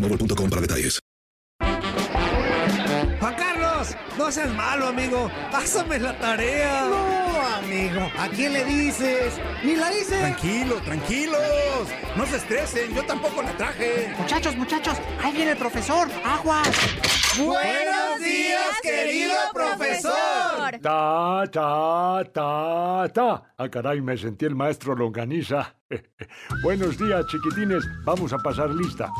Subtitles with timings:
[0.00, 1.00] boostmobile.com para detalles.
[3.18, 5.30] Juan Carlos, no seas malo, amigo.
[5.50, 6.86] Pásame la tarea.
[6.88, 8.10] No, amigo.
[8.18, 9.40] ¿A quién le dices?
[9.64, 10.18] Ni la hice.
[10.18, 11.88] Tranquilo, tranquilos.
[12.16, 12.94] No se estresen.
[12.94, 14.14] Yo tampoco la traje.
[14.18, 14.98] Muchachos, muchachos.
[15.22, 16.08] Ahí viene el profesor.
[16.24, 16.68] Aguas.
[17.38, 20.78] Buenos días, querido profesor.
[20.82, 23.54] Ta, ta, ta, ta.
[23.58, 25.76] Ah, caray, me sentí el maestro Longaniza.
[26.62, 27.84] Buenos días, chiquitines.
[28.04, 29.10] Vamos a pasar lista.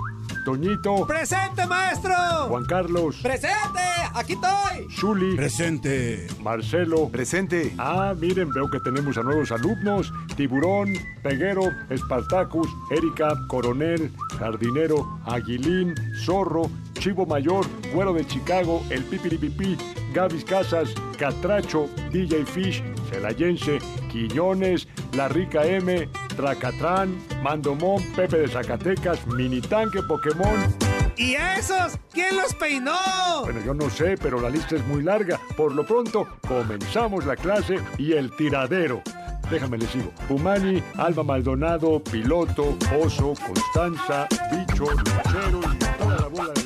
[0.47, 1.05] Toñito.
[1.09, 2.15] ¡Presente, maestro!
[2.47, 3.17] Juan Carlos.
[3.21, 3.81] ¡Presente!
[4.15, 4.87] ¡Aquí estoy!
[4.97, 5.35] Zuli.
[5.35, 6.29] Presente.
[6.41, 7.09] Marcelo.
[7.09, 7.75] Presente.
[7.79, 10.13] Ah, miren, veo que tenemos a nuevos alumnos.
[10.37, 10.93] Tiburón,
[11.25, 16.71] Peguero, Espartacus, Erika, Coronel, Jardinero, Aguilín, Zorro,
[17.01, 19.77] Chivo Mayor, Güero de Chicago, El Pipiripipí,
[20.17, 23.79] Gavis Casas, Catracho, DJ Fish, Celayense,
[24.11, 30.75] Quiñones, La Rica M, Tracatrán, Mandomón, Pepe de Zacatecas, Mini Tanque Pokémon.
[31.19, 31.99] ¿Y a esos?
[32.15, 32.97] ¿Quién los peinó?
[33.43, 35.39] Bueno, yo no sé, pero la lista es muy larga.
[35.55, 39.03] Por lo pronto, comenzamos la clase y el tiradero.
[39.51, 40.11] Déjame le sigo.
[40.29, 46.65] Pumani, Alba Maldonado, Piloto, Oso, Constanza, Bicho, Luchero y toda la bola de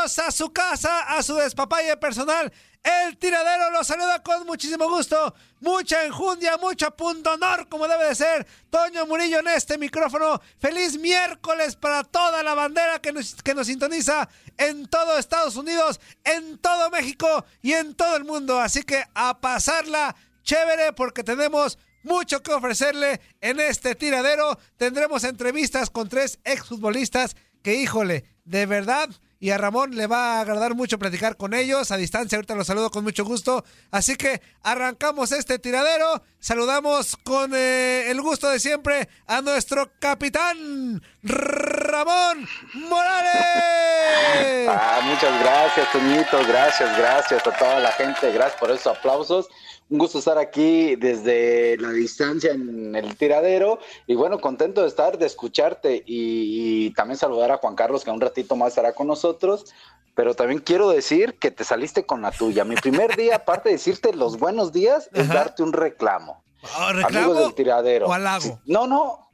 [0.00, 2.50] A su casa, a su despapalle personal.
[2.82, 8.14] El tiradero los saluda con muchísimo gusto, mucha enjundia, mucho punto honor, como debe de
[8.14, 8.46] ser.
[8.70, 10.40] Toño Murillo en este micrófono.
[10.58, 13.12] Feliz miércoles para toda la bandera que
[13.44, 18.58] que nos sintoniza en todo Estados Unidos, en todo México y en todo el mundo.
[18.58, 24.58] Así que a pasarla chévere porque tenemos mucho que ofrecerle en este tiradero.
[24.78, 30.40] Tendremos entrevistas con tres exfutbolistas que, híjole, de verdad y a Ramón le va a
[30.42, 32.36] agradar mucho platicar con ellos a distancia.
[32.36, 33.64] Ahorita los saludo con mucho gusto.
[33.90, 36.22] Así que arrancamos este tiradero.
[36.38, 44.68] Saludamos con eh, el gusto de siempre a nuestro capitán Ramón Morales.
[44.68, 46.46] Ah, muchas gracias, Toñito.
[46.46, 48.30] Gracias, gracias a toda la gente.
[48.32, 49.48] Gracias por esos aplausos
[49.90, 55.18] un gusto estar aquí desde la distancia en el tiradero y bueno, contento de estar,
[55.18, 59.66] de escucharte y, también saludar a Juan Carlos que un ratito más estará con nosotros,
[60.14, 62.64] pero también quiero decir que te saliste con la tuya.
[62.64, 66.44] Mi primer día, aparte de decirte los buenos días, es darte un reclamo.
[66.78, 67.18] Oh, ¿Reclamo?
[67.18, 68.06] Amigos del tiradero.
[68.06, 68.60] ¿O halago?
[68.66, 69.30] No, no,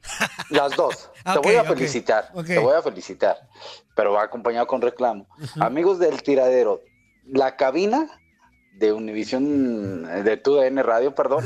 [0.49, 1.11] las dos.
[1.33, 3.37] te voy a felicitar, te voy a felicitar,
[3.95, 5.27] pero va acompañado con reclamo.
[5.59, 6.81] Amigos del tiradero,
[7.25, 8.09] la cabina
[8.77, 11.45] de Univisión, de TUDN Radio, perdón,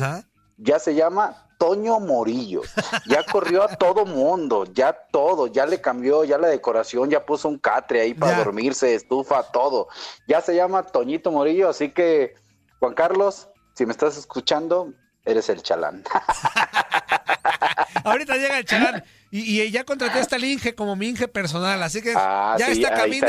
[0.57, 2.61] ya se llama Toño Morillo.
[3.05, 7.49] Ya corrió a todo mundo, ya todo, ya le cambió, ya la decoración, ya puso
[7.49, 9.87] un catre ahí para dormirse, estufa, todo.
[10.27, 12.33] Ya se llama Toñito Morillo, así que,
[12.79, 14.93] Juan Carlos, si me estás escuchando,
[15.23, 16.03] eres el chalán.
[18.03, 19.03] Ahorita llega el chalán.
[19.29, 22.89] Y, ya contraté a esta Linge como mi Inge personal, así que ah, ya esta
[22.89, 23.27] cabina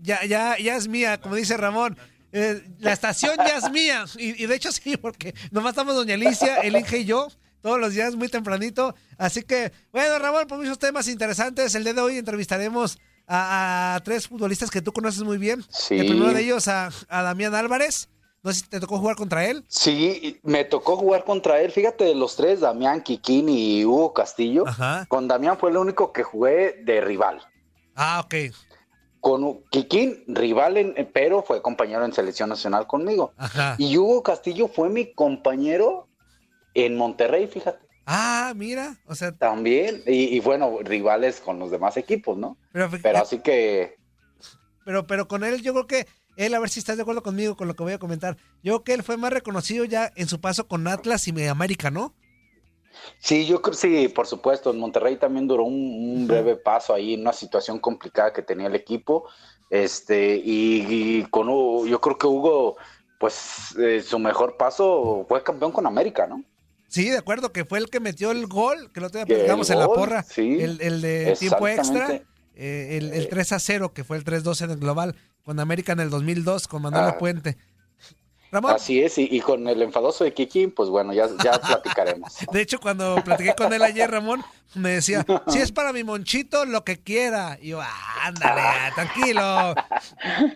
[0.00, 1.96] ya, ya, ya es mía, como dice Ramón.
[2.32, 4.04] Eh, la estación ya es mía.
[4.16, 7.28] Y, de hecho sí, porque nomás estamos Doña Alicia, el Inge y yo,
[7.60, 8.94] todos los días muy tempranito.
[9.16, 11.74] Así que, bueno, Ramón, por muchos temas interesantes.
[11.74, 15.64] El día de hoy entrevistaremos a, tres futbolistas que tú conoces muy bien.
[15.90, 18.08] El primero de ellos a, a Damián Álvarez.
[18.42, 19.64] No sé si te tocó jugar contra él.
[19.68, 21.72] Sí, me tocó jugar contra él.
[21.72, 24.64] Fíjate, de los tres, Damián, Kikín y Hugo Castillo.
[25.08, 27.42] Con Damián fue el único que jugué de rival.
[27.96, 28.34] Ah, ok.
[29.20, 33.32] Con Kikín, rival, en, pero fue compañero en selección nacional conmigo.
[33.36, 33.74] Ajá.
[33.78, 36.08] Y Hugo Castillo fue mi compañero
[36.74, 37.86] en Monterrey, fíjate.
[38.06, 39.32] Ah, mira, o sea.
[39.32, 42.56] También, y, bueno, rivales con los demás equipos, ¿no?
[42.72, 43.98] Pero, pero así que.
[44.84, 46.06] Pero, pero con él yo creo que
[46.38, 48.36] él, a ver si estás de acuerdo conmigo con lo que voy a comentar.
[48.62, 51.90] Yo creo que él fue más reconocido ya en su paso con Atlas y América,
[51.90, 52.14] ¿no?
[53.18, 54.70] Sí, yo creo sí, por supuesto.
[54.70, 58.74] En Monterrey también duró un, breve paso ahí en una situación complicada que tenía el
[58.74, 59.28] equipo.
[59.70, 62.76] Este, y, con Hugo, yo creo que Hugo,
[63.18, 66.42] pues eh, su mejor paso fue campeón con América, ¿no?
[66.88, 69.88] Sí, de acuerdo, que fue el que metió el gol, que lo teníamos en la
[69.88, 72.22] porra, el, el, de tiempo extra,
[72.54, 75.14] eh, el, el, 3 a 0, que fue el 3-2 en el global
[75.48, 77.18] con América en el 2002, con Manuel ah.
[77.18, 77.56] Puente.
[78.50, 78.72] Ramón.
[78.72, 82.38] Así es, y, con el enfadoso de Kiki, pues bueno, ya, ya platicaremos.
[82.50, 84.42] De hecho, cuando platiqué con él ayer, Ramón,
[84.74, 87.58] me decía, si es para mi monchito, lo que quiera.
[87.60, 87.80] Y yo,
[88.22, 88.62] ándale,
[88.94, 89.74] tranquilo.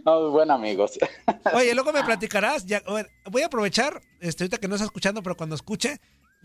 [0.05, 0.99] Muy buen amigos.
[1.55, 2.83] Oye, luego me platicarás, ya,
[3.31, 6.01] voy a aprovechar, este, ahorita que no está escuchando, pero cuando escuche,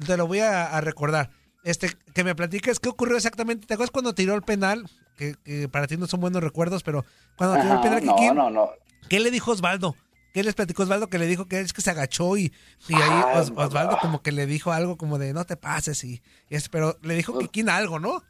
[0.06, 1.30] te lo voy a, recordar.
[1.64, 3.68] Este, que me platiques qué ocurrió exactamente.
[3.68, 4.90] ¿Te acuerdas cuando tiró el penal?
[5.18, 7.04] Que, para ti no son buenos recuerdos, pero
[7.38, 8.70] cuando tiró el penal no, no, no.
[9.10, 9.96] ¿qué le dijo Osvaldo?
[10.38, 12.54] ¿Qué les platicó Osvaldo que le dijo que es que se agachó y,
[12.88, 16.69] y ahí Osvaldo como que le dijo algo como de no te pases y, es,
[16.69, 18.22] pero le dijo Kikín algo, ¿no?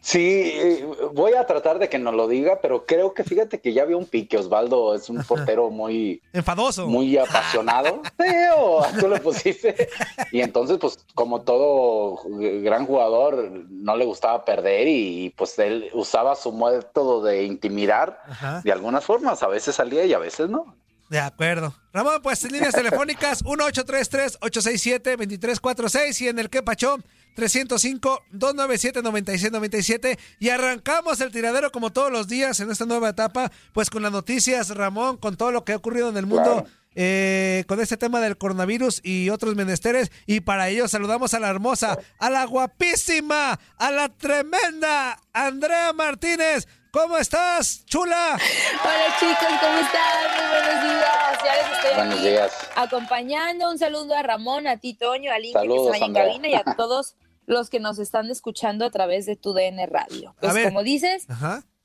[0.00, 3.82] Sí, voy a tratar de que no lo diga, pero creo que fíjate que ya
[3.82, 4.38] había un pique.
[4.38, 8.00] Osvaldo es un portero muy enfadoso, muy apasionado.
[8.16, 9.90] Teo, tú lo pusiste.
[10.32, 12.18] Y entonces, pues, como todo
[12.62, 18.22] gran jugador, no le gustaba perder y pues él usaba su método de intimidar
[18.64, 19.42] de algunas formas.
[19.42, 20.74] A veces salía y a veces no.
[21.08, 21.72] De acuerdo.
[21.92, 26.98] Ramón, pues líneas telefónicas 1833-867-2346 y en el que pachó
[27.36, 34.02] 305-297-9697 y arrancamos el tiradero como todos los días en esta nueva etapa, pues con
[34.02, 36.66] las noticias, Ramón, con todo lo que ha ocurrido en el mundo.
[36.98, 40.10] Eh, con este tema del coronavirus y otros menesteres.
[40.24, 46.66] Y para ello saludamos a la hermosa, a la guapísima, a la tremenda Andrea Martínez.
[46.96, 48.38] ¿Cómo estás, chula?
[48.82, 50.30] Hola chicos, ¿cómo están?
[50.34, 51.38] Muy buenos días.
[51.44, 52.52] Ya les estoy buenos días.
[52.74, 53.70] acompañando.
[53.70, 56.64] Un saludo a Ramón, a ti, Toño, a Link, que está en cabina y a
[56.78, 60.34] todos los que nos están escuchando a través de tu DN Radio.
[60.40, 61.26] Pues como dices,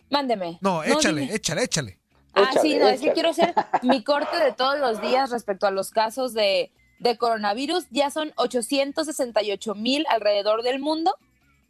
[0.10, 0.60] mándeme.
[0.62, 2.00] No, échale, échale, échale.
[2.34, 5.72] Ah, sí, no, es que quiero hacer mi corte de todos los días respecto a
[5.72, 7.86] los casos de, de coronavirus.
[7.90, 11.18] Ya son 868 mil alrededor del mundo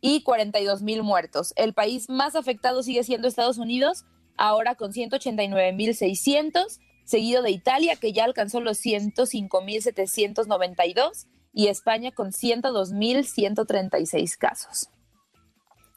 [0.01, 1.53] y 42 mil muertos.
[1.55, 4.05] El país más afectado sigue siendo Estados Unidos,
[4.35, 11.27] ahora con 189 mil 600, seguido de Italia, que ya alcanzó los 105 mil 792,
[11.53, 14.89] y España con 102 mil 136 casos.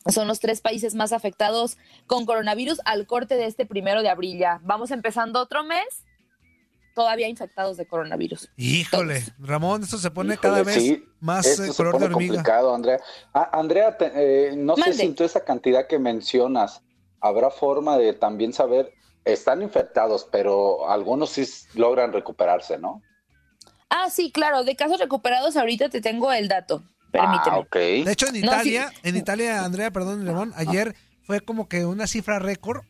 [0.07, 4.39] Son los tres países más afectados con coronavirus al corte de este primero de abril
[4.39, 4.61] ya.
[4.63, 6.04] Vamos empezando otro mes
[6.95, 8.49] todavía infectados de coronavirus.
[8.57, 12.35] Híjole, Ramón, esto se pone cada vez más eh, color de hormiga.
[12.35, 13.01] complicado, Andrea.
[13.35, 16.83] Ah, Andrea, eh, no sé si tú esa cantidad que mencionas,
[17.21, 18.93] habrá forma de también saber,
[19.25, 23.03] están infectados, pero algunos sí logran recuperarse, ¿no?
[23.91, 26.83] Ah, sí, claro, de casos recuperados ahorita te tengo el dato.
[27.11, 27.59] Permíteme.
[27.59, 32.07] Ah, De hecho, en Italia, en Italia, Andrea, perdón, Ramón, ayer fue como que una
[32.07, 32.83] cifra récord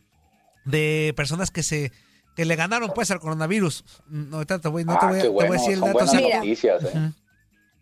[0.65, 1.93] de personas que se
[2.35, 3.85] que le ganaron pues al coronavirus.
[4.09, 6.05] No, te voy, no te, voy, a decir el dato.
[6.17, 7.13] ¿eh?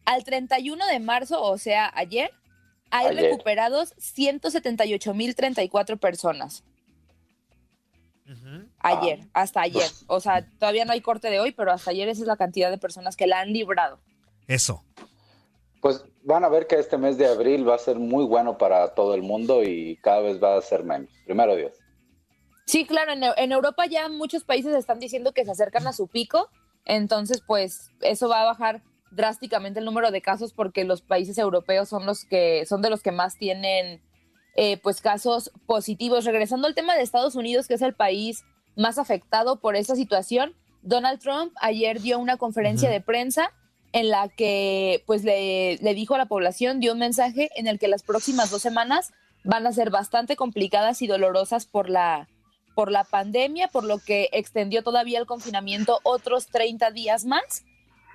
[0.05, 2.31] Al 31 de marzo, o sea, ayer,
[2.91, 6.65] hay recuperados 178.034 personas.
[8.79, 9.91] Ayer, hasta ayer.
[10.07, 12.71] O sea, todavía no hay corte de hoy, pero hasta ayer esa es la cantidad
[12.71, 13.99] de personas que la han librado.
[14.47, 14.85] Eso.
[15.81, 18.95] Pues van a ver que este mes de abril va a ser muy bueno para
[18.95, 21.11] todo el mundo y cada vez va a ser menos.
[21.25, 21.73] Primero Dios.
[22.65, 26.49] Sí, claro, en, Europa ya muchos países están diciendo que se acercan a su pico
[26.85, 31.89] Entonces, pues eso va a bajar drásticamente el número de casos porque los países europeos
[31.89, 34.01] son los que son de los que más tienen
[34.57, 36.25] eh, pues casos positivos.
[36.25, 38.45] Regresando al tema de Estados Unidos, que es el país
[38.77, 43.53] más afectado por esta situación, Donald Trump ayer dio una conferencia de prensa
[43.93, 47.79] en la que pues le, le dijo a la población, dio un mensaje en el
[47.79, 49.13] que las próximas dos semanas
[49.45, 52.29] van a ser bastante complicadas y dolorosas por la,
[52.75, 57.65] por la pandemia, por lo que extendió todavía el confinamiento otros 30 días más.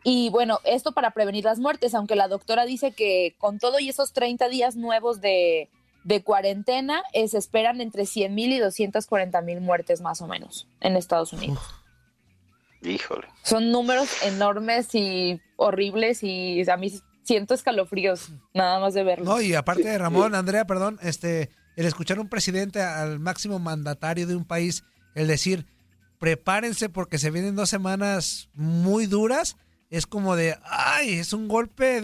[0.03, 3.89] Y bueno, esto para prevenir las muertes, aunque la doctora dice que con todo y
[3.89, 5.69] esos 30 días nuevos de,
[6.03, 10.67] de cuarentena, eh, se esperan entre 100 mil y 240 mil muertes más o menos
[10.79, 11.59] en Estados Unidos.
[12.81, 13.27] Híjole.
[13.43, 16.91] Son números enormes y horribles y a mí
[17.27, 19.25] siento escalofríos nada más de verlo.
[19.25, 23.59] No, y aparte de Ramón, Andrea, perdón, este, el escuchar a un presidente al máximo
[23.59, 24.83] mandatario de un país,
[25.15, 25.67] el decir,
[26.19, 29.55] prepárense porque se vienen dos semanas muy duras,
[29.89, 32.01] es como de, ay, es un golpe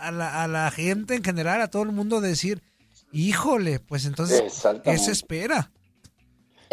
[0.00, 2.62] a la, a la gente en general, a todo el mundo decir,
[3.12, 5.70] híjole, pues entonces, ¿qué se espera?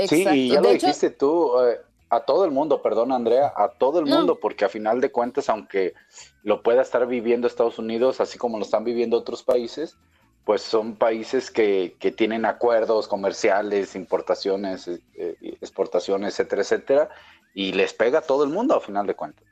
[0.10, 1.78] Sí, y ya lo dijiste tú, eh,
[2.10, 5.50] a todo el mundo, perdón Andrea, a todo el mundo, porque a final de cuentas,
[5.50, 5.94] aunque
[6.42, 9.98] lo pueda estar viviendo Estados Unidos, así como lo están viviendo otros países,
[10.46, 17.10] pues son países que, que tienen acuerdos comerciales, importaciones, eh, exportaciones, etcétera, etcétera,
[17.54, 19.46] y les pega a todo el mundo a final de cuentas.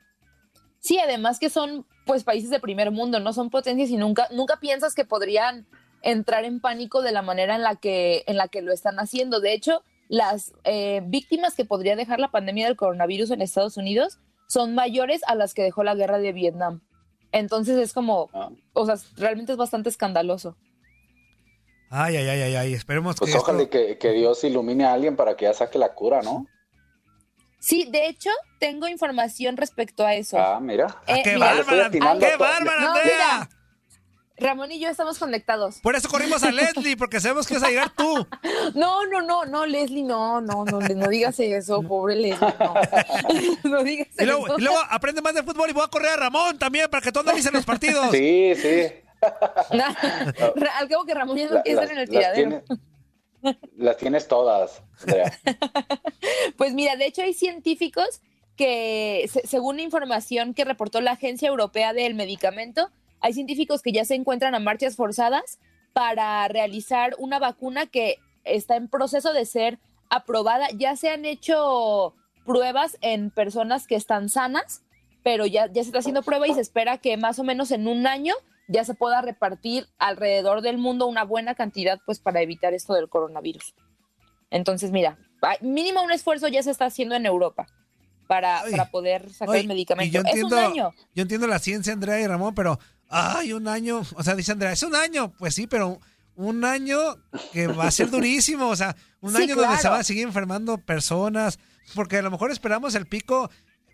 [0.80, 4.58] Sí, además que son pues países de primer mundo, no son potencias y nunca, nunca
[4.58, 5.66] piensas que podrían
[6.02, 9.40] entrar en pánico de la manera en la que, en la que lo están haciendo.
[9.40, 14.18] De hecho, las eh, víctimas que podría dejar la pandemia del coronavirus en Estados Unidos
[14.48, 16.82] son mayores a las que dejó la guerra de Vietnam.
[17.30, 18.50] Entonces es como, ah.
[18.74, 20.56] o sea, realmente es bastante escandaloso.
[21.94, 22.72] Ay, ay, ay, ay, ay.
[22.72, 23.36] esperemos pues que.
[23.36, 26.46] ojalá que, que, Dios ilumine a alguien para que ya saque la cura, ¿no?
[27.58, 30.38] Sí, de hecho, tengo información respecto a eso.
[30.38, 31.02] Ah, mira.
[31.06, 31.90] Eh, ¡Qué bárbara!
[31.90, 31.98] ¡Qué
[32.38, 33.48] bárbara, Andrea!
[34.38, 35.80] Ramón y yo estamos conectados.
[35.82, 38.26] Por eso corrimos a Leslie, porque sabemos que vas a llegar tú.
[38.74, 42.74] No, no, no, no, Leslie, no, no, no, no digas eso, pobre Leslie, no.
[43.70, 44.58] no digas y luego, eso.
[44.58, 47.12] Y luego aprende más de fútbol y voy a correr a Ramón también para que
[47.12, 48.10] tú analices los partidos.
[48.10, 49.01] Sí, sí.
[50.78, 52.62] Al cabo que Ramón ya no quiere estar en el tiradero.
[53.76, 55.32] Las, tienes todas, Andrea.
[56.56, 58.20] Pues mira, de hecho hay científicos
[58.56, 64.14] que, según información que reportó la Agencia Europea del Medicamento, hay científicos que ya se
[64.14, 65.58] encuentran a marchas forzadas
[65.92, 69.78] para realizar una vacuna que está en proceso de ser
[70.10, 70.68] aprobada.
[70.76, 72.14] Ya se han hecho
[72.44, 74.82] pruebas en personas que están sanas,
[75.22, 77.88] pero ya, ya se está haciendo prueba y se espera que más o menos en
[77.88, 78.34] un año
[78.72, 83.08] ya se pueda repartir alrededor del mundo una buena cantidad pues para evitar esto del
[83.08, 83.74] coronavirus.
[84.50, 85.18] Entonces, mira,
[85.60, 87.66] mínimo un esfuerzo ya se está haciendo en Europa
[88.26, 90.12] para, para poder sacar el medicamento.
[90.12, 90.94] Yo entiendo, es un año.
[91.14, 94.72] Yo entiendo la ciencia, Andrea y Ramón, pero ay, un año, o sea, dice Andrea,
[94.72, 96.00] es un año, pues sí, pero
[96.34, 96.98] un año
[97.52, 100.78] que va a ser durísimo, o sea, un año donde se van a seguir enfermando
[100.78, 101.58] personas,
[101.94, 103.50] porque a lo mejor esperamos el pico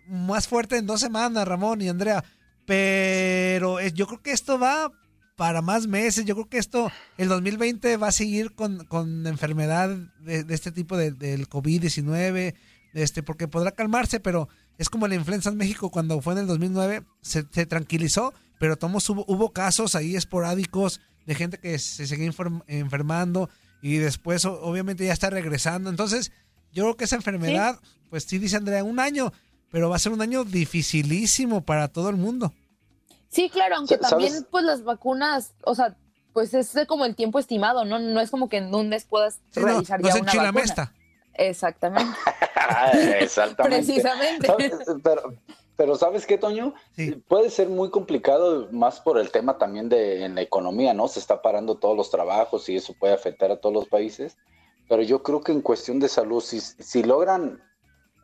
[0.07, 2.23] más fuerte en dos semanas, Ramón y Andrea,
[2.69, 4.91] pero yo creo que esto va
[5.35, 9.89] para más meses, yo creo que esto, el 2020 va a seguir con, con enfermedad
[10.19, 12.53] de, este tipo de, del COVID-19,
[12.93, 16.45] este, porque podrá calmarse, pero es como la influenza en México cuando fue en el
[16.45, 22.05] 2009, se, se tranquilizó, pero tomos, hubo, hubo, casos ahí esporádicos de gente que se
[22.05, 22.31] seguía
[22.67, 23.49] enfermando
[23.81, 25.89] y después obviamente ya está regresando.
[25.89, 26.31] Entonces,
[26.71, 27.79] yo creo que esa enfermedad,
[28.11, 29.33] pues sí dice Andrea, un año,
[29.71, 32.53] pero va a ser un año dificilísimo para todo el mundo.
[33.29, 35.95] Sí, claro, aunque también pues las vacunas, o sea,
[36.33, 37.99] pues es como el tiempo estimado, ¿no?
[37.99, 40.93] No es como que en un mes puedas realizar ya una vacuna.
[41.33, 42.11] Exactamente.
[43.19, 43.77] Exactamente.
[43.77, 44.47] Precisamente.
[45.03, 45.33] Pero,
[45.75, 46.73] pero ¿sabes qué, Toño?
[47.27, 51.07] Puede ser muy complicado más por el tema también de en la economía, ¿no?
[51.07, 54.37] Se está parando todos los trabajos y eso puede afectar a todos los países.
[54.89, 57.61] Pero yo creo que en cuestión de salud, si, si logran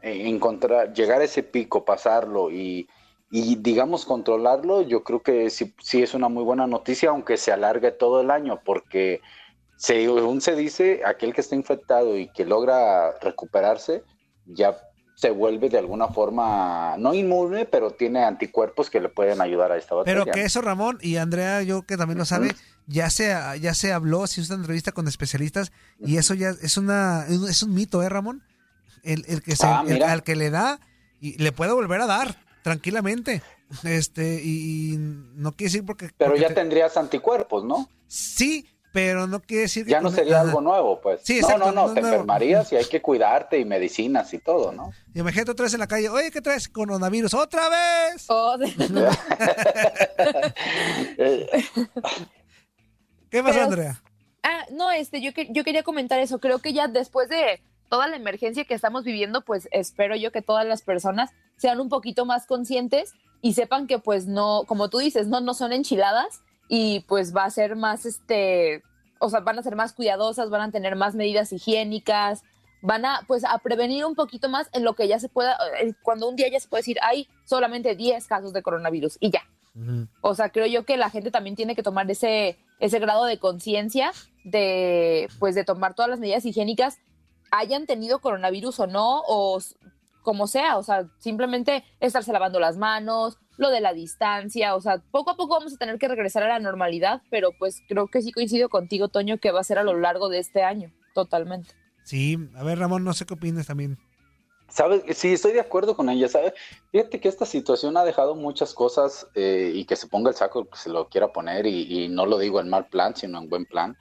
[0.02, 2.90] eh, encontrar, llegar a ese pico, pasarlo y,
[3.32, 7.51] y digamos controlarlo, yo creo que sí, sí, es una muy buena noticia, aunque se
[7.51, 9.22] alargue todo el año, porque
[9.77, 14.03] según se dice, aquel que está infectado y que logra recuperarse,
[14.46, 14.77] ya
[15.15, 19.77] se vuelve de alguna forma no inmune, pero tiene anticuerpos que le pueden ayudar a
[19.77, 20.24] esta batalla.
[20.24, 22.53] Pero que eso, Ramón, y Andrea, yo que también lo sabe,
[22.88, 23.27] ya se,
[23.62, 27.63] ya se habló, se hizo una entrevista con especialistas, y eso ya es una es
[27.63, 28.44] un mito, ¿eh, Ramón?
[29.03, 30.79] El, el que se, Ah, el- al que le da,
[31.22, 33.43] y le puede volver a dar, tranquilamente.
[33.84, 36.10] Este, y, y no quiere decir porque...
[36.17, 37.88] Pero porque ya te- tendrías anticuerpos, ¿no?
[38.07, 39.91] Sí, pero no quiere decir que...
[39.91, 41.22] Ya no sería algo nuevo, pues.
[41.24, 42.15] Sí, no, exacto, no, no, no te nuevo.
[42.15, 44.91] enfermarías y hay que cuidarte y medicinas y todo, ¿no?
[45.13, 46.67] Imagínate otra vez en la calle, oye, ¿qué traes?
[46.67, 48.25] Coronavirus, ¡otra vez!
[48.29, 48.74] Oh, de-
[53.29, 54.01] ¿Qué pasó, Pero- Andrea?
[54.41, 56.39] Ah, no, este, yo, que- yo quería comentar eso.
[56.39, 60.42] Creo que ya después de toda la emergencia que estamos viviendo, pues espero yo que
[60.42, 65.00] todas las personas sean un poquito más conscientes y sepan que pues no, como tú
[65.00, 68.84] dices, no, no son enchiladas y pues va a ser más, este,
[69.20, 72.44] o sea, van a ser más cuidadosas, van a tener más medidas higiénicas,
[72.82, 75.58] van a pues a prevenir un poquito más en lo que ya se pueda,
[76.04, 79.42] cuando un día ya se puede decir, hay solamente 10 casos de coronavirus y ya.
[80.22, 83.39] O sea, creo yo que la gente también tiene que tomar ese, ese grado de
[83.39, 84.13] conciencia
[84.46, 86.98] de, pues, de tomar todas las medidas higiénicas,
[87.52, 89.60] hayan tenido coronavirus o no, o
[90.22, 95.02] como sea, o sea, simplemente estarse lavando las manos, lo de la distancia, o sea,
[95.12, 98.22] poco a poco vamos a tener que regresar a la normalidad, pero pues creo que
[98.22, 101.74] sí coincido contigo, Toño, que va a ser a lo largo de este año, totalmente.
[102.04, 103.98] Sí, a ver, Ramón, no sé qué opinas también.
[104.68, 105.04] ¿Sabes?
[105.18, 106.54] Sí, estoy de acuerdo con ella, ¿sabes?
[106.92, 110.68] Fíjate que esta situación ha dejado muchas cosas eh, y que se ponga el saco
[110.70, 113.48] que se lo quiera poner y, y no lo digo en mal plan, sino en
[113.48, 113.96] buen plan.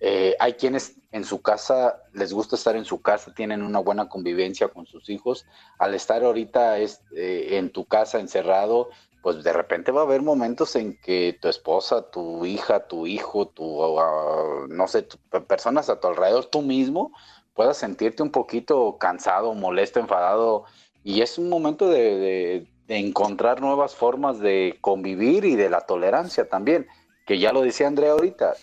[0.00, 4.08] Eh, hay quienes en su casa les gusta estar en su casa, tienen una buena
[4.08, 5.46] convivencia con sus hijos.
[5.78, 8.90] Al estar ahorita es, eh, en tu casa encerrado,
[9.22, 13.48] pues de repente va a haber momentos en que tu esposa, tu hija, tu hijo,
[13.48, 17.12] tu, ah, no sé, tu- personas a tu alrededor, tú mismo,
[17.54, 20.64] puedas sentirte un poquito cansado, molesto, enfadado.
[21.02, 26.48] Y es un momento de- de encontrar nuevas formas de convivir y de la tolerancia
[26.48, 26.86] también,
[27.24, 28.54] que ya lo decía Andrea ahorita.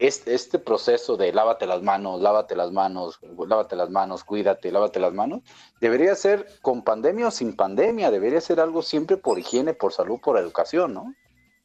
[0.00, 4.98] Este, este proceso de lávate las manos, lávate las manos, lávate las manos, cuídate, lávate
[4.98, 5.40] las manos,
[5.80, 10.18] debería ser con pandemia o sin pandemia, debería ser algo siempre por higiene, por salud,
[10.18, 11.14] por educación, ¿no?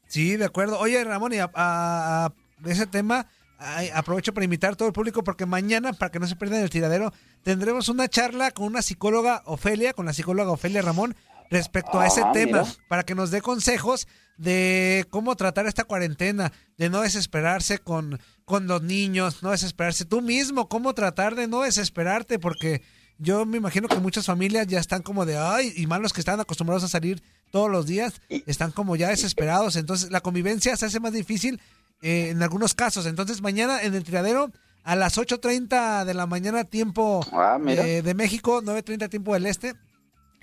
[0.06, 0.78] Sí, de acuerdo.
[0.78, 2.32] Oye, Ramón, y a, a- a
[2.70, 3.26] ese tema
[3.58, 6.60] ay, aprovecho para invitar a todo el público porque mañana, para que no se pierdan
[6.60, 7.12] el tiradero,
[7.42, 11.16] tendremos una charla con una psicóloga Ofelia, con la psicóloga Ofelia Ramón,
[11.50, 16.52] respecto a ese Ah, tema, para que nos dé consejos de cómo tratar esta cuarentena,
[16.76, 21.62] de no desesperarse con, con los niños, no desesperarse tú mismo, cómo tratar de no
[21.62, 22.82] desesperarte, porque
[23.18, 26.20] yo me imagino que muchas familias ya están como de, ay, y más los que
[26.20, 30.86] están acostumbrados a salir todos los días, están como ya desesperados, entonces la convivencia se
[30.86, 31.60] hace más difícil
[32.02, 33.06] eh, en algunos casos.
[33.06, 38.14] Entonces mañana en el tiradero a las 8.30 de la mañana tiempo Ah, eh, de
[38.14, 39.74] México, 9.30 tiempo del este,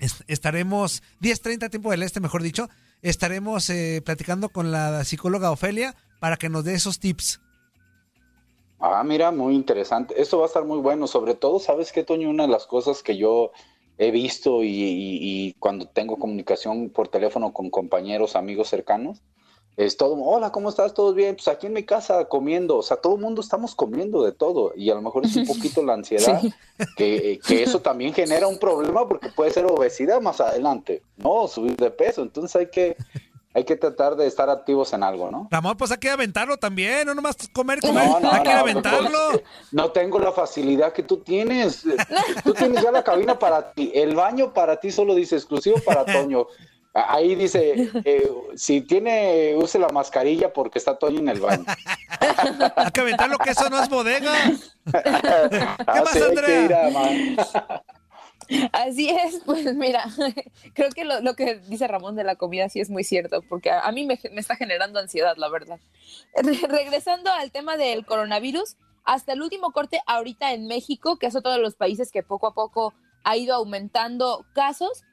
[0.00, 2.68] es- estaremos, 10.30 tiempo del este, mejor dicho,
[3.04, 7.40] estaremos eh, platicando con la psicóloga Ofelia para que nos dé esos tips.
[8.80, 10.20] Ah, mira, muy interesante.
[10.20, 11.06] Eso va a estar muy bueno.
[11.06, 12.28] Sobre todo, ¿sabes qué, Toño?
[12.28, 13.52] Una de las cosas que yo
[13.98, 19.22] he visto y cuando tengo comunicación por teléfono con compañeros, amigos cercanos,
[19.76, 20.94] es todo, hola, ¿cómo estás?
[20.94, 21.34] ¿Todo bien?
[21.34, 22.76] Pues aquí en mi casa comiendo.
[22.78, 24.72] O sea, todo el mundo estamos comiendo de todo.
[24.76, 26.40] Y a lo mejor es un poquito la ansiedad,
[26.96, 31.48] que, que eso también genera un problema porque puede ser obesidad más adelante, ¿no?
[31.48, 32.22] Subir de peso.
[32.22, 32.96] Entonces hay que,
[33.52, 35.48] hay que tratar de estar activos en algo, ¿no?
[35.50, 38.58] Ramón, pues hay que aventarlo también, no nomás comer, comer, No, no, hay que no,
[38.58, 39.42] aventarlo.
[39.72, 41.84] No tengo la facilidad que tú tienes.
[42.44, 43.90] Tú tienes ya la cabina para ti.
[43.94, 46.46] El baño para ti solo dice exclusivo para Toño.
[46.94, 51.64] Ahí dice, eh, si tiene, use la mascarilla porque está Toño en el baño.
[52.76, 54.32] Hay que aventarlo, que eso no es bodega.
[54.92, 56.90] ¿Qué más, Andrea?
[58.72, 60.04] Así es, pues mira,
[60.74, 63.70] creo que lo, lo que dice Ramón de la comida sí es muy cierto, porque
[63.70, 65.80] a, a mí me, me está generando ansiedad, la verdad.
[66.36, 71.34] Re- regresando al tema del coronavirus, hasta el último corte ahorita en México, que es
[71.36, 75.04] otro de los países que poco a poco ha ido aumentando casos,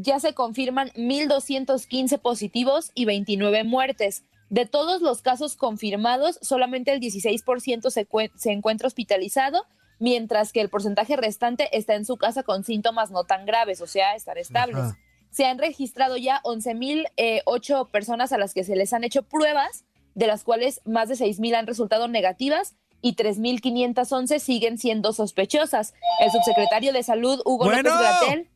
[0.00, 4.22] ya se confirman 1.215 positivos y 29 muertes.
[4.48, 9.66] De todos los casos confirmados, solamente el 16% se, se encuentra hospitalizado,
[9.98, 13.86] mientras que el porcentaje restante está en su casa con síntomas no tan graves, o
[13.86, 14.78] sea, estar estables.
[14.78, 14.98] Ajá.
[15.30, 19.84] Se han registrado ya 11.008 personas a las que se les han hecho pruebas,
[20.14, 25.94] de las cuales más de 6.000 han resultado negativas y 3.511 siguen siendo sospechosas.
[26.20, 27.90] El subsecretario de Salud, Hugo Bueno.
[27.90, 28.48] López Gatel,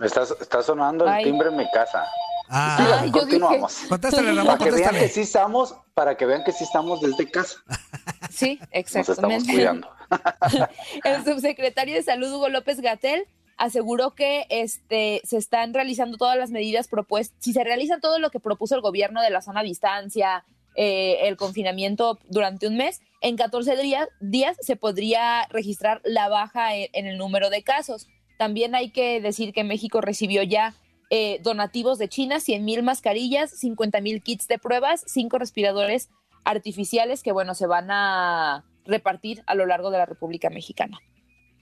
[0.00, 1.24] Está, está sonando el Ay.
[1.24, 2.04] timbre en mi casa.
[2.48, 3.00] Ah.
[3.02, 3.76] Ay, continuamos.
[3.76, 7.00] dije- Contéstale, Ramón, para que vean que sí estamos, para que vean que sí estamos
[7.00, 7.58] desde casa.
[8.30, 9.36] Sí, Nos exactamente.
[9.36, 9.88] estamos cuidando.
[11.04, 16.50] El subsecretario de Salud, Hugo López Gatel, aseguró que este, se están realizando todas las
[16.50, 17.36] medidas propuestas.
[17.40, 21.38] Si se realiza todo lo que propuso el gobierno de la zona distancia, eh, el
[21.38, 27.06] confinamiento durante un mes, en 14 días, días se podría registrar la baja en, en
[27.06, 28.06] el número de casos.
[28.38, 30.74] También hay que decir que México recibió ya
[31.10, 36.10] eh, donativos de China, 100 mil mascarillas, 50 mil kits de pruebas, cinco respiradores
[36.44, 40.98] artificiales que, bueno, se van a repartir a lo largo de la República Mexicana.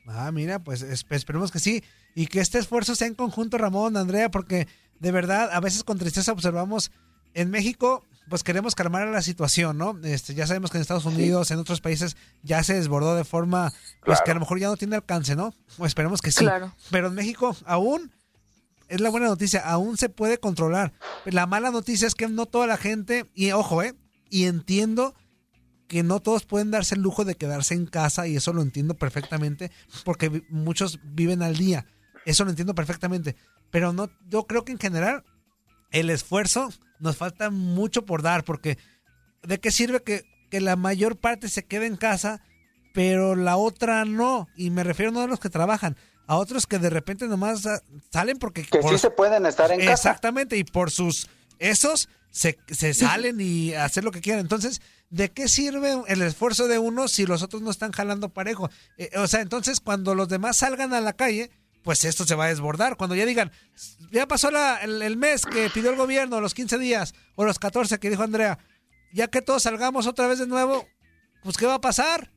[0.06, 1.82] Ah, mira, pues esperemos que sí.
[2.14, 4.66] Y que este esfuerzo sea en conjunto, Ramón, Andrea, porque
[5.00, 6.90] de verdad, a veces con tristeza observamos
[7.34, 9.98] en México, pues queremos calmar la situación, ¿no?
[10.02, 13.72] Este, ya sabemos que en Estados Unidos, en otros países, ya se desbordó de forma,
[14.04, 15.54] pues que a lo mejor ya no tiene alcance, ¿no?
[15.78, 16.40] O esperemos que sí.
[16.40, 16.74] Claro.
[16.90, 18.12] Pero en México aún
[18.88, 20.92] es la buena noticia, aún se puede controlar.
[21.24, 23.94] La mala noticia es que no toda la gente, y ojo, ¿eh?
[24.30, 25.14] Y entiendo
[25.88, 28.94] que no todos pueden darse el lujo de quedarse en casa y eso lo entiendo
[28.94, 29.70] perfectamente
[30.04, 31.86] porque muchos viven al día.
[32.24, 33.36] Eso lo entiendo perfectamente.
[33.70, 35.24] Pero no, yo creo que en general
[35.90, 36.70] el esfuerzo
[37.04, 38.78] nos falta mucho por dar porque
[39.42, 42.42] ¿de qué sirve que, que la mayor parte se quede en casa
[42.94, 44.48] pero la otra no?
[44.56, 47.68] Y me refiero no a los que trabajan, a otros que de repente nomás
[48.10, 48.64] salen porque...
[48.64, 49.92] Que sí se pueden estar en casa.
[49.92, 51.28] Exactamente, y por sus...
[51.58, 54.40] Esos se, se salen y hacer lo que quieran.
[54.40, 58.70] Entonces, ¿de qué sirve el esfuerzo de uno si los otros no están jalando parejo?
[58.96, 61.50] Eh, o sea, entonces cuando los demás salgan a la calle,
[61.84, 62.96] pues esto se va a desbordar.
[62.96, 63.52] Cuando ya digan,
[64.10, 68.00] ya pasó la, el, mes que pidió el gobierno, los 15 días o los 14
[68.00, 68.58] que dijo Andrea,
[69.12, 70.86] ya que todos salgamos otra vez de nuevo,
[71.42, 72.30] pues ¿qué va a pasar?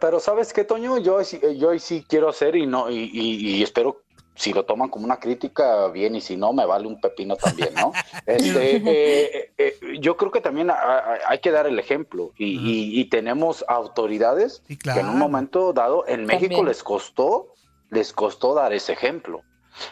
[0.00, 0.98] Pero, ¿sabes qué, Toño?
[0.98, 4.02] Yo, yo sí quiero hacer y no y, y espero
[4.38, 7.74] si lo toman como una crítica, bien, y si no, me vale un pepino también,
[7.74, 7.92] ¿no?
[8.26, 14.62] Este, eh, eh, yo creo que también hay que dar el ejemplo y, tenemos autoridades
[14.68, 17.54] que en un momento dado en México les costó,
[17.90, 19.42] les costó dar ese ejemplo.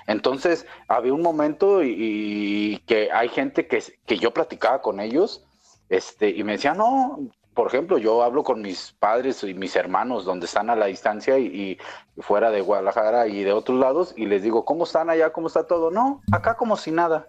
[0.06, 5.44] Entonces, había un momento y, que hay gente que, que yo platicaba con ellos
[5.88, 7.18] este, y me decía, no,
[7.56, 11.38] por ejemplo, yo hablo con mis padres y mis hermanos donde están a la distancia
[11.38, 11.78] y,
[12.18, 15.32] fuera de Guadalajara y de otros lados y les digo, ¿cómo están allá?
[15.32, 15.90] ¿Cómo está todo?
[15.90, 17.28] No, acá como si nada.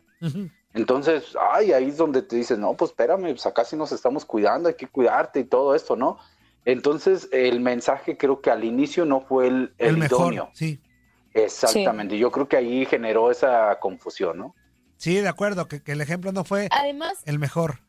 [0.74, 4.26] Entonces, ay, ahí es donde te dices, no, pues espérame, pues acá sí nos estamos
[4.26, 6.18] cuidando, hay que cuidarte y todo esto, ¿no?
[6.68, 10.82] Entonces, el mensaje creo que al inicio no fue el, el, mejor, sí.
[11.34, 14.56] Exactamente, yo creo que ahí generó esa confusión, ¿no?
[14.98, 17.80] Sí, de acuerdo, que, que el ejemplo no fue Además, el mejor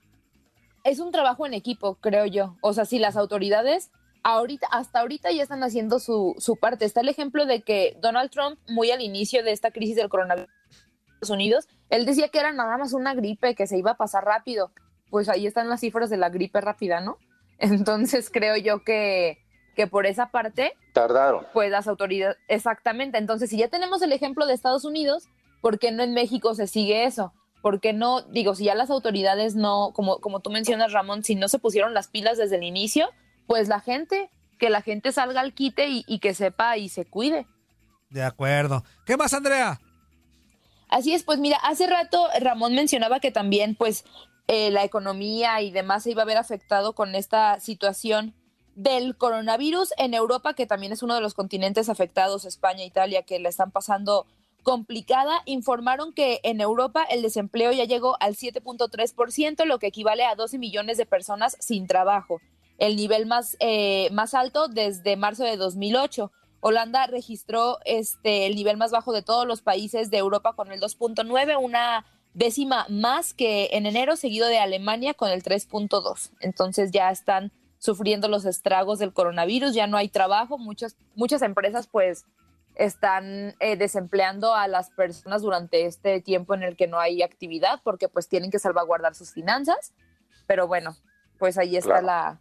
[0.84, 2.56] es un trabajo en equipo, creo yo.
[2.60, 3.90] O sea, si las autoridades
[4.22, 6.84] ahorita, hasta ahorita ya están haciendo su, su parte.
[6.84, 10.48] Está el ejemplo de que Donald Trump, muy al inicio de esta crisis del coronavirus
[10.48, 13.96] en Estados Unidos, él decía que era nada más una gripe, que se iba a
[13.96, 14.72] pasar rápido.
[15.10, 17.18] Pues ahí están las cifras de la gripe rápida, ¿no?
[17.58, 19.38] Entonces creo yo que,
[19.74, 20.72] que por esa parte...
[20.92, 21.46] Tardaron.
[21.52, 23.18] Pues las autoridades, exactamente.
[23.18, 25.28] Entonces, si ya tenemos el ejemplo de Estados Unidos,
[25.60, 27.32] ¿por qué no en México se sigue eso?
[27.62, 31.48] porque no, digo, si ya las autoridades no, como, como tú mencionas, Ramón, si no
[31.48, 33.10] se pusieron las pilas desde el inicio,
[33.46, 37.46] pues la gente, que la gente salga al quite y, que sepa y se cuide.
[38.10, 38.84] De acuerdo.
[39.04, 39.80] ¿Qué más, Andrea?
[40.88, 44.04] Así es, pues mira, hace rato Ramón mencionaba que también, pues,
[44.48, 48.34] eh, la economía y demás se iba a ver afectado con esta situación
[48.74, 53.38] del coronavirus en Europa, que también es uno de los continentes afectados, España, Italia, que
[53.38, 54.26] le están pasando
[54.62, 60.34] complicada, informaron que en Europa el desempleo ya llegó al 7.3%, lo que equivale a
[60.34, 62.40] 12 millones de personas sin trabajo,
[62.78, 66.32] el nivel más, eh, más alto desde marzo de 2008.
[66.60, 70.80] Holanda registró este, el nivel más bajo de todos los países de Europa con el
[70.80, 72.04] 2.9, una
[72.38, 76.30] décima más que en enero, seguido de Alemania con el 3.2.
[76.40, 81.88] Entonces ya están sufriendo los estragos del coronavirus, ya no hay trabajo, muchas, muchas empresas
[81.88, 82.24] pues
[82.76, 87.80] están eh, desempleando a las personas durante este tiempo en el que no hay actividad
[87.82, 89.92] porque pues tienen que salvaguardar sus finanzas.
[90.46, 90.96] Pero bueno,
[91.38, 92.40] pues ahí está la,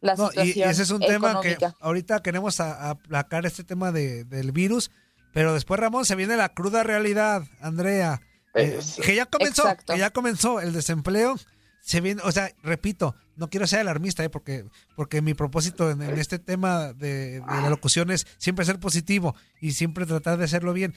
[0.00, 0.46] la situación.
[0.56, 4.90] Y, ese es un tema que ahorita queremos aplacar este tema de, del virus,
[5.34, 8.22] pero después Ramón se viene la cruda realidad, Andrea.
[8.54, 11.36] Eh, que ya comenzó, que ya comenzó el desempleo
[11.82, 14.30] se viene, o sea, repito, no quiero ser alarmista, ¿eh?
[14.30, 19.72] porque, porque mi propósito en, este tema de, la locución es siempre ser positivo y
[19.72, 20.94] siempre tratar de hacerlo bien.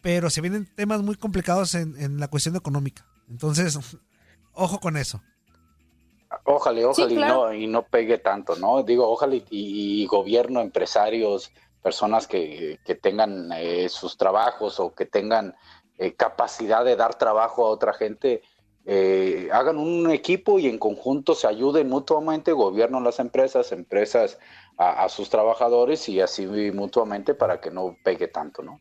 [0.00, 3.06] Pero se vienen temas muy complicados en, la cuestión económica.
[3.28, 3.78] Entonces,
[4.52, 5.20] ojo con eso.
[6.44, 8.82] Ojalá, ojalá y, no, y no pegue tanto, ¿no?
[8.82, 15.54] Digo, ojalá y, gobierno, empresarios, personas que, que tengan eh, sus trabajos o que tengan
[15.98, 18.42] eh, capacidad de dar trabajo a otra gente,
[18.84, 24.38] eh, hagan un equipo y en conjunto se ayuden mutuamente, gobierno las empresas, empresas
[24.78, 28.78] a, sus trabajadores y así mutuamente para que no pegue tanto, ¿no?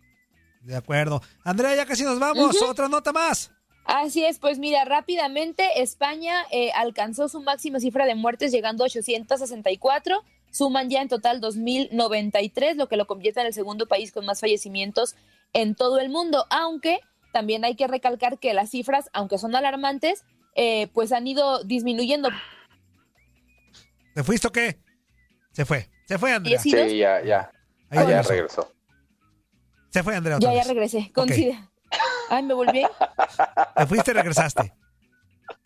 [0.62, 1.21] De acuerdo.
[1.43, 3.51] Andrea, ya casi nos vamos, otra nota más.
[3.86, 8.88] Así es, pues mira, rápidamente España eh, alcanzó su máxima cifra de muertes llegando a
[8.88, 14.25] 864, suman ya en total 2.093, lo que lo convierte en el segundo país con
[14.25, 15.15] más fallecimientos
[15.56, 17.00] en todo el mundo, aunque
[17.32, 22.30] también hay que recalcar que las cifras, aunque son alarmantes, eh, pues han ido disminuyendo.
[24.13, 24.80] ¿Te fuiste o qué?
[25.54, 25.89] Se fue.
[26.08, 26.60] Se fue, Andrea.
[26.60, 27.52] Sí, ya, ya.
[27.89, 28.72] Ahí ya regresó.
[29.89, 30.38] Se fue, Andrea.
[30.39, 31.12] ya, ya regresé.
[31.15, 31.58] Okay.
[32.30, 32.86] Ay, me volví.
[33.78, 34.74] Te fuiste y regresaste.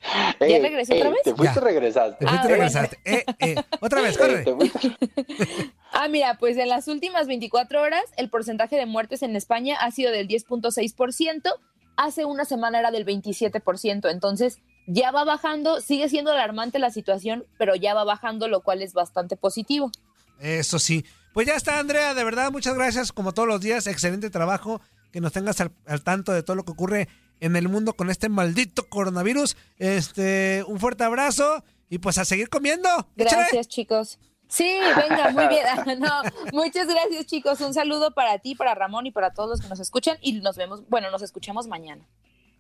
[0.39, 1.21] ¿Ya regresé otra vez?
[1.23, 2.25] Te fuiste y regresaste.
[2.25, 2.99] Te fuiste y ah, regresaste.
[3.05, 3.55] Eh, eh.
[3.79, 4.45] Otra vez, corre.
[5.93, 9.91] ah, mira, pues en las últimas 24 horas el porcentaje de muertes en España ha
[9.91, 11.53] sido del 10.6%.
[11.97, 14.09] Hace una semana era del 27%.
[14.09, 15.81] Entonces ya va bajando.
[15.81, 19.91] Sigue siendo alarmante la situación, pero ya va bajando, lo cual es bastante positivo.
[20.39, 21.05] Eso sí.
[21.33, 22.13] Pues ya está, Andrea.
[22.13, 23.11] De verdad, muchas gracias.
[23.11, 24.81] Como todos los días, excelente trabajo.
[25.11, 27.07] Que nos tengas al, al tanto de todo lo que ocurre
[27.39, 29.57] en el mundo con este maldito coronavirus.
[29.77, 32.89] Este, un fuerte abrazo y pues a seguir comiendo.
[33.15, 34.19] Gracias, chicos.
[34.49, 35.65] Sí, venga, muy bien.
[35.99, 37.61] No, muchas gracias, chicos.
[37.61, 40.57] Un saludo para ti, para Ramón y para todos los que nos escuchan y nos
[40.57, 42.05] vemos, bueno, nos escuchamos mañana.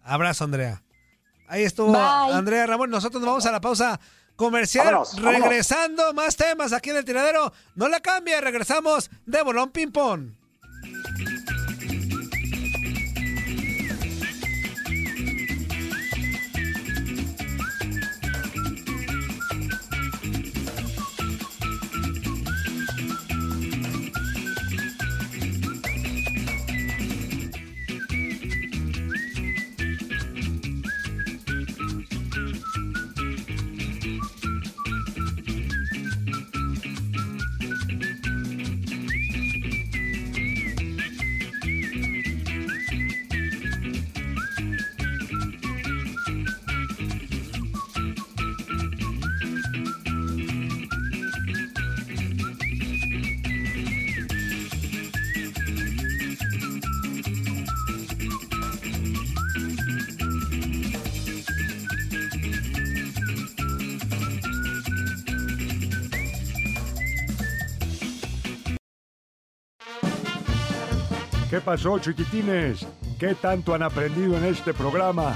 [0.03, 0.81] Abrazo, Andrea.
[1.47, 2.91] Ahí estuvo Andrea Ramón.
[2.91, 3.99] Nosotros nos vamos a la pausa
[4.35, 4.95] comercial.
[5.17, 7.51] regresando, más temas aquí en el tiradero.
[7.75, 10.38] No la cambie, regresamos de Bolón Ping Pong.
[71.69, 72.87] Pasó, chiquitines?
[73.19, 75.35] ¿Qué tanto han aprendido en este programa?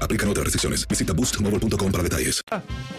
[0.00, 0.86] Aplican otras restricciones.
[0.86, 2.42] Visita boostmobile.com para detalles.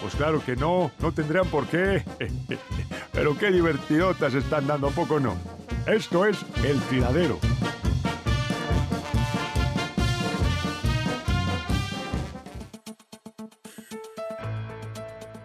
[0.00, 2.04] Pues claro que no, no tendrían por qué.
[3.12, 5.36] Pero qué divertidotas están dando, ¿a poco no?
[5.86, 7.38] Esto es El Tiradero.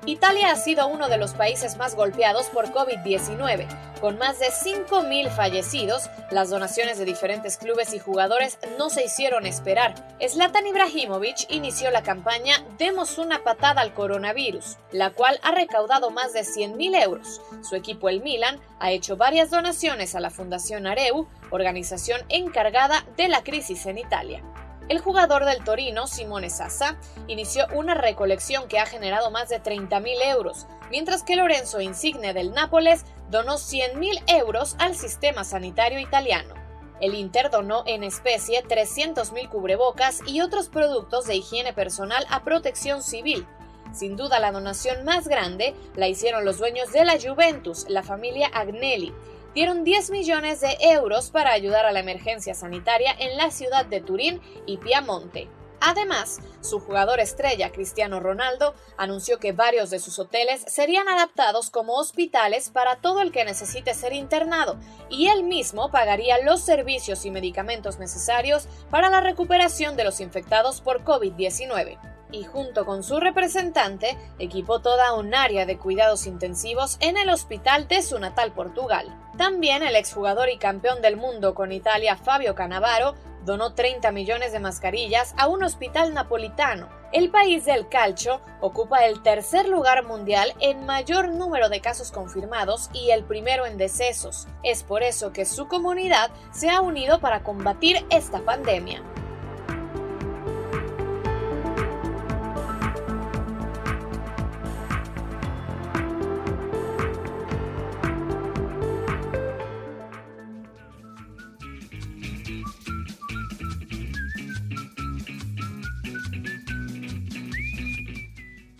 [0.05, 3.67] Italia ha sido uno de los países más golpeados por COVID-19.
[4.01, 9.45] Con más de 5.000 fallecidos, las donaciones de diferentes clubes y jugadores no se hicieron
[9.45, 9.95] esperar.
[10.19, 16.33] Zlatan Ibrahimovic inició la campaña Demos una patada al coronavirus, la cual ha recaudado más
[16.33, 17.41] de 100.000 euros.
[17.61, 23.29] Su equipo, el Milan, ha hecho varias donaciones a la Fundación Areu, organización encargada de
[23.29, 24.43] la crisis en Italia.
[24.89, 30.31] El jugador del Torino, Simone Sassa, inició una recolección que ha generado más de 30.000
[30.31, 36.53] euros, mientras que Lorenzo Insigne del Nápoles donó 100.000 euros al sistema sanitario italiano.
[36.99, 43.01] El Inter donó en especie 300.000 cubrebocas y otros productos de higiene personal a protección
[43.01, 43.47] civil.
[43.93, 48.47] Sin duda la donación más grande la hicieron los dueños de la Juventus, la familia
[48.53, 49.13] Agnelli,
[49.53, 54.01] dieron 10 millones de euros para ayudar a la emergencia sanitaria en la ciudad de
[54.01, 55.49] Turín y Piamonte.
[55.85, 61.95] Además, su jugador estrella, Cristiano Ronaldo, anunció que varios de sus hoteles serían adaptados como
[61.95, 67.31] hospitales para todo el que necesite ser internado, y él mismo pagaría los servicios y
[67.31, 74.17] medicamentos necesarios para la recuperación de los infectados por COVID-19 y junto con su representante
[74.39, 79.15] equipó toda un área de cuidados intensivos en el hospital de su natal Portugal.
[79.37, 83.15] También el exjugador y campeón del mundo con Italia Fabio Cannavaro
[83.45, 86.89] donó 30 millones de mascarillas a un hospital napolitano.
[87.11, 92.89] El país del calcio ocupa el tercer lugar mundial en mayor número de casos confirmados
[92.93, 94.47] y el primero en decesos.
[94.63, 99.03] Es por eso que su comunidad se ha unido para combatir esta pandemia.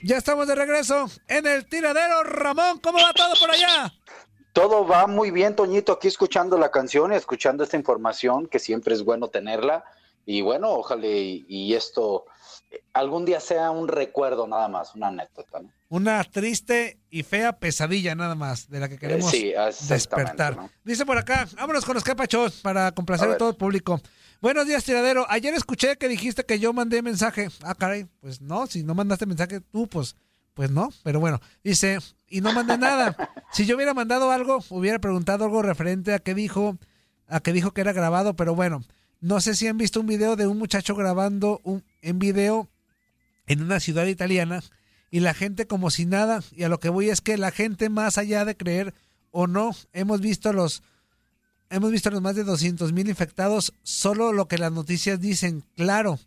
[0.05, 2.23] Ya estamos de regreso en el tiradero.
[2.23, 3.93] Ramón, ¿cómo va todo por allá?
[4.51, 8.93] Todo va muy bien, Toñito, aquí escuchando la canción y escuchando esta información, que siempre
[8.93, 9.85] es bueno tenerla.
[10.25, 12.25] Y bueno, ojalá y, esto
[12.69, 15.61] eh, algún día sea un recuerdo nada más, una anécdota.
[15.87, 19.31] Una triste y fea pesadilla nada más, de la que queremos
[19.87, 20.69] despertar.
[20.83, 24.01] Dice por acá, vámonos con los capachos para complacer a todo el público.
[24.43, 25.25] Buenos días, tiradero.
[25.29, 27.47] Ayer escuché que dijiste que yo mandé mensaje.
[27.62, 30.17] Ah, caray, pues no, si no mandaste mensaje tú, pues,
[30.53, 30.89] pues no.
[31.01, 33.15] Pero bueno, dice, y no mandé nada.
[33.53, 36.77] Si yo hubiera mandado algo, hubiera preguntado algo referente a qué dijo,
[37.25, 38.84] a qué dijo que era grabado, pero bueno,
[39.21, 42.67] no sé si han visto un video de un muchacho grabando un, en video
[43.47, 44.62] en una ciudad italiana
[45.10, 46.41] y la gente como si nada.
[46.51, 48.93] Y a lo que voy es que la gente, más allá de creer
[49.32, 50.84] o no, hemos visto los
[51.69, 55.63] hemos visto los más de 200 mil infectados, solo lo que las noticias dicen.
[55.76, 56.19] Claro,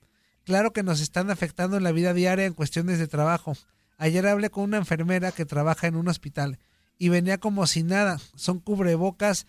[0.45, 3.57] claro que nos están afectando en la vida diaria en cuestiones de trabajo.
[3.99, 6.59] Ayer hablé con una enfermera que trabaja en un hospital
[6.99, 8.19] y venía como si nada.
[8.35, 9.47] Son cubrebocas,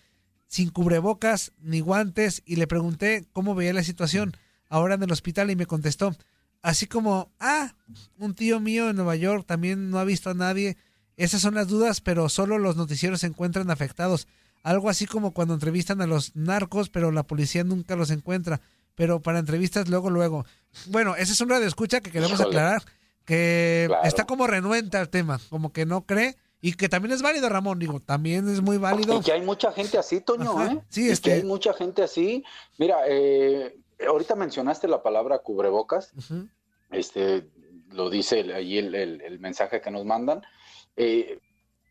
[0.47, 4.36] sin cubrebocas ni guantes y le pregunté cómo veía la situación
[4.69, 6.15] ahora en el hospital y me contestó.
[6.62, 7.76] Así como, ah,
[8.17, 10.78] un tío mío en Nueva York también no ha visto a nadie.
[11.15, 14.28] Esas son las dudas, pero solo los noticieros se encuentran afectados.
[14.67, 18.60] Algo así como cuando entrevistan a los narcos, pero la policía nunca los encuentra.
[18.95, 20.45] Pero para entrevistas luego, luego.
[20.88, 22.84] Bueno, ese es un radio escucha que queremos aclarar,
[23.23, 26.36] que está como renuente al tema, como que no cree.
[26.60, 29.21] Y que también es válido, Ramón, digo, también es muy válido.
[29.21, 30.82] Y que hay mucha gente así, Toño, ¿eh?
[30.89, 32.43] Sí, es que hay mucha gente así.
[32.77, 36.12] Mira, eh, ahorita mencionaste la palabra cubrebocas.
[36.89, 37.47] Este,
[37.91, 40.41] lo dice ahí el, el, mensaje que nos mandan.
[40.97, 41.39] Eh,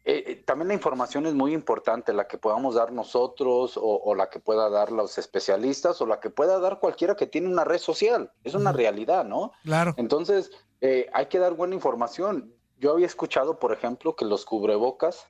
[0.09, 4.31] eh, eh, también la información es muy importante, la que podamos dar nosotros o, la
[4.31, 7.79] que pueda dar los especialistas o la que pueda dar cualquiera que tiene una red
[7.79, 8.31] social.
[8.45, 9.51] Es una realidad, ¿no?
[9.65, 9.95] Claro.
[9.97, 12.55] Entonces, eh, hay que dar buena información.
[12.79, 15.27] Yo había escuchado, por ejemplo, que los cubrebocas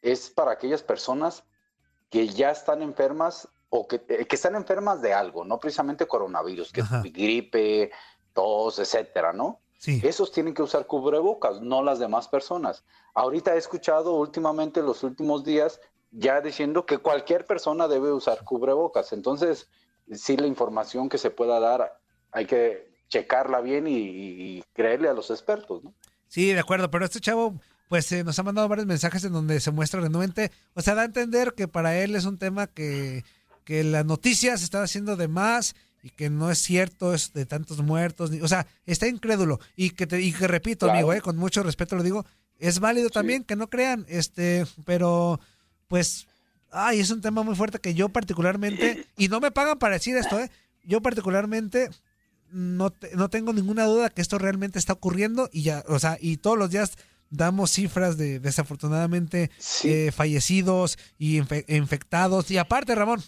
[0.00, 1.44] es para aquellas personas
[2.08, 6.80] que ya están enfermas o que, que, están enfermas de algo, no precisamente coronavirus, que
[6.80, 7.90] es gripe,
[8.32, 9.60] tos, etcétera, ¿no?
[9.84, 12.84] Esos tienen que usar cubrebocas, no las demás personas.
[13.14, 19.12] Ahorita he escuchado últimamente, los últimos días, ya diciendo que cualquier persona debe usar cubrebocas.
[19.12, 19.68] Entonces,
[20.12, 21.98] sí, la información que se pueda dar
[22.32, 25.94] hay que checarla bien y, creerle a los expertos, ¿no?
[26.28, 27.54] Sí, de acuerdo, pero este chavo
[27.88, 31.02] pues eh, nos ha mandado varios mensajes en donde se muestra renuente, o sea, da
[31.02, 33.24] a entender que para él es un tema que,
[33.64, 37.82] que las noticias están haciendo de más y que no es cierto es de tantos
[37.82, 39.58] muertos, o sea, está incrédulo.
[39.74, 42.24] Y que te, y que repito, amigo, eh, con mucho respeto lo digo,
[42.60, 45.40] es válido también que no crean, este, pero
[45.88, 46.28] pues
[46.70, 50.16] ay, es un tema muy fuerte que yo particularmente y no me pagan para decir
[50.16, 50.48] esto, eh.
[50.84, 51.90] Yo particularmente
[52.52, 56.36] no, no tengo ninguna duda que esto realmente está ocurriendo y ya, o sea, y
[56.36, 56.92] todos los días
[57.30, 59.50] damos cifras de desafortunadamente
[59.82, 62.48] eh, fallecidos y infectados.
[62.52, 63.20] Y aparte, Ramón,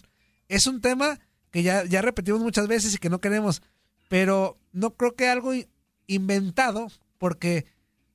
[0.47, 1.19] es un tema
[1.51, 3.61] que ya, ya repetimos muchas veces y que no queremos,
[4.07, 5.51] pero no creo que algo
[6.07, 7.65] inventado, porque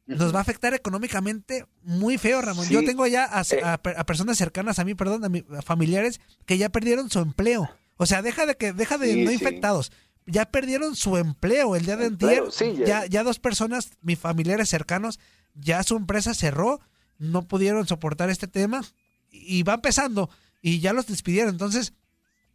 [0.06, 2.68] nos va a afectar económicamente muy feo, Ramón.
[2.68, 3.60] Yo tengo ya eh.
[3.62, 7.70] a, a, personas cercanas a mí, perdón, a, familiares que ya perdieron su empleo.
[7.96, 9.92] O sea, deja de que, deja de no infectados.
[10.26, 12.44] Ya perdieron su empleo el día de antier.
[12.86, 13.06] ya.
[13.06, 15.20] ya dos personas, mis familiares cercanos,
[15.54, 16.80] ya su empresa cerró,
[17.18, 18.82] no pudieron soportar este tema
[19.30, 21.50] y va empezando y ya los despidieron.
[21.50, 21.92] Entonces,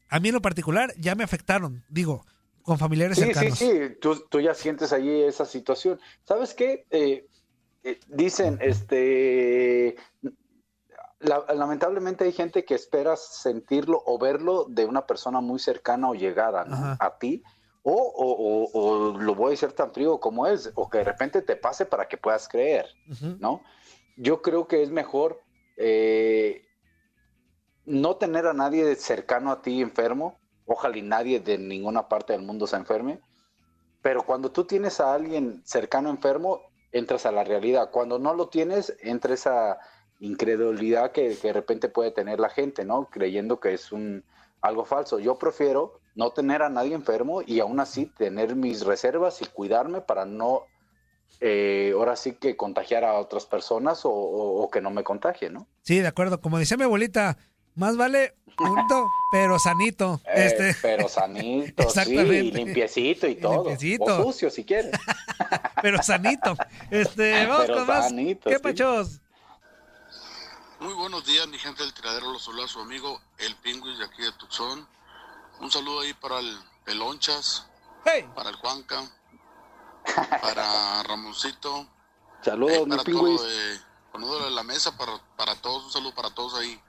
[0.10, 2.26] a mí en lo particular ya me afectaron, digo,
[2.64, 3.58] con familiares cercanos.
[3.58, 6.00] Sí, sí, tú, tú ya sientes allí esa situación.
[6.24, 6.86] ¿Sabes qué?
[6.90, 7.28] Eh,
[7.84, 9.96] eh, dicen, este,
[11.20, 16.66] lamentablemente hay gente que espera sentirlo o verlo de una persona muy cercana o llegada
[17.00, 17.44] a ti.
[17.82, 21.42] O, o, o, lo voy a decir tan frío como es, o que de repente
[21.42, 22.86] te pase para que puedas creer,
[23.40, 23.64] ¿no?
[24.18, 25.42] Yo creo que es mejor
[25.78, 26.62] eh,
[27.90, 32.44] no tener a nadie cercano a ti enfermo, ojalá y nadie de ninguna parte del
[32.44, 33.20] mundo se enferme,
[34.02, 37.90] pero cuando tú tienes a alguien cercano enfermo, entras a la realidad.
[37.92, 39.80] Cuando no lo tienes, entra esa
[40.20, 43.10] incredulidad que, de repente puede tener la gente, ¿no?
[43.10, 44.24] Creyendo que es un
[44.62, 45.20] algo falso.
[45.20, 50.02] Yo prefiero no tener a nadie enfermo y aún así tener mis reservas y cuidarme
[50.02, 50.64] para no,
[51.40, 55.68] eh, ahora sí que contagiar a otras personas o, o, que no me contagie, ¿no?
[55.82, 56.42] Sí, de acuerdo.
[56.42, 57.38] Como decía mi abuelita,
[57.80, 60.22] más vale punto, pero sanito.
[60.36, 60.76] Eh, este.
[60.82, 62.42] Pero sanito, Exactamente.
[62.42, 63.70] sí, limpiecito y todo.
[63.70, 64.20] Limpiecito.
[64.20, 64.92] O sucio si quieres.
[65.82, 66.56] pero sanito.
[66.92, 68.12] Este, vamos con más.
[68.12, 69.22] ¿Qué pachos?
[70.82, 72.32] Muy buenos días, mi gente del tiradero.
[72.32, 74.86] Los saluda su amigo El Pingüis de aquí de Tucson.
[75.62, 77.66] Un saludo ahí para el Pelonchas,
[78.06, 78.26] hey.
[78.34, 79.04] para el Juanca,
[80.42, 81.88] para Ramoncito.
[82.42, 83.42] Saludos, mi pingüis.
[84.12, 86.82] Con de la mesa para, para todos, un saludo para todos ahí.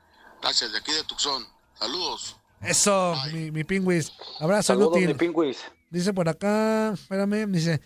[0.42, 1.44] Gracias, de aquí de Tucson.
[1.78, 2.36] Saludos.
[2.62, 4.12] Eso, mi, mi pingüis.
[4.38, 5.08] Abrazo, Saludos, inútil.
[5.08, 5.58] mi pingüis.
[5.90, 7.80] Dice por acá, espérame, dice,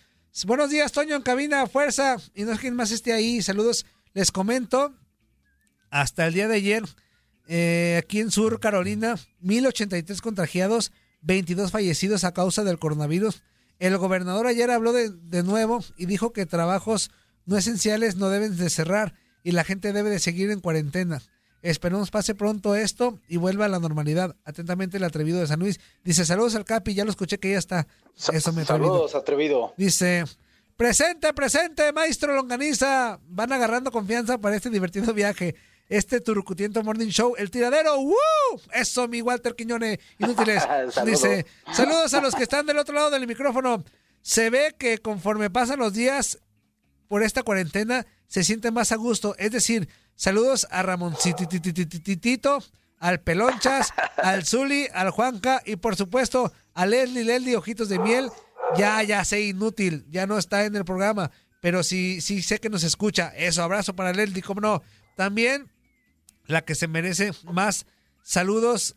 [0.45, 2.17] buenos días, Toño, en cabina, fuerza.
[2.33, 3.41] Y no es quien más esté ahí.
[3.41, 4.93] Saludos, les comento.
[5.89, 6.83] Hasta el día de ayer,
[7.47, 10.91] eh, aquí en Sur Carolina, 1083 contagiados,
[11.21, 13.43] 22 fallecidos a causa del coronavirus.
[13.79, 17.11] El gobernador ayer habló de, de nuevo y dijo que trabajos
[17.45, 21.21] no esenciales no deben de cerrar y la gente debe de seguir en cuarentena.
[21.65, 24.35] Esperemos pase pronto esto y vuelva a la normalidad.
[24.45, 25.79] Atentamente el atrevido de San Luis.
[26.03, 27.87] Dice, saludos al Capi, ya lo escuché que ya está.
[28.31, 29.73] Eso me Saludos, atrevido.
[29.75, 30.25] Dice,
[30.77, 33.19] presente, presente, maestro Longaniza.
[33.27, 35.55] Van agarrando confianza para este divertido viaje.
[35.89, 37.99] Este Turucutiento Morning Show, el tiradero.
[37.99, 38.13] ¡Woo!
[38.71, 39.99] Eso, mi Walter Quiñone.
[40.19, 40.61] Inútiles.
[41.03, 43.83] Dice, saludos a los que están del otro lado del micrófono.
[44.21, 46.37] Se ve que conforme pasan los días
[47.07, 49.35] por esta cuarentena, se siente más a gusto.
[49.39, 52.63] Es decir, Saludos a Ramoncitititito,
[52.99, 58.29] al Pelonchas, al Zuli, al Juanca y por supuesto a Leslie, Leslie, Ojitos de Miel.
[58.77, 62.69] Ya, ya sé, inútil, ya no está en el programa, pero sí, sí sé que
[62.69, 63.31] nos escucha.
[63.35, 64.81] Eso, abrazo para Leslie, cómo no.
[65.15, 65.69] También
[66.47, 67.85] la que se merece más
[68.23, 68.95] saludos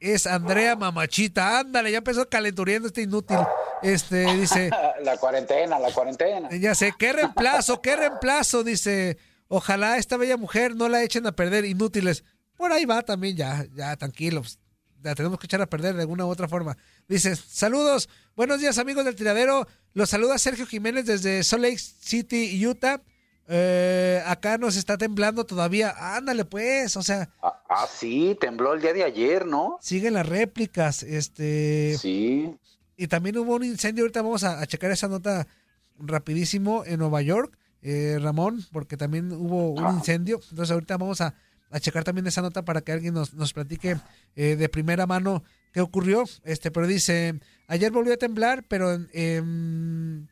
[0.00, 1.60] es Andrea Mamachita.
[1.60, 3.38] Ándale, ya empezó calenturiendo este inútil.
[3.82, 4.70] Este dice.
[5.02, 6.48] La cuarentena, la cuarentena.
[6.50, 9.18] Ya sé, qué reemplazo, qué reemplazo, dice.
[9.48, 12.24] Ojalá esta bella mujer no la echen a perder inútiles.
[12.56, 14.58] Por ahí va también, ya, ya, tranquilos.
[15.02, 16.76] La tenemos que echar a perder de alguna u otra forma.
[17.08, 19.66] Dice, saludos, buenos días amigos del tiradero.
[19.92, 23.02] Los saluda Sergio Jiménez desde Salt Lake City, Utah.
[23.46, 25.94] Eh, acá nos está temblando todavía.
[26.16, 27.28] Ándale pues, o sea.
[27.42, 29.78] Ah, ah, sí, tembló el día de ayer, ¿no?
[29.82, 31.98] Siguen las réplicas, este.
[31.98, 32.56] Sí.
[32.96, 35.46] Y también hubo un incendio, ahorita vamos a checar esa nota
[35.98, 40.40] rapidísimo en Nueva York eh, Ramón, porque también hubo un incendio.
[40.50, 41.34] Entonces ahorita vamos a,
[41.80, 43.96] checar también esa nota para que alguien nos, nos platique
[44.36, 46.24] eh, de primera mano qué ocurrió.
[46.44, 50.30] Este, pero dice, ayer volvió a temblar, pero en, en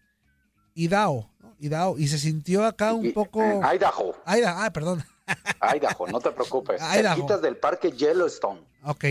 [0.74, 3.42] Idao, Idao, y se sintió acá un poco...
[3.42, 4.14] Idaho.
[4.26, 5.04] Idaho, ah, perdón.
[5.76, 6.80] Idaho, no te preocupes.
[6.80, 7.38] Idaho.
[7.38, 8.60] del parque Yellowstone.
[8.84, 9.04] Ok.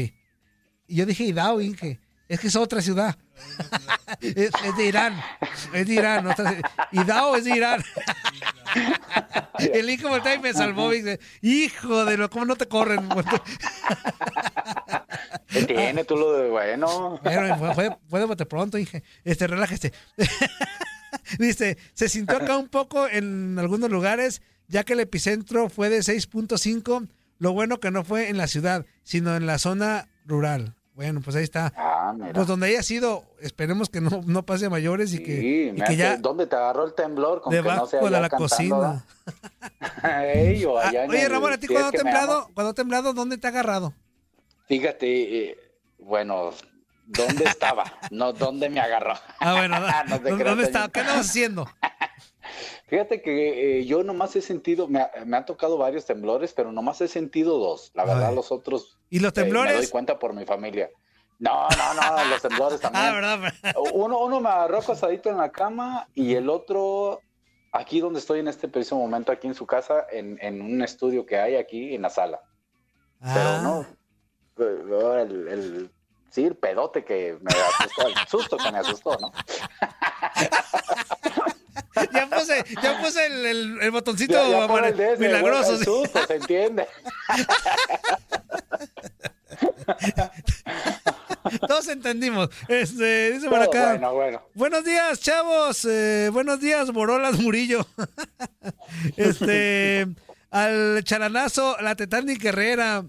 [0.87, 1.99] Y yo dije Idao, Inge.
[2.31, 3.17] Es que es otra ciudad.
[4.21, 5.21] es, de Irán.
[5.73, 6.33] Es de Irán.
[6.93, 7.83] Idao es de Irán.
[9.59, 10.93] El hijo voltea y me salvó.
[10.93, 13.09] Y dice, hijo de lo, ¿cómo no te corren?
[15.67, 17.19] Tiene tú lo de bueno.
[17.21, 19.03] Pero fue, fue, de pronto, dije.
[19.25, 19.91] Este, relájese.
[21.37, 25.99] Dice, se sintió acá un poco en algunos lugares, ya que el epicentro fue de
[25.99, 27.09] 6.5.
[27.39, 30.77] Lo bueno que no fue en la ciudad, sino en la zona rural.
[30.93, 31.73] Bueno, pues ahí está.
[32.11, 35.81] Ah, pues donde haya sido, esperemos que no, no pase a mayores y que, y
[35.81, 36.17] que ya.
[36.17, 37.41] ¿Dónde te agarró el temblor?
[37.41, 39.05] Con debajo que no de la cocina.
[40.03, 40.23] Ah,
[41.07, 43.93] oye, Ramón, ¿a ti cuando ha temblado, cuando temblado, dónde te ha agarrado?
[44.67, 45.57] Fíjate, eh,
[45.99, 46.51] bueno,
[47.05, 47.83] ¿dónde estaba?
[48.09, 49.13] no, ¿dónde me agarró?
[49.39, 49.79] Ah, bueno,
[50.43, 50.89] ¿dónde estaba?
[50.89, 51.67] ¿Qué andabas haciendo?
[52.87, 56.99] Fíjate que eh, yo nomás he sentido, me, me, han tocado varios temblores, pero nomás
[56.99, 57.91] he sentido dos.
[57.93, 58.97] La verdad, los otros.
[59.09, 59.71] ¿Y los temblores?
[59.71, 60.89] Eh, me doy cuenta por mi familia.
[61.41, 63.03] No, no, no, los temblores también.
[63.03, 63.53] ah, ¿verdad?
[63.93, 67.19] Uno, uno me agarró acosadito en la cama y el otro
[67.71, 71.25] aquí donde estoy en este preciso momento, aquí en su casa, en, en un estudio
[71.25, 72.41] que hay aquí en la sala.
[73.21, 73.87] Pero no,
[74.59, 75.21] ah.
[75.21, 75.91] el, el,
[76.29, 79.31] sí, el pedote que me asustó, el susto que me asustó, ¿no?
[82.13, 84.37] ya puse, ya puse el, el, botoncito
[85.17, 86.05] milagroso.
[86.05, 86.87] se entiende.
[91.67, 92.49] Todos entendimos.
[92.67, 93.91] Este, dice por acá.
[93.91, 94.41] Bueno, bueno.
[94.53, 95.85] Buenos días, chavos.
[95.85, 97.85] Eh, buenos días, Borolas Murillo.
[99.17, 100.07] este,
[100.49, 103.05] al charanazo, la Tetani Herrera.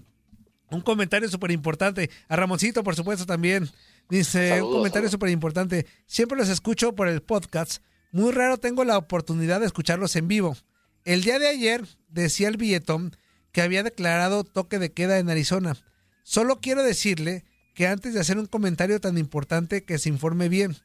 [0.69, 2.09] Un comentario súper importante.
[2.27, 3.69] A Ramoncito, por supuesto, también.
[4.09, 5.85] Dice, un comentario súper importante.
[6.05, 7.81] Siempre los escucho por el podcast
[8.13, 10.55] muy raro tengo la oportunidad de escucharlos en vivo.
[11.03, 13.17] El día de ayer decía el billetón
[13.51, 15.75] que había declarado toque de queda en Arizona.
[16.21, 17.43] Solo quiero decirle
[17.73, 20.77] que antes de hacer un comentario tan importante que se informe bien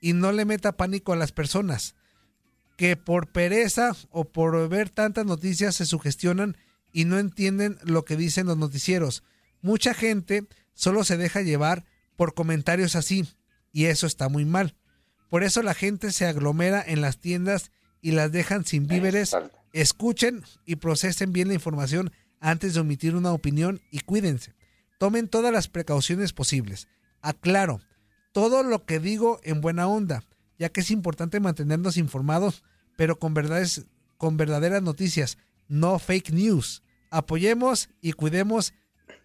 [0.00, 1.94] y no le meta pánico a las personas,
[2.76, 6.56] que por pereza o por ver tantas noticias se sugestionan
[6.92, 9.24] y no entienden lo que dicen los noticieros.
[9.62, 11.84] Mucha gente solo se deja llevar
[12.16, 13.26] por comentarios así
[13.72, 14.76] y eso está muy mal.
[15.30, 17.70] Por eso la gente se aglomera en las tiendas
[18.00, 19.34] y las dejan sin víveres.
[19.72, 24.54] Escuchen y procesen bien la información antes de omitir una opinión y cuídense.
[25.04, 26.88] Tomen todas las precauciones posibles.
[27.20, 27.82] Aclaro,
[28.32, 30.24] todo lo que digo en buena onda.
[30.58, 32.64] ya que es importante mantenernos informados,
[32.96, 33.84] pero con verdades,
[34.16, 35.36] con verdaderas noticias,
[35.68, 36.82] no fake news.
[37.10, 38.72] Apoyemos y cuidemos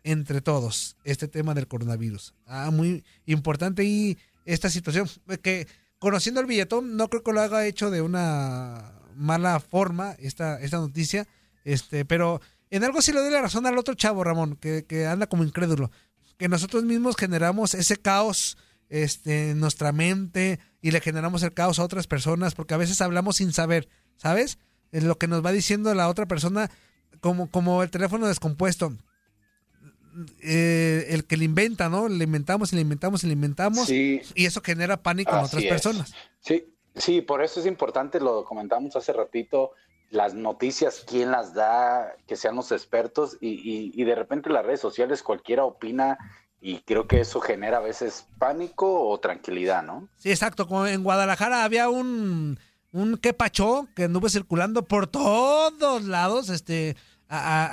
[0.04, 2.36] entre todos este tema del coronavirus.
[2.46, 5.08] Ah, muy importante y esta situación
[5.42, 5.66] que
[5.98, 10.80] conociendo el billetón no creo que lo haga hecho de una mala forma esta, esta
[10.80, 11.26] noticia,
[11.64, 15.06] este, pero en algo sí le doy la razón al otro chavo, Ramón, que, que
[15.06, 15.92] anda como incrédulo,
[16.38, 18.58] que nosotros mismos generamos ese caos
[18.90, 23.02] este, en nuestra mente y le generamos el caos a otras personas, porque a veces
[23.02, 24.58] hablamos sin saber, ¿sabes?
[24.92, 26.72] Es lo que nos va diciendo la otra persona,
[27.22, 28.94] como, como el teléfono descompuesto.
[30.42, 32.10] Eh, el que le inventa, ¿no?
[32.10, 33.90] Le inventamos y le inventamos y le inventamos.
[33.90, 36.14] Y eso genera pánico en otras personas.
[36.40, 39.72] Sí, sí, por eso es importante, lo comentamos hace ratito,
[40.12, 44.80] las noticias, quién las da, que sean los expertos y, y, de repente las redes
[44.80, 46.18] sociales cualquiera opina
[46.62, 50.10] y creo que eso genera a veces pánico o tranquilidad, ¿no?
[50.18, 50.68] Sí, exacto.
[50.68, 52.60] Como en Guadalajara había un,
[52.92, 56.96] un quepacho que anduvo circulando por todos lados, este,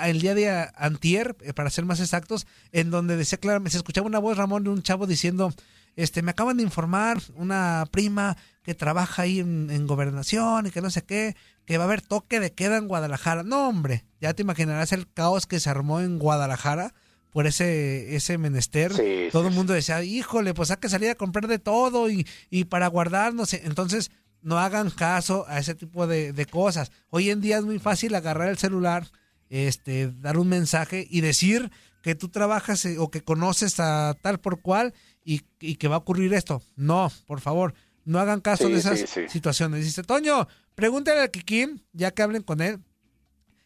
[0.05, 4.07] el día de antier, eh, para ser más exactos, en donde decía claramente, se escuchaba
[4.07, 5.53] una voz, Ramón, de un chavo diciendo,
[5.97, 10.83] este, me acaban de informar una prima que trabaja ahí en, en, gobernación y que
[10.83, 13.43] no sé qué, que va a haber toque de queda en Guadalajara.
[13.43, 16.95] No, hombre, ya te imaginarás el caos que se armó en Guadalajara
[17.37, 18.93] por ese, ese menester.
[19.31, 22.65] todo el mundo decía, híjole, pues hay que salir a comprar de todo y, y
[22.65, 23.53] para guardarnos.
[23.53, 26.91] Entonces, no hagan caso a ese tipo de, de, cosas.
[27.11, 29.07] Hoy en día es muy fácil agarrar el celular,
[29.51, 31.71] este, dar un mensaje y decir
[32.01, 34.95] que tú trabajas eh, o que conoces a tal por cual
[35.27, 36.63] y, y que va a ocurrir esto.
[36.77, 37.75] No, por favor,
[38.05, 39.85] no hagan caso de esas situaciones.
[39.85, 40.47] Dice, Toño,
[40.77, 42.81] pregúntale a Kikín, ya que hablen con él,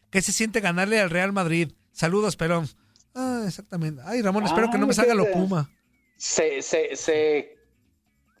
[0.09, 1.71] ¿qué se siente ganarle al Real Madrid?
[1.91, 2.67] Saludos, Perón.
[3.13, 4.01] Ah, exactamente.
[4.03, 5.69] Ay, Ramón, espero que no me salga lo Puma.
[6.17, 7.57] Se, se, se,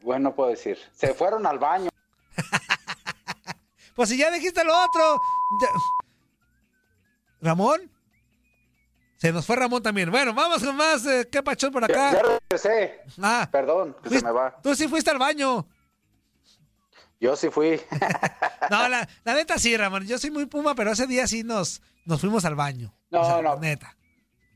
[0.01, 1.89] bueno, puedo decir, se fueron al baño.
[3.95, 5.21] pues si ya dijiste lo otro.
[7.41, 7.91] ¿Ramón?
[9.21, 10.09] Se nos fue Ramón también.
[10.09, 11.05] Bueno, vamos con más.
[11.05, 12.11] Eh, ¿Qué pachón por acá?
[12.11, 13.01] Ya, regresé.
[13.21, 13.47] Ah.
[13.51, 14.59] Perdón, que se me va.
[14.63, 15.67] Tú sí fuiste al baño.
[17.19, 17.79] Yo sí fui.
[18.71, 20.07] no, la, la, neta sí, Ramón.
[20.07, 22.95] Yo soy muy puma, pero ese día sí nos, nos fuimos al baño.
[23.11, 23.59] No, no.
[23.59, 23.95] neta.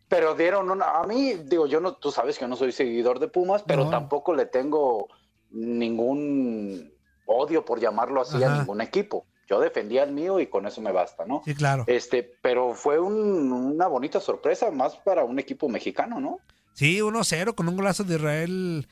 [0.07, 0.97] Pero dieron una.
[0.97, 1.97] A mí, digo, yo no.
[1.97, 5.09] Tú sabes que yo no soy seguidor de Pumas, pero tampoco le tengo
[5.51, 6.91] ningún
[7.27, 9.27] odio, por llamarlo así, a ningún equipo.
[9.47, 11.41] Yo defendía el mío y con eso me basta, ¿no?
[11.45, 11.83] Sí, claro.
[11.87, 16.39] Este, pero fue una bonita sorpresa, más para un equipo mexicano, ¿no?
[16.73, 18.87] Sí, 1-0 con un golazo de Israel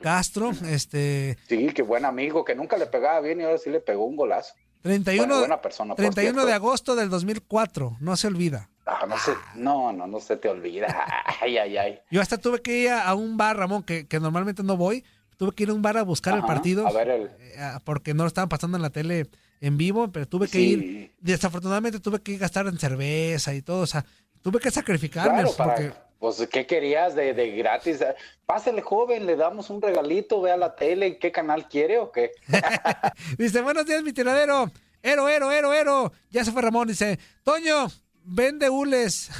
[0.00, 1.36] Castro, este...
[1.48, 4.16] Sí, qué buen amigo, que nunca le pegaba bien y ahora sí le pegó un
[4.16, 4.54] golazo.
[4.82, 8.70] 31, buena persona, 31 de agosto del 2004, no se olvida.
[8.86, 10.86] Ah, no, se, no, no, no se te olvida.
[11.40, 12.00] Ay, ay, ay.
[12.08, 15.04] Yo hasta tuve que ir a, un bar, Ramón, que, que, normalmente no voy.
[15.36, 16.86] Tuve que ir a un bar a buscar el partido.
[16.86, 17.30] A ver el...
[17.38, 19.26] Eh, porque no lo estaban pasando en la tele
[19.60, 21.12] en vivo, pero tuve que ir.
[21.20, 23.80] Desafortunadamente tuve que gastar en cerveza y todo.
[23.80, 24.04] O sea,
[24.42, 25.42] tuve que sacrificarme.
[25.42, 25.92] Claro, porque...
[26.18, 27.98] Pues, ¿qué querías de, de, gratis?
[28.46, 32.32] Pásale, joven, le damos un regalito, vea la tele, ¿qué canal quiere o qué?
[33.38, 34.70] dice, buenos días, mi tiradero.
[35.02, 36.12] Ero, ero, ero, ero.
[36.30, 37.88] Ya se fue Ramón, dice, Toño,
[38.24, 39.30] vende hules.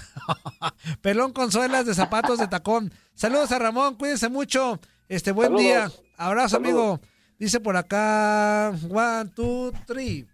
[1.01, 2.93] Pelón con suelas de zapatos de tacón.
[3.14, 4.79] Saludos a Ramón, cuídense mucho.
[5.09, 5.91] Este, buen día.
[6.17, 7.01] Abrazo, amigo.
[7.39, 10.26] Dice por acá, one, two, three.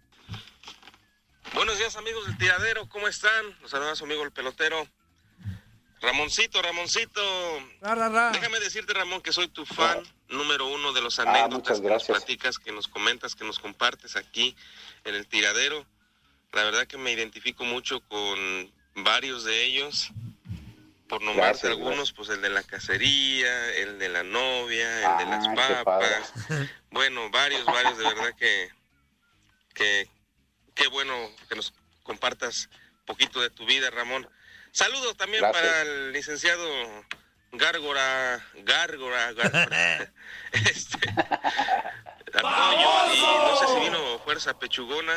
[1.53, 3.45] Buenos días, amigos del tiradero, ¿cómo están?
[3.61, 4.87] Los saluda a su amigo el pelotero.
[6.01, 7.21] Ramoncito, Ramoncito.
[7.81, 12.03] Déjame decirte, Ramón, que soy tu fan número uno de los ah, anécdotas que nos
[12.05, 14.55] platicas, que nos comentas, que nos compartes aquí
[15.03, 15.85] en el tiradero.
[16.53, 20.11] La verdad que me identifico mucho con varios de ellos.
[21.07, 25.47] Por nombrarte algunos, pues el de la cacería, el de la novia, el de las
[25.47, 26.33] ah, papas.
[26.91, 28.69] Bueno, varios, varios, de verdad que,
[29.73, 30.07] que
[30.75, 31.15] qué bueno
[31.49, 31.73] que nos
[32.03, 32.69] compartas
[33.05, 34.29] poquito de tu vida, Ramón.
[34.71, 36.65] Saludos también para el licenciado
[37.51, 40.13] Gárgora, Gárgora, Gárgora.
[40.51, 41.09] este,
[42.33, 45.15] apoyo y no sé si vino fuerza pechugona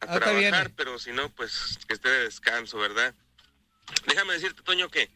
[0.00, 3.14] a ah, trabajar, pero si no, pues que esté de descanso, ¿verdad?
[4.06, 5.10] Déjame decirte, Toño, que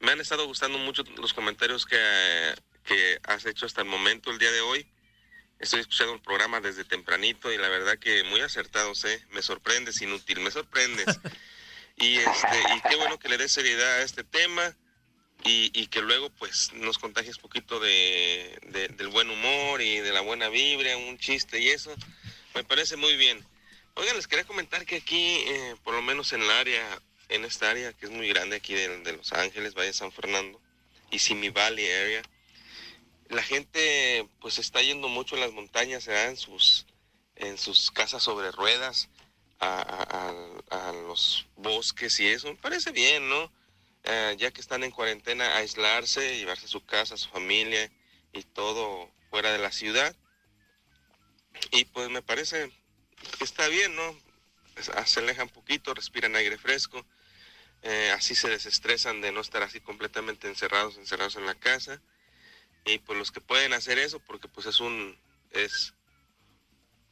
[0.00, 1.98] me han estado gustando mucho los comentarios que,
[2.84, 4.86] que has hecho hasta el momento, el día de hoy.
[5.58, 9.22] Estoy escuchando el programa desde tempranito y la verdad que muy acertados, ¿eh?
[9.30, 11.06] Me sorprendes, inútil, me sorprendes.
[11.96, 14.74] Y, este, y qué bueno que le des seriedad a este tema
[15.44, 18.58] y, que luego pues nos contagies poquito de,
[18.96, 21.94] del buen humor y de la buena vibra, un chiste y eso.
[22.54, 23.44] Me parece muy bien.
[23.94, 27.70] Oigan, les quería comentar que aquí, eh, por lo menos en el área, en esta
[27.70, 30.60] área que es muy grande aquí de, de Los Ángeles, Valle San Fernando
[31.10, 32.22] y Simi Valley area,
[33.28, 36.86] la gente pues está yendo mucho en las montañas, se en sus,
[37.36, 39.08] en sus casas sobre ruedas,
[39.60, 42.48] a, los bosques y eso.
[42.48, 43.52] Me parece bien, ¿no?
[44.04, 47.90] Eh, ya que están en cuarentena, aislarse, llevarse a su casa, a su familia
[48.32, 50.16] y todo fuera de la ciudad.
[51.72, 52.70] Y pues me parece
[53.38, 54.18] que está bien, ¿no?
[55.04, 57.04] Se alejan un poquito, respiran aire fresco,
[57.82, 62.00] eh, así se desestresan de no estar así completamente encerrados, encerrados en la casa.
[62.84, 65.16] Y pues los que pueden hacer eso, porque pues es un,
[65.50, 65.94] es,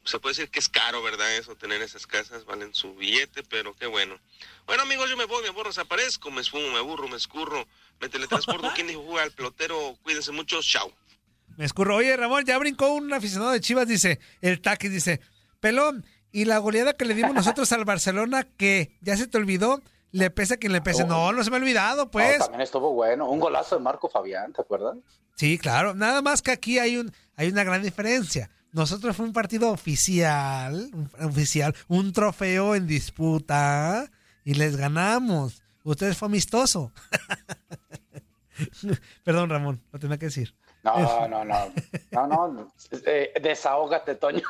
[0.05, 1.37] se puede decir que es caro, ¿verdad?
[1.37, 4.19] Eso, tener esas casas, valen su billete, pero qué bueno.
[4.67, 7.67] Bueno, amigos, yo me voy, me borro, desaparezco, me esfumo, me aburro, me escurro,
[8.01, 8.71] me teletransporto.
[8.75, 9.99] ¿Quién dijo juega al pelotero?
[10.03, 10.93] Cuídense mucho, chao.
[11.57, 11.97] Me escurro.
[11.97, 15.21] Oye, Ramón, ya brincó un aficionado de Chivas, dice, el Taqui, dice,
[15.61, 19.83] pelón, y la goleada que le dimos nosotros al Barcelona, que ya se te olvidó,
[20.13, 21.05] le pese a quien le pese.
[21.05, 22.39] No, no se me ha olvidado, pues.
[22.39, 23.29] también estuvo bueno.
[23.29, 24.97] Un golazo de Marco Fabián, ¿te acuerdas?
[25.37, 25.95] Sí, claro.
[25.95, 28.51] Nada más que aquí hay, un, hay una gran diferencia.
[28.73, 34.11] Nosotros fue un partido oficial, un, oficial, un trofeo en disputa
[34.45, 35.63] y les ganamos.
[35.85, 36.93] Ustedes fue amistoso.
[39.25, 40.55] Perdón, Ramón, lo tenía que decir.
[40.97, 41.73] No, no, no.
[42.11, 42.73] No, no.
[43.07, 44.43] Eh, desahógate, Toño.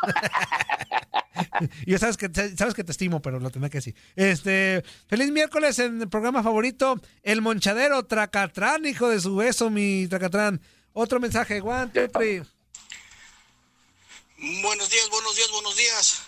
[1.87, 3.95] Yo sabes que, sabes que te estimo, pero lo tenía que decir.
[4.17, 10.07] Este, feliz miércoles en el programa favorito, El Monchadero, Tracatrán, hijo de su beso, mi
[10.09, 10.61] Tracatrán.
[10.93, 11.63] Otro mensaje,
[12.13, 12.43] three.
[14.63, 16.23] Buenos días, buenos días, buenos días.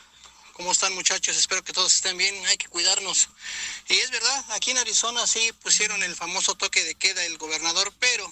[0.52, 1.36] ¿Cómo están muchachos?
[1.38, 2.34] Espero que todos estén bien.
[2.46, 3.30] Hay que cuidarnos.
[3.88, 7.92] Y es verdad, aquí en Arizona sí pusieron el famoso toque de queda el gobernador,
[7.98, 8.30] pero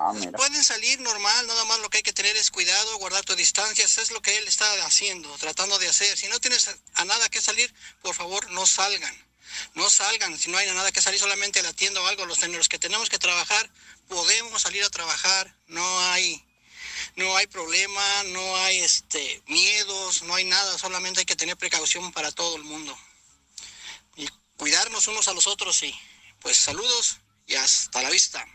[0.00, 3.34] Ah, pueden salir normal, nada más lo que hay que tener es cuidado, guardar tu
[3.34, 6.16] distancia, eso es lo que él está haciendo, tratando de hacer.
[6.16, 9.28] Si no tienes a nada que salir, por favor, no salgan.
[9.74, 12.26] No salgan, si no hay nada que salir, solamente la tienda o algo.
[12.26, 13.68] Los, los que tenemos que trabajar,
[14.06, 16.44] podemos salir a trabajar, no hay
[17.16, 22.12] no hay problema, no hay este miedos, no hay nada, solamente hay que tener precaución
[22.12, 22.96] para todo el mundo.
[24.16, 25.92] Y cuidarnos unos a los otros y
[26.38, 27.16] pues saludos
[27.48, 28.46] y hasta la vista.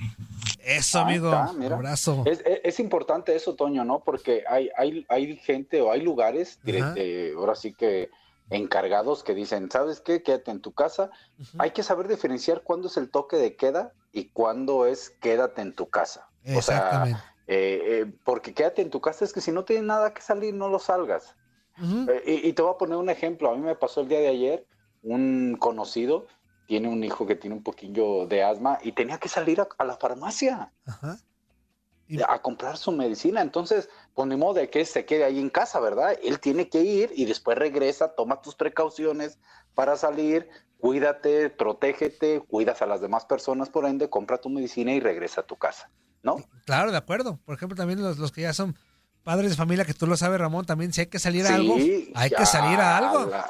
[0.63, 1.29] Eso, amigo.
[1.31, 2.23] abrazo.
[2.25, 4.03] Es, importante eso, Toño, ¿no?
[4.03, 6.59] Porque hay, hay, hay gente o hay lugares,
[7.35, 8.09] ahora sí que
[8.49, 10.23] encargados que dicen, ¿sabes qué?
[10.23, 11.11] Quédate en tu casa.
[11.57, 15.73] Hay que saber diferenciar cuándo es el toque de queda y cuándo es quédate en
[15.73, 16.29] tu casa.
[16.55, 17.05] O sea,
[17.47, 20.53] eh, eh, porque quédate en tu casa es que si no tienes nada que salir,
[20.53, 21.35] no lo salgas.
[21.81, 23.49] Eh, y, y, te voy a poner un ejemplo.
[23.49, 24.67] A mí me pasó el día de ayer,
[25.01, 26.27] un conocido
[26.65, 29.97] tiene un hijo que tiene un poquillo de asma y tenía que salir a, la
[29.97, 30.71] farmacia
[32.27, 33.41] a comprar su medicina.
[33.41, 36.17] Entonces, pues ni modo de que se quede ahí en casa, ¿verdad?
[36.23, 39.39] Él tiene que ir y después regresa, toma tus precauciones
[39.73, 40.47] para salir,
[40.77, 45.45] cuídate, protégete, cuidas a las demás personas, por ende, compra tu medicina y regresa a
[45.45, 45.89] tu casa,
[46.21, 46.37] ¿no?
[46.65, 47.39] Claro, de acuerdo.
[47.45, 48.77] Por ejemplo, también los, los que ya son
[49.23, 51.75] padres de familia, que tú lo sabes, Ramón, también si hay que salir a algo,
[52.13, 53.33] hay que salir a algo.
[53.33, 53.41] Eh,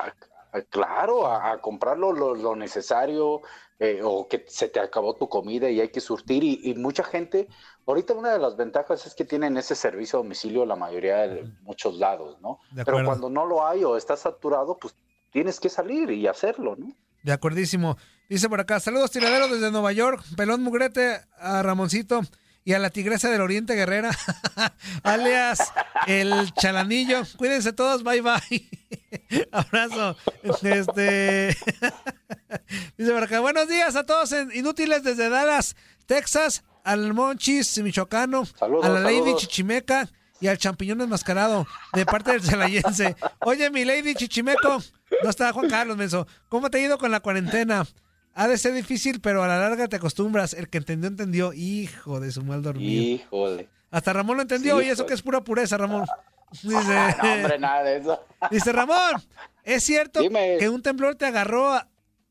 [0.69, 3.41] claro, a, comprar lo, necesario
[3.79, 6.43] eh, o que se te acabó tu comida y hay que surtir.
[6.43, 7.47] Y, mucha gente,
[7.85, 11.43] ahorita una de las ventajas es que tienen ese servicio a domicilio la mayoría de
[11.61, 12.59] muchos lados, ¿no?
[12.85, 14.95] Pero cuando no lo hay o está saturado, pues
[15.31, 16.93] tienes que salir y hacerlo, ¿no?
[17.23, 17.97] De acuerdísimo.
[18.29, 22.21] Dice por acá, saludos tiraderos desde Nueva York, pelón mugrete a Ramoncito
[22.65, 24.11] y a la tigresa del Oriente Guerrera,
[25.03, 25.73] alias
[26.07, 27.23] el chalanillo.
[27.37, 28.69] Cuídense todos, bye bye.
[29.51, 30.15] Abrazo.
[30.43, 31.47] Este
[32.97, 38.43] dice por acá, buenos días a todos en inútiles desde Dallas, Texas, al Monchis Michoacano,
[38.59, 40.09] a la Lady Chichimeca
[40.39, 43.15] y al champiñón enmascarado de parte del celayense.
[43.39, 44.81] Oye, mi Lady Chichimeco,
[45.23, 47.85] no está Juan Carlos Menso, ¿cómo te ha ido con la cuarentena?
[48.33, 50.53] Ha de ser difícil, pero a la larga te acostumbras.
[50.53, 51.53] El que entendió, entendió.
[51.53, 53.03] Hijo de su mal dormido.
[53.03, 53.69] Híjole.
[53.91, 56.05] Hasta Ramón lo entendió y eso que es pura pureza, Ramón.
[56.51, 58.19] Dice, no, hombre, nada de eso.
[58.51, 59.21] Dice Ramón,
[59.63, 60.21] ¿es cierto
[60.59, 61.79] que un temblor te agarró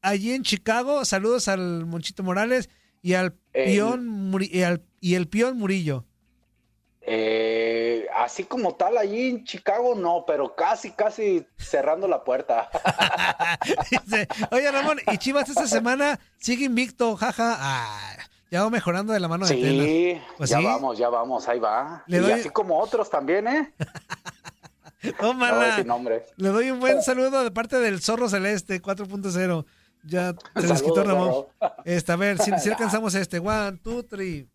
[0.01, 1.05] allí en Chicago?
[1.05, 2.69] Saludos al Monchito Morales
[3.01, 3.79] y al y,
[4.63, 6.07] al, y el peón Murillo.
[7.05, 12.71] Eh, así como tal, allí en Chicago no, pero casi, casi cerrando la puerta.
[14.53, 17.57] Oye, Ramón, y Chivas esta semana sigue invicto, jaja.
[17.59, 18.17] Ah,
[18.51, 22.05] ya va mejorando de la mano de Sí, pues ya vamos, ya vamos, ahí va.
[22.07, 23.75] y así como otros también, ¿eh?
[25.85, 26.01] no,
[26.37, 29.65] Le doy un buen saludo de parte del Zorro Celeste 4.0.
[30.05, 31.47] Ya se les quitó Ramón.
[31.85, 33.39] Este, a ver, si, si alcanzamos este.
[33.39, 34.49] One, two, three.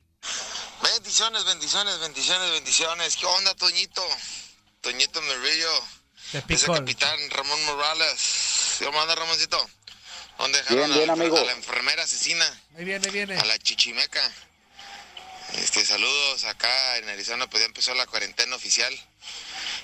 [0.93, 3.15] Bendiciones, bendiciones, bendiciones, bendiciones.
[3.17, 4.07] ¿Qué onda, Toñito?
[4.79, 5.83] Toñito Merillo.
[6.47, 8.77] Es el capitán Ramón Morales.
[8.83, 9.69] ¿Cómo anda, Ramoncito?
[10.37, 11.37] ¿Dónde dejaron bien, bien, a, amigo.
[11.37, 12.45] a, la enfermera asesina?
[12.77, 13.37] Ahí viene, ahí viene.
[13.37, 14.31] A la chichimeca.
[15.55, 18.93] Este, saludos acá en Arizona, pues ya empezó la cuarentena oficial.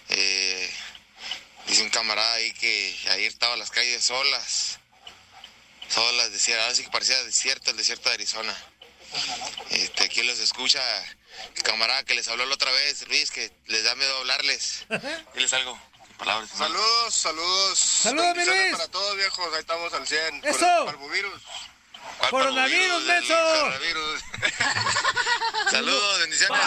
[0.10, 0.74] Eh,
[1.68, 4.80] dice un camarada ahí que ayer estaban las calles solas,
[5.90, 8.56] solas, desiertas, ahora sí que parecía desierto el desierto de Arizona.
[9.70, 10.82] Este, aquí los escucha
[11.56, 14.86] el camarada que les habló la otra vez, Luis, que les da miedo hablarles.
[15.34, 15.80] Diles algo.
[16.18, 16.50] Palabras.
[16.56, 17.80] Saludos, saludos.
[17.80, 18.72] Saludos, mi Luis.
[18.72, 19.54] para todos, viejos.
[19.54, 20.42] Ahí estamos al 100.
[20.46, 20.86] Eso.
[20.86, 21.42] Parvovirus.
[22.30, 23.34] Coronavirus, Beso.
[25.72, 26.60] Saludos, bendiciones.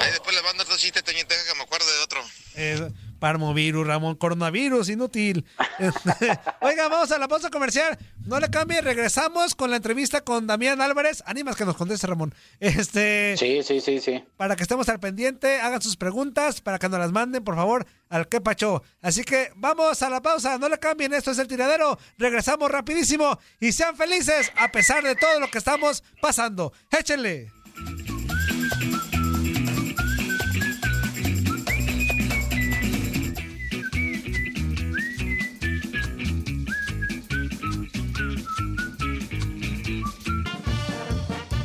[0.00, 2.24] Ahí después les mando otro chiste, Toñito, que me acuerdo de otro.
[2.54, 2.90] Eh,
[3.20, 5.44] Parmovirus, Ramón, coronavirus, inútil.
[6.60, 7.96] Oiga, vamos a la pausa comercial.
[8.26, 11.22] No le cambie, regresamos con la entrevista con Damián Álvarez.
[11.26, 12.34] Animas que nos conteste, Ramón.
[12.58, 13.36] Este.
[13.36, 14.24] Sí, sí, sí, sí.
[14.36, 17.86] Para que estemos al pendiente, hagan sus preguntas, para que nos las manden, por favor,
[18.08, 18.82] al que pacho.
[19.02, 21.98] Así que vamos a la pausa, no le cambien, esto es el tiradero.
[22.18, 26.72] Regresamos rapidísimo y sean felices a pesar de todo lo que estamos pasando.
[26.90, 27.52] Échenle.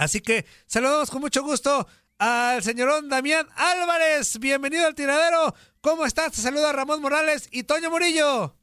[0.00, 1.86] Así que saludamos con mucho gusto
[2.20, 4.38] al señorón Damián Álvarez.
[4.38, 5.54] Bienvenido al tiradero.
[5.80, 6.32] ¿Cómo estás?
[6.32, 8.54] Te saluda Ramón Morales y Toño Murillo.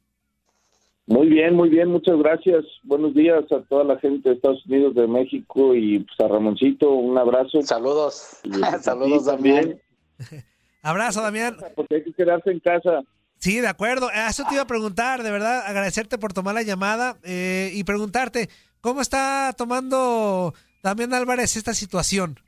[1.06, 2.64] Muy bien, muy bien, muchas gracias.
[2.84, 6.92] Buenos días a toda la gente de Estados Unidos, de México y pues, a Ramoncito,
[6.92, 7.60] un abrazo.
[7.62, 8.40] Saludos.
[8.80, 9.82] Saludos también.
[10.82, 11.56] Abrazo, Damián.
[11.74, 13.02] Porque hay que quedarse en casa.
[13.38, 14.08] Sí, de acuerdo.
[14.12, 18.48] Eso te iba a preguntar, de verdad, agradecerte por tomar la llamada eh, y preguntarte,
[18.80, 20.54] ¿cómo está tomando
[20.84, 22.38] Damián Álvarez esta situación?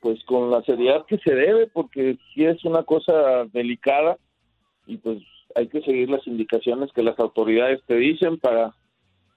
[0.00, 4.16] Pues con la seriedad que se debe, porque sí es una cosa delicada
[4.86, 5.18] y pues
[5.54, 8.74] hay que seguir las indicaciones que las autoridades te dicen para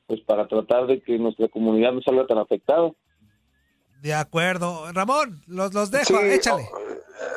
[0.07, 2.91] pues para tratar de que nuestra comunidad no salga tan afectada.
[4.01, 4.91] De acuerdo.
[4.91, 6.67] Ramón, los, los dejo, échale.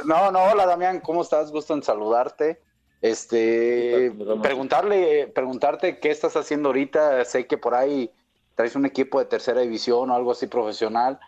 [0.04, 1.52] No, no, hola Damián, ¿cómo estás?
[1.52, 2.60] Gusto en saludarte.
[3.02, 4.12] Este,
[4.42, 7.24] preguntarle, preguntarte qué estás haciendo ahorita.
[7.24, 8.10] Sé que por ahí
[8.56, 11.20] traes un equipo de tercera división o algo así profesional.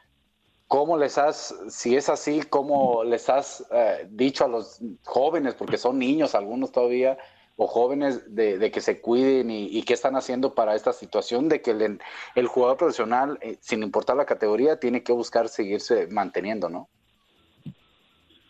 [0.69, 5.79] ¿Cómo les has, si es así, cómo les has eh, dicho a los jóvenes, porque
[5.79, 7.17] son niños algunos todavía,
[7.57, 11.71] o jóvenes, de, que se cuiden y, qué están haciendo para esta situación de que
[11.71, 16.89] el, jugador profesional, eh, sin importar la categoría, tiene que buscar seguirse manteniendo, ¿no?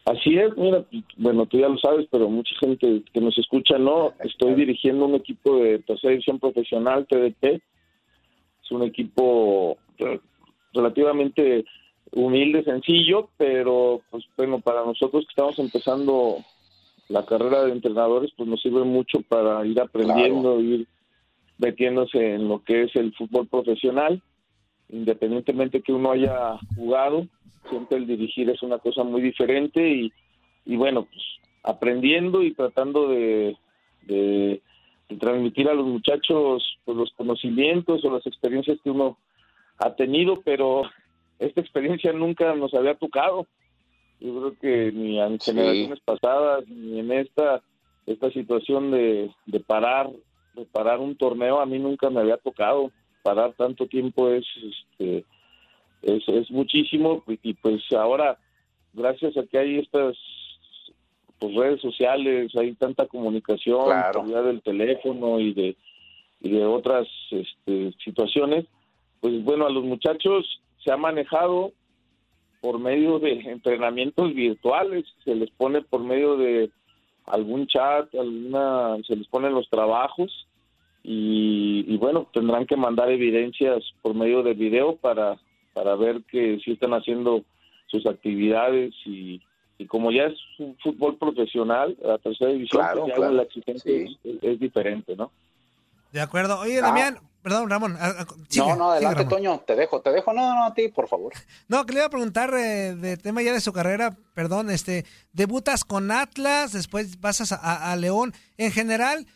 [0.04, 0.84] Así es, mira,
[1.18, 4.12] bueno, tú ya lo sabes, pero mucha gente que nos escucha no.
[4.24, 7.62] Estoy dirigiendo un equipo de tercera división profesional, TDP.
[8.62, 9.76] Es un equipo
[10.72, 11.64] relativamente
[12.12, 16.44] humilde, sencillo, pero pues bueno, para nosotros que estamos empezando
[17.08, 20.86] la carrera de entrenadores, pues nos sirve mucho para ir aprendiendo, ir
[21.58, 24.22] metiéndose en lo que es el fútbol profesional,
[24.90, 27.26] independientemente que uno haya jugado,
[27.68, 30.12] siempre el dirigir es una cosa muy diferente y,
[30.66, 31.22] y bueno, pues
[31.62, 33.56] aprendiendo y tratando de,
[34.02, 34.62] de,
[35.08, 39.18] de transmitir a los muchachos pues, los conocimientos o las experiencias que uno
[39.78, 40.82] ha tenido, pero
[41.38, 43.46] esta experiencia nunca nos había tocado.
[44.20, 47.62] Yo creo que ni en generaciones pasadas, ni en esta,
[48.06, 50.10] esta situación de, de parar,
[50.54, 52.90] de parar un torneo, a mí nunca me había tocado.
[53.22, 55.24] Parar tanto tiempo es, este,
[56.02, 58.38] es, es muchísimo y pues ahora,
[58.92, 60.16] gracias a que hay estas
[61.38, 64.24] pues, redes sociales, hay tanta comunicación, Claro.
[64.24, 65.76] del teléfono y de,
[66.40, 68.66] y de otras este, situaciones,
[69.20, 71.72] pues bueno, a los muchachos se ha manejado
[72.62, 76.70] por medio de entrenamientos virtuales, se les pone por medio de
[77.26, 80.46] algún chat, alguna, se les ponen los trabajos
[81.02, 85.36] y, y bueno, tendrán que mandar evidencias por medio de video para,
[85.74, 87.42] para ver que sí están haciendo
[87.88, 89.42] sus actividades y,
[89.76, 93.32] y como ya es un fútbol profesional, la tercera división, Claro, pues ya claro.
[93.34, 94.16] la exigencia Sí.
[94.24, 95.30] es, es diferente, ¿no?
[96.12, 96.58] De acuerdo.
[96.60, 96.86] Oye, Ah.
[96.86, 97.18] Damián,
[97.48, 97.96] perdón, Ramón.
[97.98, 99.28] ah, ah, sigue, no, no, sigue, adelante, Ramón.
[99.30, 101.32] Toño, te dejo, te dejo, no, no, a ti, por favor.
[101.68, 105.04] No, que le iba a preguntar eh, de tema ya de su carrera, perdón, este,
[105.32, 108.32] debutas con Atlas, después pasas a, a- a León.
[108.56, 109.26] En general,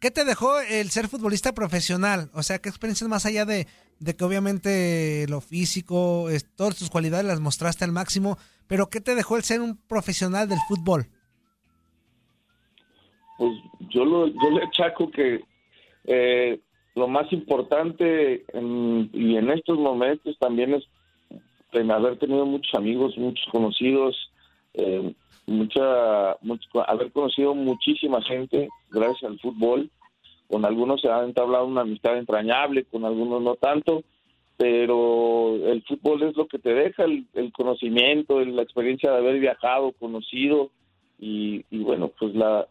[0.00, 2.30] ¿qué te dejó el ser futbolista profesional?
[2.34, 3.66] O sea, ¿qué experiencias más allá de,
[3.98, 9.00] de que obviamente lo físico, es- todas tus cualidades las mostraste al máximo, pero qué
[9.00, 11.08] te dejó el ser un profesional del fútbol?
[13.38, 13.52] Pues
[13.90, 15.40] yo, lo, yo le achaco que
[16.04, 16.60] eh,
[16.98, 20.84] lo más importante en- y en estos momentos también es
[21.72, 24.16] en haber tenido muchos amigos, muchos conocidos,
[24.74, 25.12] eh,
[25.46, 29.90] mucha, mucho- haber conocido muchísima gente gracias al fútbol.
[30.48, 34.02] Con algunos se ha entablado una amistad entrañable, con algunos no tanto,
[34.56, 39.38] pero el fútbol es lo que te deja, el, el conocimiento, la experiencia de haber
[39.40, 40.70] viajado, conocido
[41.20, 42.66] y, y bueno, pues la,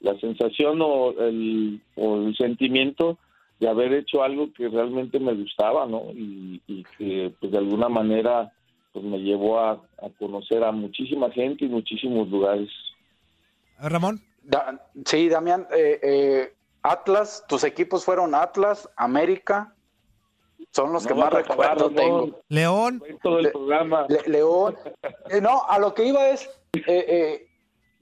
[0.00, 3.18] la sensación o el, o el sentimiento
[3.58, 6.10] de haber hecho algo que realmente me gustaba, ¿no?
[6.12, 8.52] Y, y que pues de alguna manera
[8.92, 12.68] pues me llevó a, a conocer a muchísima gente y muchísimos lugares.
[13.78, 14.20] Ramón.
[14.42, 19.74] Da- sí, Damián, eh, eh, Atlas, tus equipos fueron Atlas, América,
[20.70, 21.94] son los No que más recuerdo Ramón.
[21.94, 22.40] tengo.
[22.48, 23.02] León.
[23.22, 24.06] Todo el Le- programa.
[24.08, 24.76] Le- León.
[25.30, 27.45] Eh, no, a lo que iba es, eh, eh,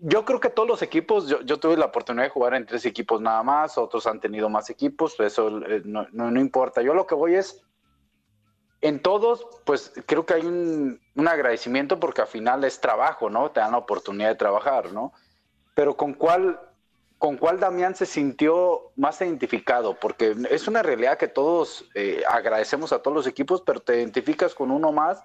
[0.07, 2.85] yo creo que todos los equipos, yo, yo tuve la oportunidad de jugar en tres
[2.85, 6.83] equipos nada más, otros han tenido más equipos, eso eh, no, no- no importa.
[6.83, 7.63] Yo lo que voy es,
[8.83, 13.51] en todos, pues creo que hay un, un agradecimiento porque al final es trabajo, ¿no?
[13.51, 15.15] Te dan la oportunidad de trabajar, ¿no?
[15.75, 16.61] Pero con cuál,
[17.17, 22.93] con cuál Damián se sintió más identificado, porque es una realidad que todos eh, agradecemos
[22.93, 25.23] a todos los equipos, pero te identificas con uno más,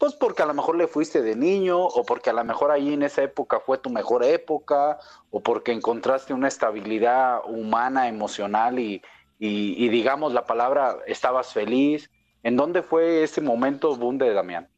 [0.00, 2.94] pues porque a lo mejor le fuiste de niño, o porque a lo mejor ahí
[2.94, 4.98] en esa época fue tu mejor época,
[5.30, 9.02] o porque encontraste una estabilidad humana, emocional y,
[9.38, 12.10] y, y digamos la palabra, estabas feliz.
[12.42, 14.68] ¿En dónde fue ese momento boom de Damián?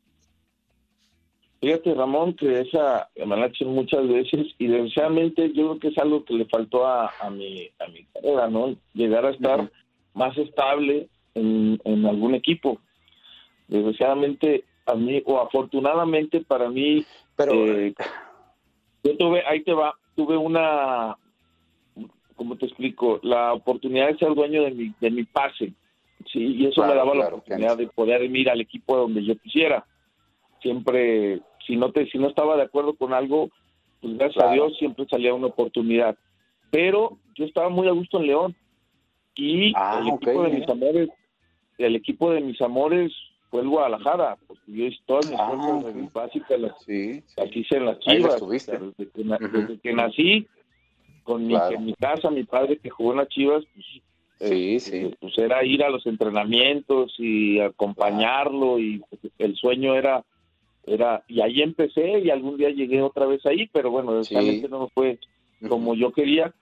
[1.61, 5.89] Fíjate, Ramón, que esa me la han hecho muchas veces y desgraciadamente yo creo que
[5.89, 8.75] es algo que le faltó a, a mi a mi carrera, ¿no?
[8.93, 9.71] Llegar a estar
[10.15, 12.81] más estable en, en algún equipo.
[13.69, 17.05] Desgraciadamente a mí o afortunadamente para mí,
[17.37, 17.95] pero eh,
[19.05, 21.17] yo tuve ahí te va, tuve una,
[22.37, 23.19] ¿cómo te explico?
[23.23, 25.73] La oportunidad de ser dueño de mi de mi pase,
[26.33, 29.37] sí, y eso me Claro, daba la oportunidad de poder ir al equipo donde yo
[29.39, 29.85] quisiera
[30.61, 33.49] siempre si no te si no estaba de acuerdo con algo
[34.01, 34.53] pues gracias a.
[34.53, 36.17] Dios siempre salía una oportunidad
[36.71, 38.57] pero yo estaba muy a gusto en León
[39.35, 40.59] y Ah, el equipo de mira.
[40.61, 41.09] mis amores
[41.79, 43.13] el equipo de mis amores
[43.53, 47.77] fue el Guadalajara porque yo todas mis Ah, fuerzas mis básicas las, Sí, las hice
[47.77, 48.79] en las Chivas estuviste.
[48.79, 49.23] desde que,
[49.59, 50.47] desde que nací
[51.23, 53.87] con mi, en mi casa mi padre que jugó en las Chivas pues
[54.51, 55.15] Sí, este, sí.
[55.21, 60.25] pues era ir a los entrenamientos y acompañarlo y pues, el sueño era
[60.85, 64.89] era y ahí empecé y algún día llegué otra vez ahí pero bueno desgraciadamente no
[64.95, 65.19] fue
[65.69, 66.53] como yo quería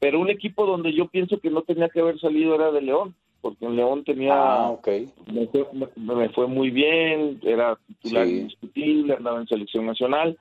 [0.00, 3.14] pero un equipo donde yo pienso que no tenía que haber salido era de León
[3.42, 4.88] porque en León tenía Ah, ok.
[5.26, 8.32] me, fue, me- me fue muy bien era titular Sí.
[8.38, 10.38] indiscutible andaba en selección nacional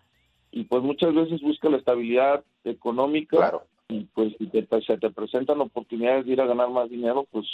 [0.52, 3.64] y pues muchas veces busca la estabilidad económica Claro.
[3.89, 7.45] y pues si te, se te presentan oportunidades de ir a ganar más dinero, pues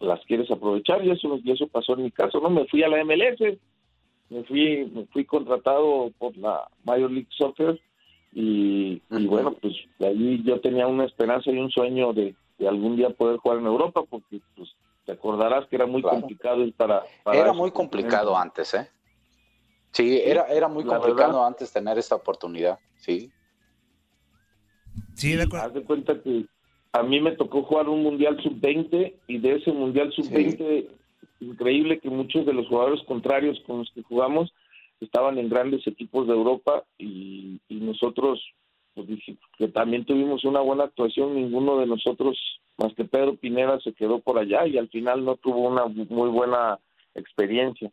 [0.00, 2.50] las quieres aprovechar y eso, y eso pasó en mi caso, ¿no?
[2.50, 3.58] Me fui a la MLS,
[4.30, 7.80] me fui, me fui contratado por la Major League Soccer
[8.32, 12.68] y, y bueno, pues de ahí yo tenía una esperanza y un sueño de, de
[12.68, 14.70] algún día poder jugar en Europa porque pues
[15.04, 16.20] te acordarás que era muy Claro.
[16.20, 18.90] complicado ir para, para Era muy complicado antes, ¿eh?
[19.92, 21.46] Sí, era, era muy La complicado verdad.
[21.46, 23.30] antes tener esta oportunidad, sí.
[25.14, 25.66] Sí, de acuerdo.
[25.66, 26.46] Haz de cuenta que
[26.92, 30.88] a mí me tocó jugar un Mundial Sub-20 y de ese Mundial Sub-20,
[31.40, 34.52] increíble que muchos de los jugadores contrarios con los que jugamos
[35.00, 38.40] estaban en grandes equipos de Europa y, y nosotros,
[38.98, 42.36] pues dije, que también tuvimos una buena actuación, ninguno de nosotros,
[42.78, 46.28] más que Pedro Pineda, se quedó por allá y al final no tuvo una muy
[46.30, 46.80] buena
[47.14, 47.92] experiencia.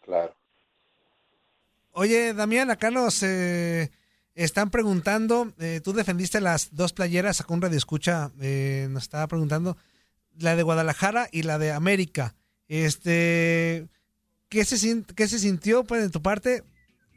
[0.00, 0.34] Claro.
[1.92, 3.90] Oye, Damián, acá nos, eh,
[4.34, 9.26] Están preguntando, eh, tú defendiste las dos playeras, sacó un radio escucha, eh, nos estaba
[9.26, 9.76] preguntando,
[10.38, 12.34] la de Guadalajara y la de América.
[12.66, 13.88] Este,
[14.48, 16.62] ¿qué se, qué se sintió, pues, de tu parte,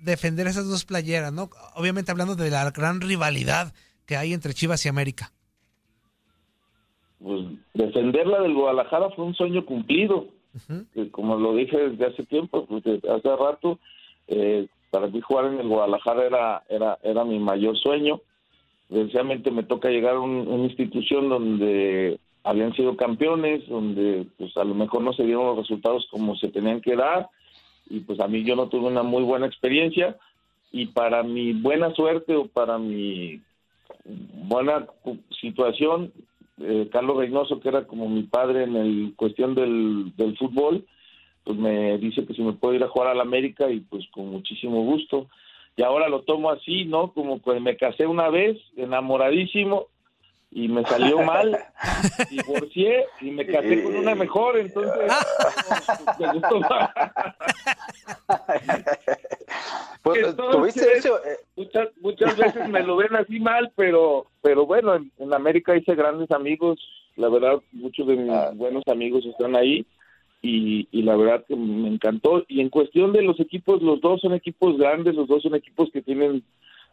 [0.02, 1.50] defender esas dos playeras, no?
[1.76, 3.74] Obviamente hablando de la gran rivalidad
[4.06, 5.32] que hay entre Chivas y América.
[7.20, 7.42] Pues
[7.74, 10.28] defender la del Guadalajara fue un sueño cumplido.
[10.94, 13.80] que como lo dije desde hace tiempo, pues hace rato,
[14.28, 18.22] eh, para mí jugar en el Guadalajara era, era, era mi mayor sueño.
[18.90, 24.76] Desgraciadamente me toca llegar a una institución donde habían sido campeones, donde pues a lo
[24.76, 27.28] mejor no se dieron los resultados como se tenían que dar,
[27.90, 30.18] y pues a mí yo no tuve una muy buena experiencia,
[30.72, 33.42] y para mi buena suerte o para mi
[34.04, 34.88] buena
[35.40, 36.12] situación,
[36.60, 40.86] eh, Carlos Reynoso, que era como mi padre en el cuestión del, del fútbol,
[41.44, 44.06] pues me dice que si me puedo ir a jugar a la América y pues
[44.12, 45.28] con muchísimo gusto.
[45.78, 47.12] Y ahora lo tomo así, ¿no?
[47.14, 49.88] Como que me casé una vez, enamoradísimo,
[50.56, 51.60] y me salió mal,
[52.32, 55.12] divorcié y me casé con una mejor, entonces
[56.20, 56.90] me gustó más.
[60.02, 61.20] Pues, ¿tuviste eso?
[61.58, 65.94] Muchas, muchas veces me lo ven así mal, pero pero bueno, en, en América hice
[65.94, 66.80] grandes amigos,
[67.18, 68.52] la verdad, muchos de mis Ah.
[68.54, 69.86] buenos amigos están ahí
[70.42, 72.46] y, y la verdad que me encantó.
[72.48, 75.90] Y en cuestión de los equipos, los dos son equipos grandes, los dos son equipos
[75.92, 76.44] que tienen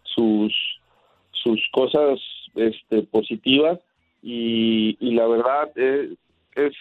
[0.02, 0.52] sus
[1.30, 2.18] sus cosas
[2.55, 3.78] este, positivas
[4.22, 6.14] y, la verdad eh,
[6.55, 6.74] es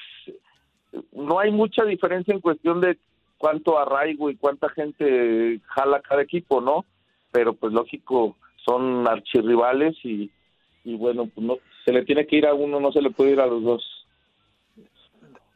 [1.13, 2.97] no hay mucha diferencia en cuestión de
[3.37, 6.85] cuánto arraigo y cuánta gente jala cada equipo, ¿no?
[7.31, 10.29] Pero pues lógico, son archirrivales y,
[10.83, 13.31] y bueno, pues no, se le tiene que ir a uno, no se le puede
[13.31, 14.07] ir a los dos.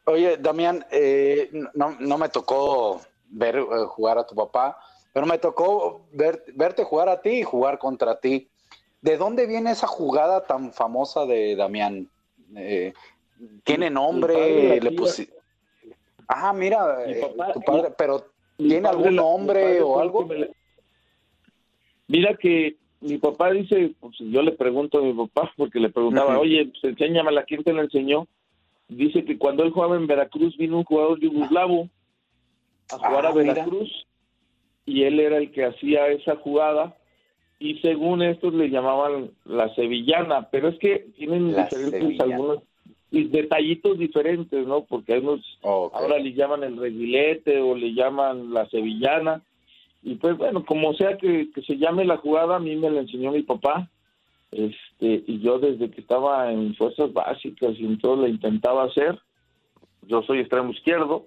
[0.04, 4.78] Oye, Damián, eh, no, no me tocó ver eh, jugar a tu papá,
[5.12, 8.48] pero me tocó ver, verte jugar a ti y jugar contra ti.
[9.06, 12.08] ¿De dónde viene esa jugada tan famosa de Damián?
[12.56, 12.92] Eh,
[13.62, 14.80] ¿Tiene nombre?
[14.80, 15.30] Le pusi-
[16.26, 18.26] Ah, mira, Mi eh, papá- tu padre, pero
[18.56, 20.26] ¿tiene algún la- nombre o algo?
[20.26, 20.48] que la-
[22.08, 26.40] Mira que mi papá dice, pues yo le pregunto a mi papá, porque le preguntaba,
[26.40, 28.26] oye, pues enséñamela, ¿quién te la enseñó?
[28.88, 31.88] Dice que cuando él jugaba en Veracruz vino un jugador yugoslavo
[32.90, 33.54] a jugar Ah, a mira.
[33.54, 34.04] Veracruz
[34.84, 36.96] y él era el que hacía esa jugada
[37.58, 42.34] y según estos le llamaban la sevillana, pero es que tienen La diferentes sevillana.
[42.34, 42.62] algunos
[43.10, 44.84] detallitos diferentes, ¿no?
[44.84, 49.42] Porque hay unos ahora le llaman el reguilete o le llaman la sevillana
[50.02, 53.00] y pues bueno, como sea que, que se llame la jugada, a mí me la
[53.00, 53.90] enseñó mi papá
[54.52, 59.18] este y yo desde que estaba en fuerzas básicas y en todo la intentaba hacer.
[60.02, 61.26] Yo soy extremo izquierdo,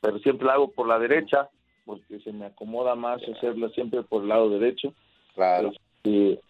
[0.00, 1.50] pero siempre la hago por la derecha
[1.84, 4.92] porque se me acomoda más hacerla siempre por el lado derecho.
[5.34, 5.72] Claro.
[6.02, 6.40] Este,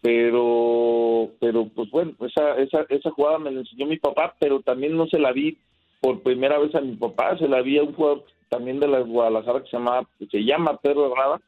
[0.00, 4.96] pero pero pues bueno, esa esa esa jugada me la enseñó mi papá, pero también
[4.96, 5.56] no se la vi
[6.00, 9.00] por primera vez a mi papá, se la vi a un jugador también de la
[9.00, 11.40] Guadalajara que se llama que se llama Pedro Herrada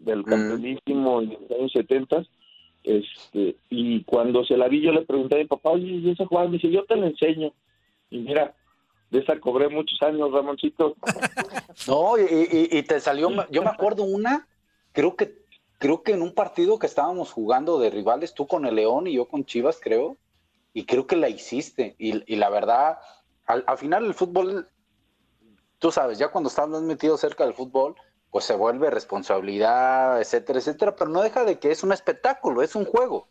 [0.00, 2.24] del campeonísimo en los años 70
[2.82, 6.26] este y cuando se la vi yo le pregunté a mi papá, "Oye, ¿y esa
[6.26, 7.52] jugada?" Me dice, "Yo te la enseño."
[8.10, 8.54] Y mira,
[9.10, 10.96] de esa cobré muchos años, Ramoncito.
[11.88, 14.46] No, y, y- y te salió, yo me acuerdo una,
[14.92, 15.32] creo que,
[15.82, 19.14] creo que en un partido que estábamos jugando de rivales, tú con el León y
[19.14, 20.16] yo con Chivas, creo,
[20.72, 21.96] y creo que la hiciste.
[21.98, 22.98] Y, y la verdad,
[23.46, 24.70] al, al final el fútbol,
[25.80, 27.96] tú sabes, ya cuando estás metido cerca del fútbol,
[28.30, 32.76] pues se vuelve responsabilidad, etcétera, etcétera, pero no deja de que es un espectáculo, es
[32.76, 33.26] un juego.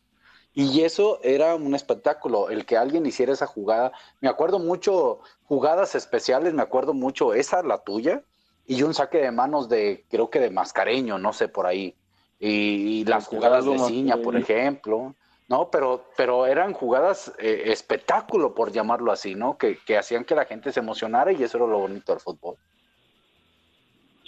[0.54, 3.93] Y eso era un espectáculo, el que alguien hiciera esa jugada.
[4.20, 8.26] Me acuerdo mucho, jugadas especiales, me acuerdo mucho, esa, la tuya,
[8.66, 11.95] y un saque de manos de, creo que de Mascareño, no sé, por ahí.
[12.42, 15.14] Y, y las jugadas de Ciña, por ejemplo.
[15.48, 19.58] No, pero, pero eran jugadas eh, espectáculo, por llamarlo así, ¿no?
[19.58, 22.56] Que, que hacían que la gente se emocionara y eso era lo bonito del fútbol.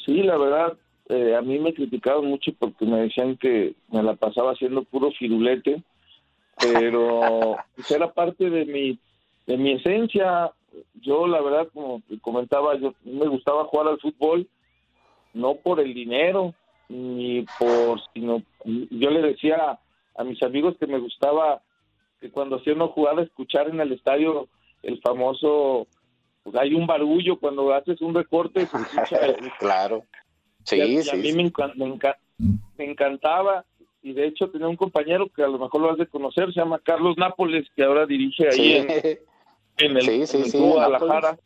[0.06, 0.78] Sí, la verdad,
[1.10, 5.12] eh, a mí me criticaban mucho porque me decían que me la pasaba haciendo puro
[5.12, 5.82] firulete,
[6.60, 9.00] pero pues, era parte de mi,
[9.48, 10.52] de mi esencia.
[11.02, 14.48] Yo, la verdad, como comentaba, yo me gustaba jugar al fútbol,
[15.34, 16.54] no por el dinero,
[16.90, 19.80] ni por, sino, yo le decía a,
[20.16, 21.62] a mis amigos que me gustaba
[22.20, 24.48] que cuando hacía una jugada escuchar en el estadio
[24.84, 25.88] el famoso
[26.44, 29.20] pues, hay un barullo cuando haces un recorte se escucha
[29.60, 30.04] claro
[30.66, 31.34] sí y a, y a sí, mí sí.
[31.38, 32.18] Me, encan- me enca-
[32.78, 33.66] me encantaba
[34.02, 36.60] y de hecho tenía un compañero que a lo mejor lo has de conocer se
[36.60, 38.74] llama Carlos Nápoles que ahora dirige ahí Sí.
[38.76, 38.90] en,
[39.92, 41.38] en el, en el Guadalajara.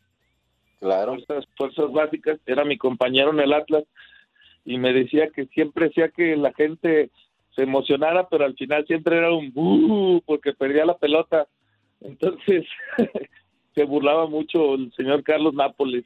[0.80, 1.14] Claro.
[1.16, 3.84] fuerzas, fuerzas básicas era mi compañero en el Atlas
[4.64, 7.10] y me decía que siempre hacía que la gente
[7.54, 11.46] se emocionara, pero al final siempre era un buh porque perdía la pelota.
[12.00, 12.64] Entonces
[13.74, 16.04] se burlaba mucho el señor Carlos Nápoles.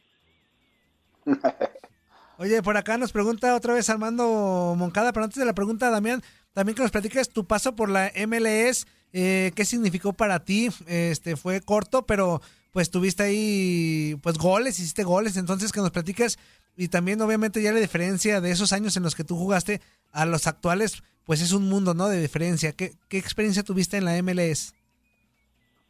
[2.39, 6.23] Oye, por acá nos pregunta otra vez Armando Moncada, pero antes de la pregunta, Damián,
[6.53, 10.69] también que nos platiques tu paso por la MLS, eh, qué significó para ti.
[10.87, 12.41] Este fue corto, pero
[12.73, 16.39] pues tuviste ahí pues goles, hiciste goles, entonces que nos platiques
[16.77, 19.81] y también obviamente ya la diferencia de esos años en los que tú jugaste
[20.13, 22.09] a los actuales, pues es un mundo, ¿no?
[22.09, 22.73] De diferencia.
[22.73, 24.75] ¿Qué, qué experiencia tuviste en la MLS?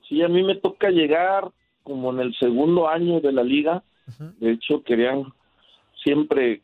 [0.09, 1.51] Sí, a mí me toca llegar
[1.83, 3.83] como en el segundo año de la liga.
[4.41, 5.33] De hecho, querían
[6.03, 6.61] siempre,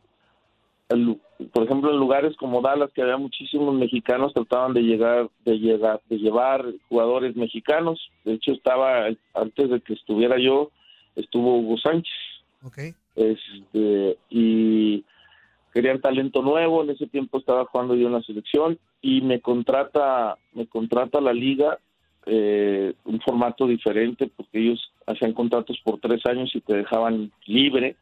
[0.88, 6.00] por ejemplo, en lugares como Dallas, que había muchísimos mexicanos, trataban de llegar, de llegar,
[6.08, 8.10] de llevar jugadores mexicanos.
[8.24, 10.70] De hecho, estaba antes de que estuviera yo,
[11.16, 12.12] estuvo Hugo Sánchez.
[12.62, 12.92] Okay.
[13.18, 15.04] Este, y
[15.74, 16.82] querían talento nuevo.
[16.82, 21.32] En ese tiempo estaba jugando yo en la selección y me contrata, me contrata la
[21.32, 21.78] liga
[22.26, 27.96] eh, un formato diferente porque ellos hacían contratos por tres años y te dejaban libre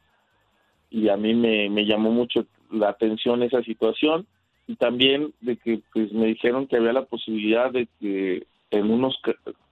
[0.90, 4.26] y a mí me, me llamó mucho la atención esa situación
[4.66, 9.16] y también de que pues me dijeron que había la posibilidad de que en unos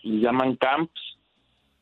[0.05, 1.19] llaman camps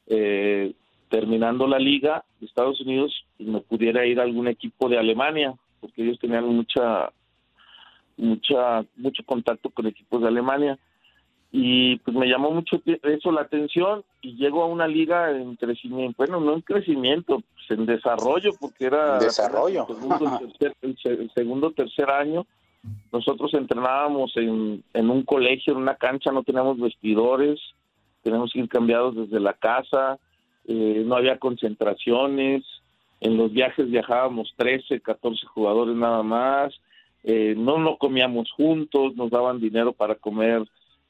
[0.07, 0.73] eh,
[1.13, 6.03] terminando la liga de Estados Unidos me pudiera ir a algún equipo de Alemania porque
[6.03, 7.13] ellos tenían mucha
[8.17, 10.79] mucha mucho contacto con equipos de Alemania
[11.51, 16.15] y pues me llamó mucho eso la atención y llego a una liga en crecimiento,
[16.17, 19.87] bueno, no en crecimiento, pues en desarrollo, porque era desarrollo.
[19.87, 19.97] El
[21.35, 22.47] segundo, el tercer año.
[23.13, 27.61] Nosotros entrenábamos en, en un colegio, en una cancha, no teníamos vestidores,
[28.23, 30.19] teníamos que ir cambiados desde la casa,
[30.67, 32.65] eh, no había concentraciones,
[33.21, 36.75] en los viajes viajábamos 13, 14 jugadores nada más,
[37.25, 40.65] eh, no no comíamos juntos, nos daban dinero para comer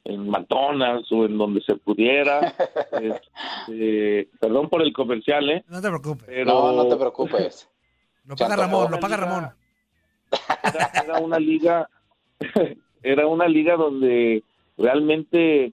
[0.05, 2.55] en McDonald's o en donde se pudiera.
[3.69, 5.65] Este, perdón por el comercial, ¿eh?
[5.69, 6.47] No te preocupes.
[6.47, 7.69] No, no te preocupes.
[8.27, 9.49] lo paga Ramón, lo paga Ramón.
[11.05, 11.89] Era, una liga,
[13.03, 14.43] era una liga donde
[14.77, 15.73] realmente eh,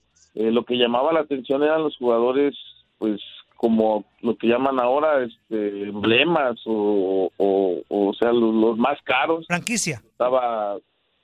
[0.52, 2.56] lo que llamaba la atención eran los jugadores,
[2.98, 3.22] pues
[3.60, 9.45] como lo que llaman ahora este, emblemas o, o, o sea, los, los, más caros.
[9.47, 10.01] Franquicia.
[10.05, 10.78] Estaba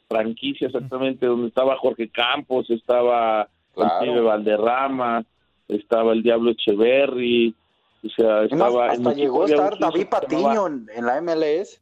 [0.09, 4.25] franquicia exactamente, donde estaba Jorge Campos, estaba claro.
[4.25, 5.23] Valderrama,
[5.69, 7.55] estaba el Diablo Echeverry,
[8.03, 8.91] o sea, estaba...
[8.91, 11.79] hasta llegó a estar David Patiño en, en, la MLS,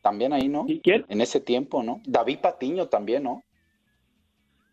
[0.00, 0.64] también ahí, ¿no?
[0.66, 1.04] ¿Y quién?
[1.10, 2.00] En ese tiempo, ¿no?
[2.06, 3.42] David Patiño también, ¿no?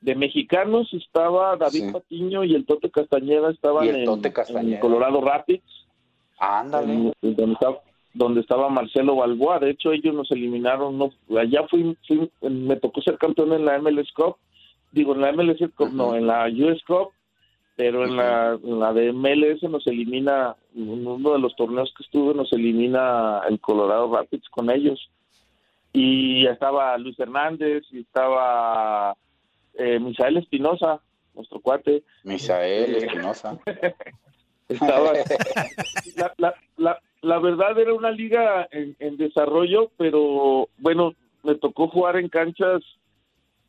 [0.01, 1.91] De mexicanos estaba David sí.
[1.91, 4.75] Patiño y el Tote Castañeda estaban el en, Tote Castañeda?
[4.75, 5.85] en, Colorado Rapids.
[6.39, 6.93] Ándale.
[6.93, 7.79] En, donde, estaba,
[8.13, 9.59] donde estaba Marcelo Balboa.
[9.59, 10.97] De hecho, ellos nos eliminaron.
[10.97, 14.37] No, allá fui, fui, me tocó ser campeón en la MLS Cup.
[14.91, 17.11] Digo, en la MLS Cup, no, en la US Cup.
[17.75, 22.03] Pero en, la, en la de MLS nos elimina, en uno de los torneos que
[22.03, 25.09] estuve, nos elimina el Colorado Rapids con ellos.
[25.93, 29.15] Y estaba Luis Hernández, y estaba
[29.79, 31.01] eh, Misael Espinosa,
[31.33, 32.03] nuestro cuate.
[32.23, 33.57] Misael Espinosa.
[34.67, 35.13] estaba
[36.15, 41.13] la, la, la, la, verdad era una liga en, en, desarrollo, pero bueno,
[41.43, 42.81] me tocó jugar en canchas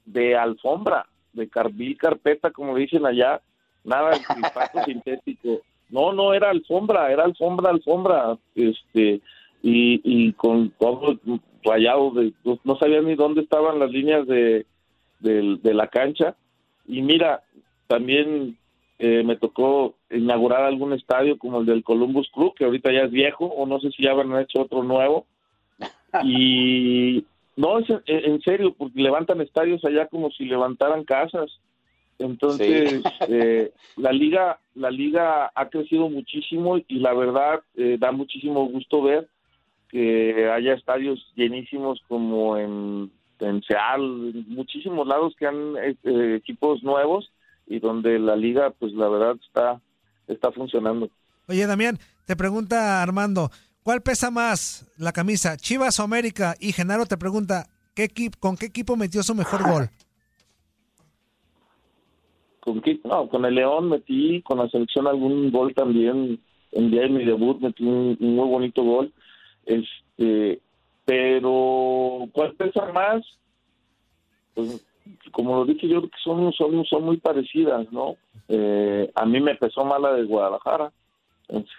[0.05, 3.41] de alfombra, de carbil carpeta, como dicen allá,
[3.85, 5.63] nada de pasto sintético.
[5.89, 9.21] No, no era alfombra, era alfombra, alfombra, este,
[9.63, 11.19] y, y con todo
[11.63, 12.33] rayado, de,
[12.65, 14.67] no sabía ni dónde estaban las líneas de,
[15.21, 16.37] de, de la cancha.
[16.87, 17.43] Y mira,
[17.87, 18.57] también
[18.99, 23.11] eh, me tocó inaugurar algún estadio como el del Columbus Crew, que ahorita ya es
[23.11, 25.27] viejo, o no sé si ya habrán hecho otro nuevo.
[26.25, 27.25] Y
[27.57, 31.61] no, es en, en serio, porque levantan estadios allá como si levantaran casas.
[32.19, 33.03] Entonces, sí.
[33.29, 39.03] eh, la liga la liga ha crecido muchísimo y la verdad eh, da muchísimo gusto
[39.03, 39.29] ver
[39.89, 43.11] que haya estadios llenísimos como en,
[43.41, 47.31] en Seattle, en muchísimos lados que han eh, equipos nuevos
[47.67, 49.81] y donde la liga, pues la verdad está,
[50.27, 51.09] está funcionando.
[51.49, 53.51] Oye, Damián, te pregunta Armando,
[53.83, 56.55] ¿cuál pesa más la camisa, Chivas o América?
[56.61, 59.91] Y Genaro te pregunta, ¿qué equipo, ¿con qué equipo metió su mejor gol?
[62.61, 63.01] ¿Con qué?
[63.05, 66.41] No, con el León metí, con la selección algún gol también.
[66.73, 69.13] En día de mi debut metí un, un muy bonito gol.
[69.65, 70.61] Este,
[71.11, 73.21] pero ¿cuál pesa más?
[74.55, 74.87] Pues
[75.33, 78.15] como lo dije yo, que son, son, son muy parecidas, ¿no?
[78.47, 80.93] Eh, a mí me pesó más la de Guadalajara,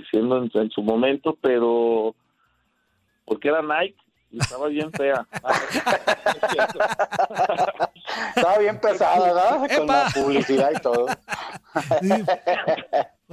[0.09, 2.13] siendo en, en, su momento, pero
[3.23, 3.95] porque era Nike
[4.31, 5.25] y estaba bien fea.
[8.35, 9.77] estaba bien pesada, ¿verdad?
[9.77, 11.05] Con la publicidad y todo.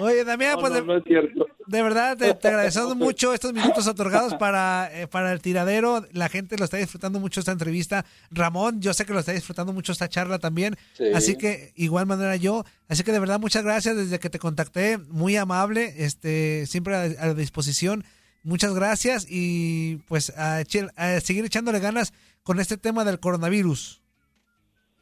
[0.01, 5.41] Oye, Damián, pues de, verdad te, agradecemos mucho estos minutos otorgados para, eh, para el
[5.41, 6.05] tiradero.
[6.13, 8.05] La gente lo está disfrutando mucho esta entrevista.
[8.31, 10.77] Ramón, yo sé que lo está disfrutando mucho esta charla también.
[11.15, 12.63] Así que, igual manera yo.
[12.89, 14.99] Así que de verdad, muchas gracias desde que te contacté.
[14.99, 18.05] Muy amable, este, siempre a, disposición.
[18.45, 22.15] Muchas gracias y pues a, a seguir echándole ganas
[22.45, 24.01] con este tema del coronavirus.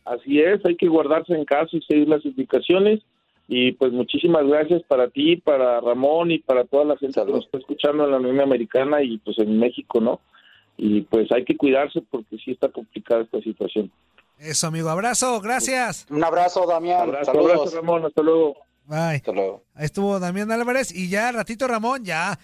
[0.06, 3.00] Así es, hay que guardarse en casa y seguir las indicaciones
[3.48, 7.44] y pues muchísimas gracias para ti, para Ramón y para toda la gente que nos
[7.44, 10.20] está escuchando en la Unión Americana y pues en México, ¿no?
[10.76, 13.90] Y pues hay que cuidarse porque sí está complicada esta situación.
[14.38, 14.90] Eso, amigo.
[14.90, 16.06] Abrazo, gracias.
[16.10, 17.02] Un abrazo, Damián.
[17.02, 18.04] Abrazo, abrazo Ramón.
[18.04, 18.56] Hasta luego.
[18.84, 19.16] Bye.
[19.16, 19.62] Hasta luego.
[19.74, 22.38] Ahí estuvo Damián Álvarez y ya ratito Ramón, ya.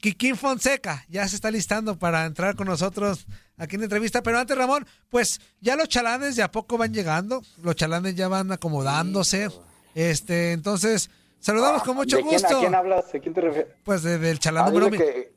[0.00, 3.26] Kikín Fonseca ya se está listando para entrar con nosotros
[3.58, 4.22] aquí en entrevista.
[4.22, 7.42] Pero antes, Ramón, pues ya los chalanes de a poco van llegando.
[7.62, 9.50] Los chalanes ya van acomodándose.
[9.94, 11.10] Este, entonces,
[11.40, 12.56] saludamos con mucho gusto.
[12.56, 13.14] ¿A quién hablas?
[13.14, 13.72] ¿A quién te refieres?
[13.84, 15.32] Pues del chalán ah, número que...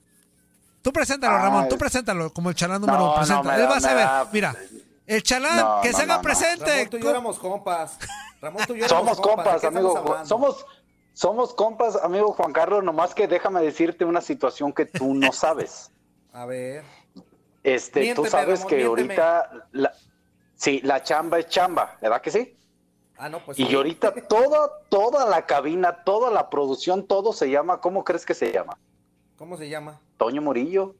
[0.81, 3.55] Tú preséntalo, Ramón, tú preséntalo como el chalán número no, presenta.
[3.55, 4.55] Él va a saber, mira,
[5.07, 6.71] el chalán que se haga presente.
[6.71, 7.97] Ramón, tú y yo éramos compas.
[8.39, 10.23] Ramón, tú y yo Somos compas, amigo.
[10.25, 10.65] Somos
[11.15, 15.89] somos compas, amigo Juan Carlos, nomás que déjame decirte una situación que tú no sabes.
[16.33, 16.83] A ver.
[17.63, 19.93] Este, tú sabes que ahorita la,
[20.55, 22.57] sí, la chamba es chamba, ¿verdad que sí?
[23.17, 27.79] Ah, no, pues y ahorita toda, toda la cabina, toda la producción, todo se llama,
[27.79, 28.77] ¿cómo crees que se llama?
[29.37, 29.99] ¿Cómo se llama?
[30.17, 30.95] Toño Murillo.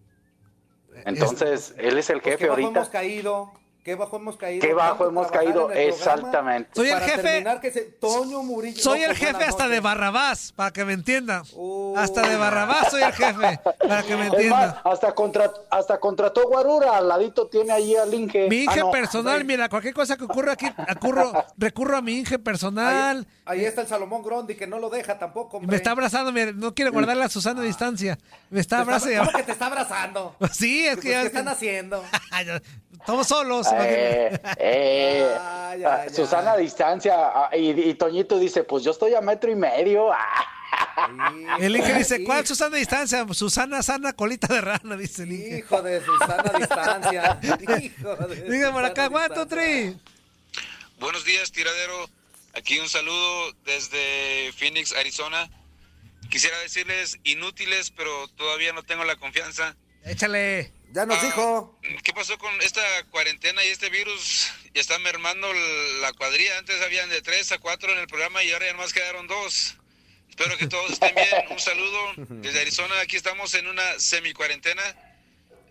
[1.06, 2.70] Entonces, él es el pues jefe ahorita.
[2.70, 3.52] Hemos caído.
[3.86, 4.62] Qué bajo hemos caído.
[4.66, 6.72] Qué bajo hemos caído, exactamente.
[6.74, 7.46] Soy el jefe.
[8.78, 11.44] Soy el jefe hasta de Barrabás, para que me entiendan.
[11.96, 14.76] hasta de Barrabás soy el jefe, para que me entiendan.
[14.84, 18.50] hasta, contra, hasta contrató Guarura, al ladito tiene allí al Inge.
[18.50, 20.66] Mi Inge ah, personal, mira, cualquier cosa que ocurra aquí,
[21.56, 23.28] recurro a mi Inge personal.
[23.46, 25.60] Ahí, está el Salomón Grondi, que no lo deja tampoco.
[25.60, 28.18] Me está abrazando, no quiere guardarle a Susana a distancia.
[28.50, 29.26] Me está abrazando.
[29.26, 30.36] ¿Cómo que te está abrazando?
[30.56, 31.02] Sí, es que.
[31.02, 32.04] Pues, ¿Qué están haciendo?
[33.00, 33.68] Estamos solos.
[33.74, 35.38] Eh, eh,
[36.14, 37.14] Susana a distancia.
[37.18, 40.12] Ah, y, Toñito dice, pues yo estoy a metro y medio.
[41.60, 43.26] el Inge dice, ¿cuál Susana a distancia?
[43.34, 45.58] Susana sana colita de rana, dice el Inge.
[45.60, 47.40] Hijo de Susana a distancia.
[47.82, 48.16] Hijo
[48.50, 49.98] Diga por acá, ¿cuánto, Tri?
[51.00, 52.10] Buenos días, tiradero.
[52.54, 55.50] Aquí un saludo desde Phoenix, Arizona.
[56.30, 59.76] Quisiera decirles inútiles, pero todavía no tengo la confianza.
[60.04, 60.75] Échale.
[60.96, 61.80] Ya nos ah, dijo.
[62.04, 62.82] ¿Qué pasó con esta
[63.12, 64.50] cuarentena y este virus?
[64.74, 65.52] Ya está mermando
[66.00, 66.58] la cuadrilla.
[66.58, 69.76] Antes habían de tres a cuatro en el programa y ahora ya más quedaron dos.
[70.30, 71.28] Espero que todos estén bien.
[71.50, 72.98] Un saludo desde Arizona.
[73.02, 74.84] Aquí estamos en una semi-cuarentena.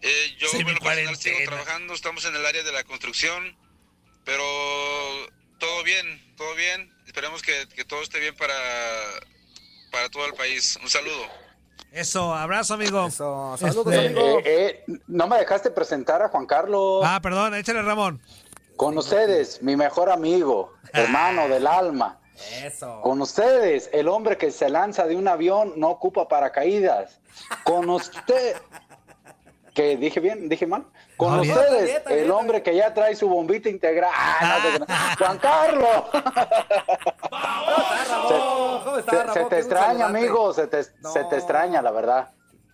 [0.02, 1.94] Eh, yo, bueno, personal, sigo trabajando.
[1.94, 3.56] Estamos en el área de la construcción.
[4.26, 4.44] Pero
[5.58, 6.94] todo bien, todo bien.
[7.06, 8.54] Esperemos que, que todo esté bien para,
[9.90, 10.78] para todo el país.
[10.82, 11.43] Un saludo.
[11.92, 13.06] Eso, abrazo, amigo.
[13.06, 14.38] Eso, saludos, este, amigo.
[14.40, 17.02] Eh, eh, no me dejaste presentar a Juan Carlos.
[17.04, 18.20] Ah, perdón, échale, Ramón.
[18.76, 22.18] Con ustedes, mi mejor amigo, hermano del alma.
[22.64, 23.00] Eso.
[23.02, 27.20] Con ustedes, el hombre que se lanza de un avión no ocupa paracaídas.
[27.62, 28.56] Con usted.
[29.72, 29.96] ¿Qué?
[29.96, 30.48] ¿Dije bien?
[30.48, 30.86] ¿Dije mal?
[31.16, 34.10] Con ustedes, el hombre que ya trae su bombita integral.
[34.14, 36.04] Ah, Juan Carlos.
[39.32, 42.28] Se, te extraña, amigo, se te, se te extraña, la verdad.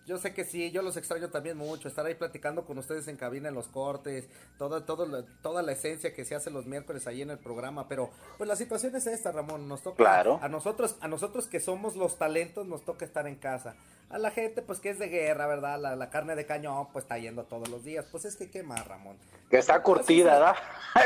[0.05, 3.17] Yo sé que sí, yo los extraño también mucho, estar ahí platicando con ustedes en
[3.17, 7.21] cabina en los cortes, todo, todo, toda la esencia que se hace los miércoles ahí
[7.21, 10.39] en el programa, pero pues la situación es esta, Ramón, nos toca claro.
[10.41, 13.75] a nosotros, a nosotros que somos los talentos, nos toca estar en casa.
[14.09, 15.79] A la gente, pues que es de guerra, ¿verdad?
[15.79, 18.05] La, carne de cañón, pues está yendo todos los días.
[18.11, 19.15] Pues es que qué más, Ramón.
[19.49, 20.55] Que está curtida, ¿verdad?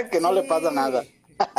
[0.11, 1.03] que no le pasa nada.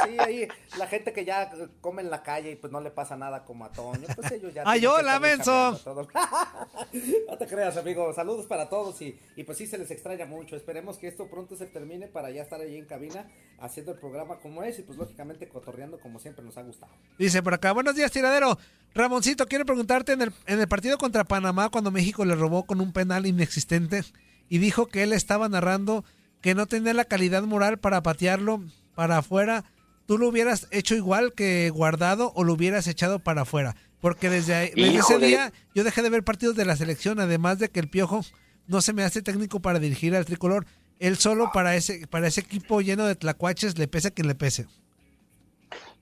[0.04, 0.48] Sí, ahí
[0.78, 1.50] la gente que ya
[1.80, 4.54] come en la calle y pues no le pasa nada como a Toño, pues ellos
[4.54, 4.62] ya...
[4.66, 5.78] ¡Ay, hola, menso!
[7.28, 8.12] no te creas, amigo.
[8.14, 10.56] Saludos para todos y, y pues sí se les extraña mucho.
[10.56, 14.38] Esperemos que esto pronto se termine para ya estar ahí en cabina haciendo el programa
[14.38, 16.92] como es y pues lógicamente cotorreando como siempre nos ha gustado.
[17.18, 18.58] Dice por acá, buenos días, tiradero.
[18.94, 22.80] Ramoncito, quiero preguntarte en el, en el partido contra Panamá cuando México le robó con
[22.80, 24.02] un penal inexistente
[24.48, 26.04] y dijo que él estaba narrando
[26.40, 28.62] que no tenía la calidad moral para patearlo
[28.96, 29.64] para afuera,
[30.06, 33.76] ¿tú lo hubieras hecho igual que guardado o lo hubieras echado para afuera?
[34.00, 37.78] Porque desde, ese día yo dejé de ver partidos de la selección, además de que
[37.78, 38.22] el Piojo
[38.66, 40.66] no se me hace técnico para dirigir al tricolor.
[40.98, 44.34] Él solo para ese, para ese equipo lleno de tlacuaches le pese a quien le
[44.34, 44.66] pese.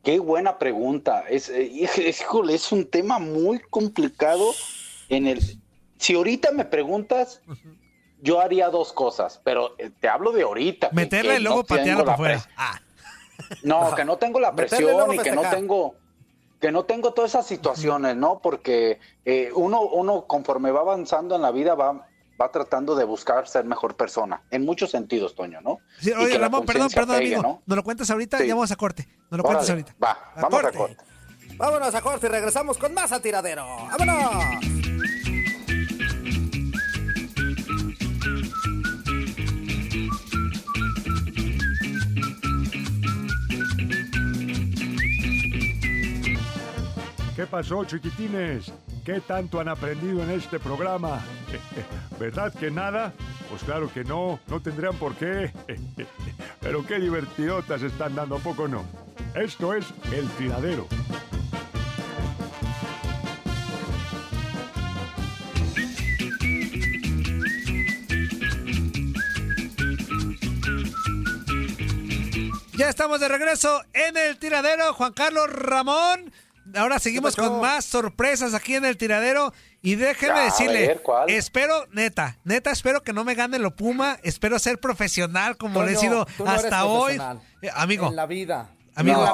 [0.05, 1.25] Qué buena pregunta.
[1.29, 1.89] Es, eh,
[2.49, 4.53] es un tema muy complicado
[5.09, 5.41] en el...
[5.99, 7.41] Si ahorita me preguntas,
[8.21, 10.91] yo haría dos cosas, pero eh, te hablo de ahorita.
[10.93, 12.51] Meterle el logo patearlo para afuera.
[12.57, 12.81] Ah.
[13.63, 15.95] No, que no tengo la presión y que no tengo
[16.61, 18.39] que no tengo todas esas situaciones, ¿no?
[18.39, 22.07] Porque eh, uno, uno conforme va avanzando en la vida va,
[22.41, 25.81] va tratando de buscar ser mejor persona, en muchos sentidos, Toño, ¿no?
[26.01, 27.43] Sí, oye, Ramón, perdón, perdón, amigo.
[27.43, 27.63] ¿no?
[27.67, 29.07] Nos lo cuentas ahorita, ya vamos a corte.
[29.31, 29.95] Nos lo cuentas ahorita.
[30.03, 30.97] Va, vamos a corte.
[31.57, 33.67] Vámonos a corte y regresamos con más al tiradero.
[33.99, 34.74] ¡Vámonos!
[47.35, 48.73] ¿Qué pasó, chiquitines?
[49.05, 51.21] ¿Qué tanto han aprendido en este programa?
[52.21, 53.13] ¿Verdad que nada?
[53.51, 55.53] Pues claro que no, no tendrían por qué.
[56.61, 58.85] Pero qué divertidotas están dando, ¿a poco no?
[59.35, 60.87] Esto es El Tiradero.
[72.77, 74.93] Ya estamos de regreso en el tiradero.
[74.95, 76.34] Juan Carlos Ramón
[76.77, 79.53] ahora seguimos con más sorpresas aquí en el tiradero.
[79.83, 80.99] Y déjeme decirle,
[81.29, 84.19] espero, neta, neta, espero que no me gane lo Puma.
[84.23, 87.21] Espero ser profesional como le he sido hasta hoy.
[87.61, 88.09] Eh, amigo.
[88.09, 88.74] En la vida.
[88.97, 89.27] Amigo,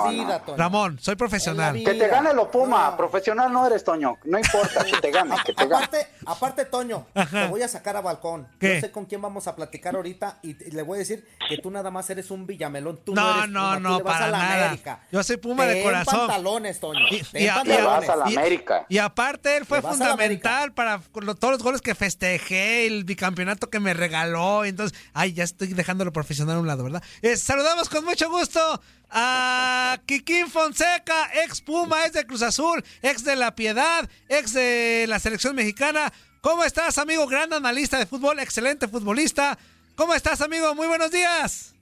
[0.56, 1.74] Ramón, soy profesional.
[1.84, 4.16] Que te gane lo Puma, profesional no eres, Toño.
[4.24, 5.84] No importa, que te gane, que te gane.
[5.84, 8.48] Aparte, aparte Toño, te voy a sacar a balcón.
[8.58, 8.76] ¿Qué?
[8.76, 11.70] No sé con quién vamos a platicar ahorita y le voy a decir que tú
[11.70, 13.00] nada más eres un villamelón.
[13.04, 14.68] Tú no, no, no, no para nada.
[14.68, 15.00] América.
[15.12, 16.26] Yo soy Puma de corazón.
[16.26, 17.00] pantalones, Toño.
[17.10, 18.86] Y, y, vas a la América.
[18.88, 21.00] Y, aparte él fue fundamental para
[21.38, 24.64] todos los goles que festejé, el bicampeonato que me regaló.
[24.64, 27.02] Entonces, ay, ya estoy dejándolo profesional a un lado, ¿verdad?
[27.22, 28.80] Eh, saludamos con mucho gusto
[29.10, 35.06] a Kikín Fonseca, ex Puma, ex de Cruz Azul, ex de La Piedad, ex de
[35.08, 36.12] la selección mexicana.
[36.40, 37.26] ¿Cómo estás, amigo?
[37.26, 39.58] Gran analista de fútbol, excelente futbolista.
[39.94, 40.74] ¿Cómo estás, amigo?
[40.74, 41.74] Muy buenos días.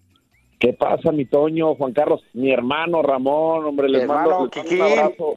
[0.59, 3.65] ¿Qué pasa, mi Toño, Juan Carlos, mi hermano Ramón?
[3.65, 5.37] Hombre, les, mando, un abrazo.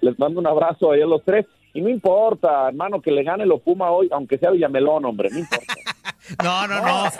[0.00, 1.46] Les, mando un abrazo a los tres.
[1.74, 5.38] Y no importa, hermano, que le gane lo Puma hoy, aunque sea Villamelón, hombre, no
[5.38, 5.74] importa.
[6.42, 7.10] no, no, no.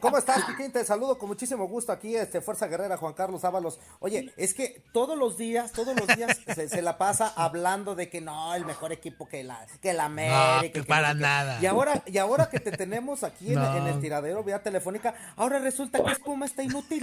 [0.00, 0.72] ¿Cómo, estás, Kikín?
[0.72, 3.80] Te saludo con muchísimo gusto aquí, este Fuerza Guerrera, Juan Carlos Ábalos.
[4.00, 8.20] Oye, es que todos los días, todos los días se, la pasa hablando de que
[8.20, 10.80] no, el mejor equipo que la, que la América.
[10.80, 11.58] No, para nada.
[11.60, 16.02] Y ahora, y ahora que te tenemos aquí en, el tiradero vía telefónica, ahora resulta
[16.02, 17.02] que Puma está inútil.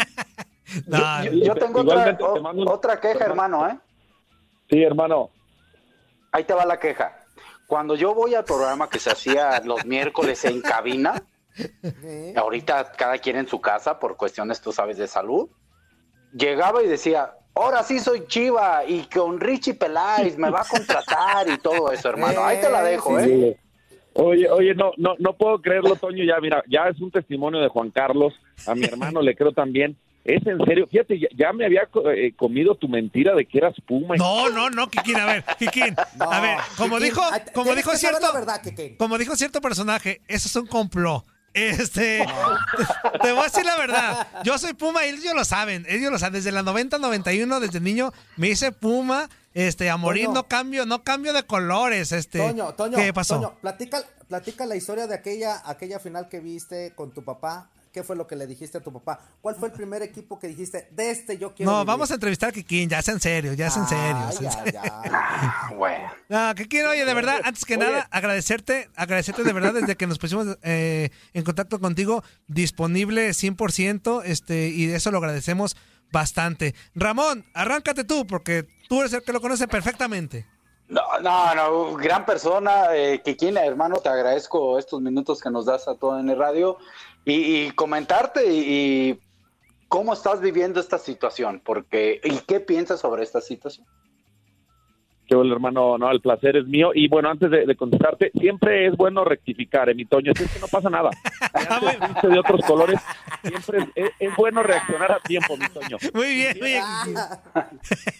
[1.44, 2.18] yo, tengo otra,
[2.68, 3.78] otra queja, hermano, ¿eh?
[4.70, 5.30] Sí, hermano.
[6.32, 7.21] Ahí te va la queja.
[7.72, 11.24] Cuando yo voy al programa que se hacía los miércoles en cabina,
[12.36, 15.48] ahorita cada quien en su casa por cuestiones, tú sabes, de salud,
[16.34, 21.48] llegaba y decía, ahora sí soy Chiva y con Richie Peláez me va a contratar
[21.48, 22.44] y todo eso, hermano.
[22.44, 23.58] Ahí te la dejo, ¿eh?
[24.16, 26.26] Oye, oye, no, no, no puedo creerlo, Toño.
[26.26, 28.34] Ya, mira, ya es un testimonio de Juan Carlos.
[28.68, 29.96] A mi hermano le creo también.
[30.24, 34.16] Es en serio, fíjate, ya, me había eh, comido tu mentira de que eras Puma.
[34.18, 37.22] No, no, no, Kikín, a ver, Kikín, a ver, como dijo,
[37.54, 38.62] como dijo cierto, verdad,
[39.00, 41.26] como dijo cierto personaje, eso es un complot.
[41.54, 42.26] Este,
[43.22, 44.28] te, voy a decir la verdad.
[44.44, 45.86] Yo soy Puma y ellos lo saben.
[45.90, 46.36] Ellos lo saben.
[46.36, 49.30] Desde la 90, 91, desde niño, me hice Puma.
[49.54, 52.14] Este, a morir no cambio, no cambio de colores.
[52.14, 53.36] Este, Toño, Toño, ¿qué pasó?
[53.36, 58.04] Toño, platica, platica la historia de aquella, aquella final que viste con tu papá ¿Qué
[58.04, 59.20] fue lo que le dijiste a tu papá?
[59.42, 62.50] ¿Cuál fue el primer equipo que dijiste, de este yo quiero No, vamos a entrevistar
[62.50, 64.30] a Kikín, ya es en serio, ya es en serio.
[64.40, 65.72] ya, ya.
[65.76, 66.10] bueno.
[66.30, 70.20] No, Kikín, oye, de verdad, antes que nada, agradecerte, agradecerte de verdad desde que nos
[70.20, 75.76] pusimos eh, en contacto contigo, disponible 100%, este, y de eso lo agradecemos
[76.14, 76.74] bastante.
[76.96, 80.46] Ramón, arráncate tú, porque tú eres el que lo conoce perfectamente.
[80.92, 85.88] No, no, no, gran persona, eh, Kikín, hermano, te agradezco estos minutos que nos das
[85.88, 86.78] a todo en el radio
[87.26, 89.20] y, comentarte y,
[89.88, 93.86] cómo estás viviendo esta situación, porque y qué piensas sobre esta situación.
[95.32, 96.92] Qué bueno, hermano, no, el placer es mío.
[96.94, 100.68] Y bueno, antes de, contestarte, siempre es bueno rectificar, eh, mi Toño, es que no
[100.68, 101.10] pasa nada.
[102.22, 103.00] de otros colores,
[103.42, 105.98] siempre es, bueno reaccionar a tiempo, mi Toño.
[106.14, 106.84] Muy bien, muy bien.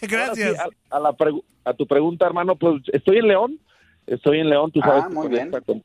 [0.02, 0.56] Gracias.
[0.88, 1.14] a, la
[1.66, 3.58] a tu pregunta, hermano, pues estoy en León,
[4.06, 5.82] estoy en León, tú sabes, ah, muy bien con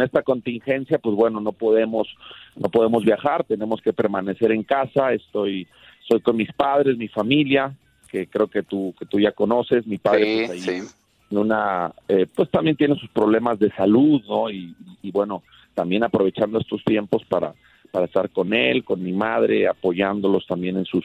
[0.00, 2.08] esta contingencia, pues bueno, no podemos,
[2.56, 5.12] no podemos viajar, tenemos que permanecer en casa.
[5.12, 5.66] Estoy,
[6.08, 7.74] soy con mis padres, mi familia,
[8.10, 9.86] que creo que tú, que tú ya conoces.
[9.86, 10.82] Mi padre, pues, ahí,
[11.30, 14.50] una, eh, pues también tiene sus problemas de salud, ¿no?
[14.50, 14.74] Y,
[15.12, 15.42] bueno,
[15.74, 17.54] también aprovechando estos tiempos para,
[17.90, 21.04] para estar con él, con mi madre, apoyándolos también en sus,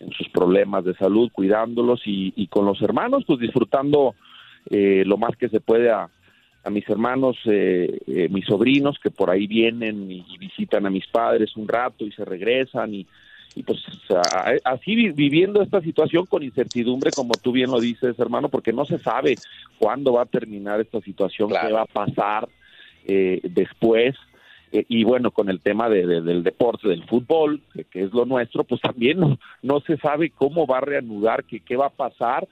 [0.00, 4.14] en sus problemas de salud, cuidándolos y, y con los hermanos, pues disfrutando
[4.70, 6.08] eh, lo más que se puede a,
[6.64, 11.06] a mis hermanos, eh, eh, mis sobrinos que por ahí vienen y, visitan a mis
[11.06, 13.06] padres un rato y se regresan y,
[13.54, 13.80] y pues
[14.64, 18.98] así viviendo esta situación con incertidumbre, como tú bien lo dices, hermano, porque no se
[18.98, 19.36] sabe
[19.78, 22.48] cuándo va a terminar esta situación, qué va a pasar
[23.06, 24.14] eh, después.
[24.70, 28.80] y bueno, con el tema de, del deporte, del fútbol, que, es lo nuestro, pues
[28.80, 32.46] también no, no se sabe cómo va a reanudar, que, qué va a pasar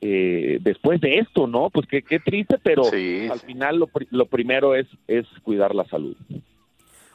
[0.00, 1.70] eh, después de esto, ¿no?
[1.70, 6.16] Pues qué, qué triste, pero al final lo, lo, primero es, es cuidar la salud.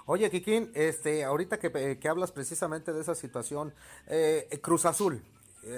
[0.05, 3.73] Oye, Kikín, este, ahorita que, eh, que hablas precisamente de esa situación,
[4.07, 5.21] eh, Cruz Azul,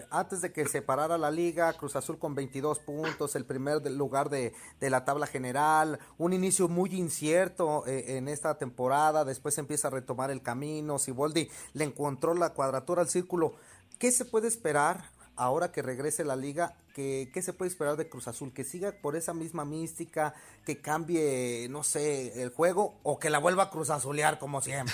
[0.09, 4.31] antes de que se parara la liga, Cruz Azul con 22 puntos, el primer lugar
[4.31, 9.91] de, de la tabla general, un inicio muy incierto en esta temporada, después empieza a
[9.91, 13.53] retomar el camino, Siboldi le encontró la cuadratura al círculo.
[13.99, 15.03] ¿Qué se puede esperar
[15.37, 18.53] ahora que regrese la liga, ¿qué, ¿qué se puede esperar de Cruz Azul?
[18.53, 20.33] ¿Que siga por esa misma mística,
[20.65, 24.93] que cambie, no sé, el juego o que la vuelva a Cruz Azulear como siempre?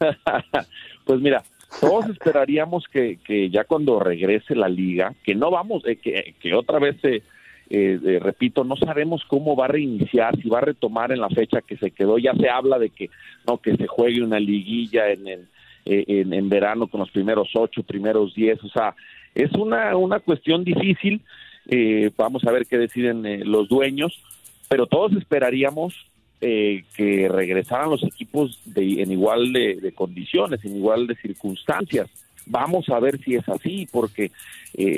[1.04, 1.42] pues mira,
[1.80, 6.54] todos esperaríamos que, que, ya cuando regrese la liga, que no vamos, eh, que, que,
[6.54, 7.22] otra vez, eh,
[7.70, 11.62] eh, repito, no sabemos cómo va a reiniciar, si va a retomar en la fecha
[11.62, 13.10] que se quedó, ya se habla de que
[13.46, 15.48] no que se juegue una liguilla en, en,
[15.84, 18.94] en, en verano con los primeros ocho, primeros diez, o sea,
[19.34, 21.20] es una, una cuestión difícil,
[21.66, 24.20] eh, vamos a ver qué deciden eh, los dueños,
[24.68, 25.94] pero todos esperaríamos
[26.40, 32.08] eh, que regresaran los equipos de, en igual de, condiciones, en igual de circunstancias.
[32.46, 34.30] Vamos a ver si es así, porque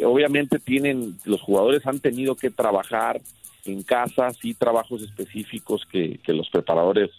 [0.04, 3.20] obviamente tienen, los jugadores han tenido que trabajar
[3.64, 7.10] en casa, sí trabajos específicos que, que los preparadores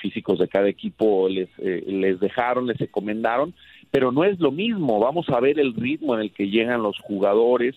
[0.00, 3.54] físicos de cada equipo les, les dejaron, les encomendaron,
[3.90, 5.00] pero no es lo mismo.
[5.00, 7.74] Vamos a ver el ritmo en el que llegan los jugadores,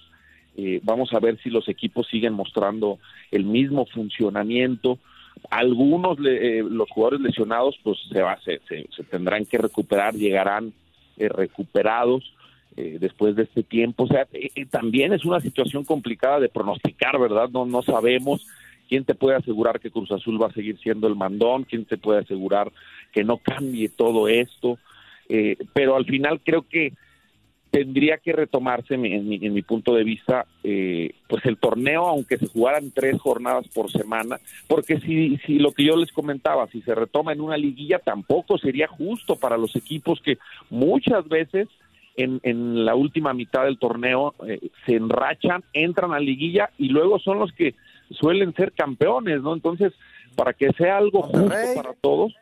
[0.55, 2.99] eh, vamos a ver si los equipos siguen mostrando
[3.31, 4.99] el mismo funcionamiento.
[5.49, 10.73] Algunos, eh, los jugadores lesionados, pues se, va, se, se, tendrán que recuperar, llegarán
[11.17, 12.33] eh, recuperados
[12.75, 14.05] después de este tiempo.
[14.05, 14.27] O sea,
[14.71, 17.47] también es una situación complicada de pronosticar, ¿verdad?
[17.53, 18.47] No, no sabemos
[18.89, 21.97] quién te puede asegurar que Cruz Azul va a seguir siendo el mandón, quién te
[21.97, 22.71] puede asegurar
[23.11, 24.79] que no cambie todo esto.
[25.35, 26.93] Eh, pero al final creo que
[27.71, 32.91] tendría que retomarse, en mi, punto de vista, eh, pues el torneo, aunque se jugaran
[32.91, 37.33] tres jornadas por semana, porque si, si lo que yo les comentaba, si se retoma
[37.33, 40.37] en una liguilla, tampoco sería justo para los equipos que
[40.69, 41.67] muchas veces
[42.15, 47.17] en, en la última mitad del torneo eh, se enrachan, entran a liguilla y luego
[47.17, 47.73] son los que
[48.11, 49.55] suelen ser campeones, ¿no?
[49.55, 49.93] Entonces,
[50.35, 52.35] para que sea algo justo para todos,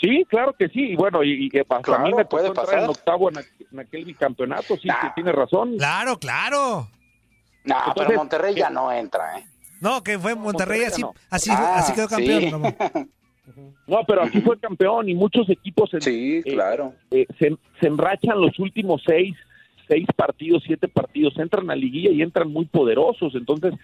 [0.00, 0.92] Sí, claro que sí.
[0.92, 4.76] Y bueno, y, y para mí me puede pasar en octavo en, aquel bicampeonato.
[4.76, 5.76] Sí, tiene razón.
[5.76, 6.88] Claro, claro.
[7.64, 9.44] No, pero Monterrey ya no entra, ¿eh?
[9.80, 12.74] No, que fue Monterrey, así, así, así, quedó campeón.
[13.86, 16.94] No, pero aquí fue campeón y muchos equipos sí, eh, claro.
[17.10, 19.34] Eh, se, se, enrachan los últimos seis,
[19.88, 23.34] seis partidos, siete partidos, entran a liguilla y entran muy poderosos.
[23.34, 23.74] Entonces,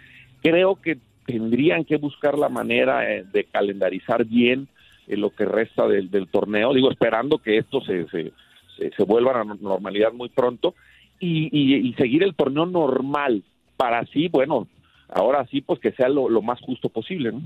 [0.42, 4.68] creo que tendrían que buscar la manera eh, de calendarizar bien
[5.06, 8.32] en lo que resta del, del torneo, digo, esperando que esto se, se,
[8.76, 10.74] se, vuelva a la normalidad muy pronto
[11.20, 13.42] y, y, seguir el torneo normal
[13.76, 14.66] para así, bueno,
[15.08, 17.42] ahora sí, pues que sea lo, lo más justo posible, ¿no?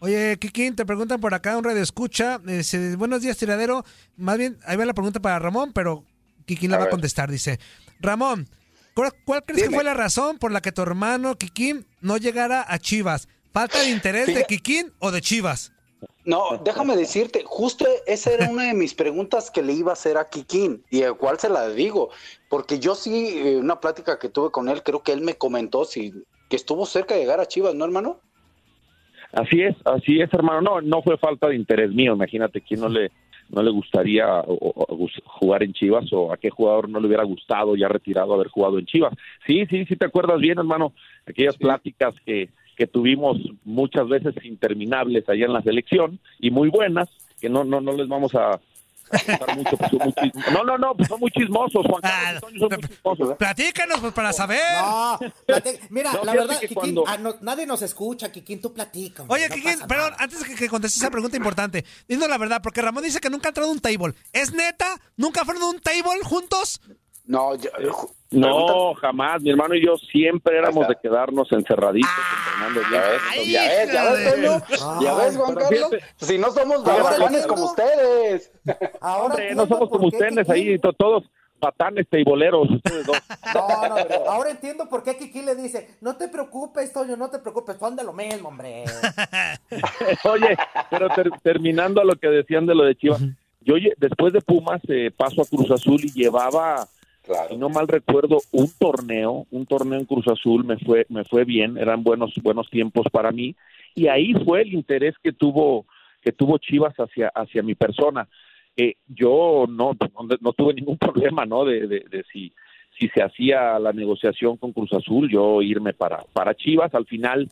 [0.00, 2.38] Oye, Kikín, te preguntan por acá un radio escucha.
[2.38, 3.84] Dice, buenos días, tiradero.
[4.16, 6.04] Más bien, ahí va la pregunta para Ramón, pero
[6.46, 7.30] Kikín la va a contestar.
[7.30, 7.58] Dice,
[7.98, 8.48] Ramón,
[8.94, 12.78] ¿cuál, crees que fue la razón por la que tu hermano Kikín no llegara a
[12.78, 13.28] Chivas?
[13.52, 15.72] ¿Falta de interés de Kikín o de Chivas?
[16.28, 20.18] No, déjame decirte, justo esa era una de mis preguntas que le iba a hacer
[20.18, 22.10] a Kikín y el cual se la digo,
[22.50, 25.86] porque yo sí, eh, una plática que tuve con él, creo que él me comentó
[25.86, 26.12] si,
[26.50, 28.20] que estuvo cerca de llegar a Chivas, ¿no, hermano?
[29.32, 30.60] Así es, así es, hermano.
[30.60, 32.14] No, no fue falta de interés mío.
[32.14, 33.10] Imagínate quién no le
[33.50, 34.44] no le gustaría
[35.24, 38.78] jugar en Chivas o a qué jugador no le hubiera gustado ya retirado haber jugado
[38.78, 39.14] en Chivas.
[39.46, 40.92] Sí, sí, sí te acuerdas bien, hermano,
[41.26, 47.08] aquellas pláticas que que tuvimos muchas veces interminables allá en la selección y muy buenas,
[47.40, 48.60] que no no no les vamos a,
[49.56, 49.92] mucho, pues,
[50.52, 53.30] no, no, no, pues son muy chismosos, Juan Carlos, son muy chismosos.
[53.30, 53.34] ¿eh?
[53.36, 54.60] Platícanos pues, para saber.
[54.80, 55.18] No,
[55.90, 59.24] mira, la verdad, Kikín, ah, nadie nos escucha, Kikín, tú platica.
[59.26, 63.02] Oye, Kikín, perdón, antes de que, contestes esa pregunta importante, diciendo la verdad, porque Ramón
[63.02, 64.14] dice que nunca ha entrado a un table.
[64.32, 64.86] ¿Es neta?
[65.16, 66.80] ¿Nunca fueron a un table juntos?
[67.28, 67.70] No, yo,
[68.30, 69.42] no, jamás.
[69.42, 72.10] Mi hermano y yo siempre éramos de quedarnos encerraditos
[72.46, 72.80] entrenando.
[72.90, 75.90] Ya ves, ya ves, ya ves, ya ves, Juan Carlos.
[76.16, 78.50] Si no somos barracones como ustedes.
[79.00, 81.24] Ahora no somos como ustedes ahí, todos
[81.60, 83.18] patanes teiboleros, ustedes dos.
[83.54, 83.96] No, no,
[84.30, 87.96] ahora entiendo por qué Kiki le dice, no te preocupes, Toño, no te preocupes, son
[87.96, 88.84] de lo mismo, hombre.
[90.24, 90.56] Oye,
[90.90, 91.08] pero
[91.42, 93.22] terminando a lo que decían de lo de Chivas,
[93.62, 96.86] yo después de Pumas eh, paso a Cruz Azul y llevaba,
[97.56, 101.78] no mal recuerdo, un torneo, un torneo en Cruz Azul, me fue, me fue bien,
[101.78, 103.54] eran buenos, buenos tiempos para mí,
[103.94, 105.86] y ahí fue el interés que tuvo,
[106.22, 108.28] que tuvo Chivas hacia, hacia mi persona
[108.80, 109.96] eh, yo no,
[110.40, 111.64] no, tuve ningún problema, ¿no?
[111.64, 112.52] De, de, si,
[112.96, 116.94] si se hacía la negociación con Cruz Azul, yo irme para, para Chivas.
[116.94, 117.50] Al final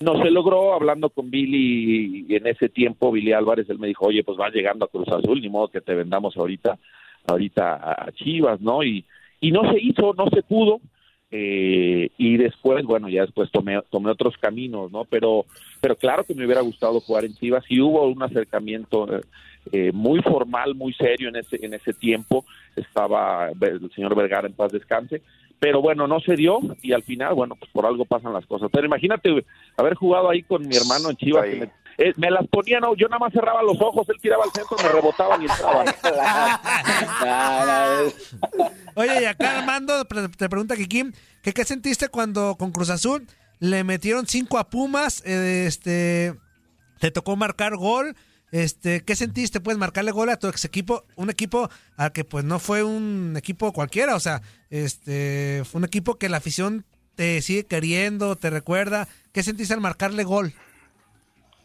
[0.00, 4.24] no se logró, hablando con Billy en ese tiempo Billy Álvarez, él me dijo, oye,
[4.24, 6.76] pues vas llegando a Cruz Azul, ni modo que te vendamos ahorita,
[7.26, 8.82] ahorita a Chivas, ¿no?
[8.82, 9.04] Y,
[9.40, 10.80] y no se hizo, no se pudo.
[11.36, 15.04] Eh, y después, bueno, ya después tomé, tomé otros caminos, ¿no?
[15.04, 15.46] Pero,
[15.80, 19.20] pero claro que me hubiera gustado jugar en Chivas y hubo un acercamiento eh,
[19.72, 22.44] eh, muy formal, muy serio en ese, en ese tiempo.
[22.76, 25.22] Estaba el señor Vergara en paz descanse.
[25.58, 28.70] Pero bueno, no se dio y al final, bueno, pues por algo pasan las cosas.
[28.72, 29.44] Pero imagínate
[29.76, 31.46] haber jugado ahí con mi hermano en Chivas.
[31.98, 34.76] Eh, me, las ponía, no, yo nada más cerraba los ojos, él tiraba al centro,
[34.82, 35.84] me rebotaba y entraba.
[38.94, 41.12] Oye, y acá Armando te pregunta, Kiki,
[41.42, 43.26] que qué sentiste cuando con Cruz Azul
[43.60, 46.34] le metieron cinco a Pumas, eh, este,
[46.98, 48.14] te tocó marcar gol
[48.54, 49.58] este, ¿qué sentiste?
[49.58, 53.34] Puedes marcarle gol a tu ex equipo, un equipo al que pues no fue un
[53.36, 56.84] equipo cualquiera, o sea, este, fue un equipo que la afición
[57.16, 59.08] te sigue queriendo, te recuerda.
[59.32, 60.54] ¿Qué sentiste al marcarle gol?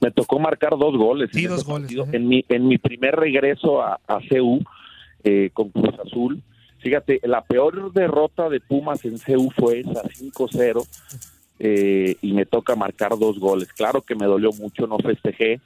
[0.02, 1.30] Me tocó marcar dos goles.
[1.34, 1.92] Sí, dos goles.
[2.12, 4.62] En mi, en mi primer regreso a, a CU
[5.24, 6.42] eh, con Cruz Azul,
[6.80, 10.88] fíjate, la peor derrota de Pumas en CU fue esa 5-0
[11.60, 13.72] eh, y me toca marcar dos goles.
[13.74, 15.60] Claro que me dolió mucho, no festejé,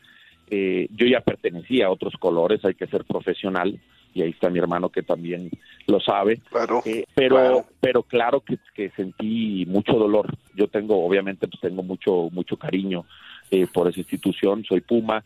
[0.50, 3.80] eh, yo ya pertenecía a otros colores, hay que ser profesional
[4.14, 5.50] y ahí está mi hermano que también
[5.88, 6.42] lo sabe.
[6.86, 7.66] Eh, pero, claro.
[7.80, 10.28] pero claro que, que, sentí mucho dolor.
[10.56, 13.06] Yo tengo, obviamente, pues tengo mucho, mucho cariño
[13.52, 14.64] eh, por esa institución.
[14.64, 15.24] Soy Puma,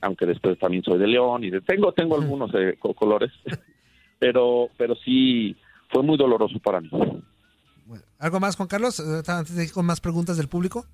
[0.00, 2.50] aunque después también soy de León y de, tengo, tengo algunos
[2.94, 3.32] colores,
[4.18, 5.56] pero, pero sí
[5.90, 6.90] fue muy doloroso para mí.
[8.18, 9.00] ¿Algo más, Juan Carlos?
[9.28, 10.84] Antes de ir con más preguntas del público.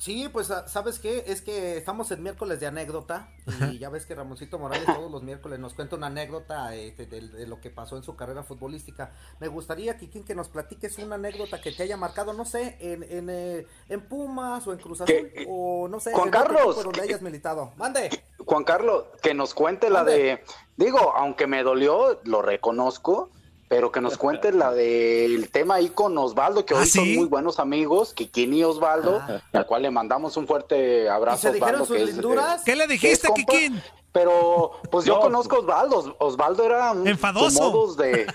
[0.00, 3.28] Sí, pues sabes qué, es que estamos en miércoles de anécdota
[3.70, 7.46] y ya ves que Ramoncito Morales todos los miércoles nos cuenta una anécdota este, de,
[7.46, 9.12] lo que pasó en su carrera futbolística.
[9.40, 13.02] Me gustaría, Kikín, que nos platiques una anécdota que te haya marcado, no sé, en,
[13.02, 17.02] en, eh, en Pumas o en Cruz Azul o no sé, Juan en Carlos, donde
[17.02, 17.72] hayas militado.
[17.76, 18.24] Mande.
[18.38, 20.42] Juan Carlos, que nos cuente la de,
[20.78, 23.28] digo, aunque me dolió, lo reconozco,
[23.70, 27.26] pero que nos cuente la del tema ahí con Osvaldo, que hoy ¿Ah, son muy
[27.26, 29.40] buenos amigos, Kikín y Osvaldo, ah.
[29.52, 31.50] al cual le mandamos un fuerte abrazo.
[31.50, 32.18] Osvaldo, que es,
[32.64, 33.80] ¿Qué le dijiste, Kikín?
[34.10, 36.16] Pero, pues yo conozco a Osvaldo.
[36.18, 37.94] Osvaldo era un enfadoso.
[37.94, 38.26] de,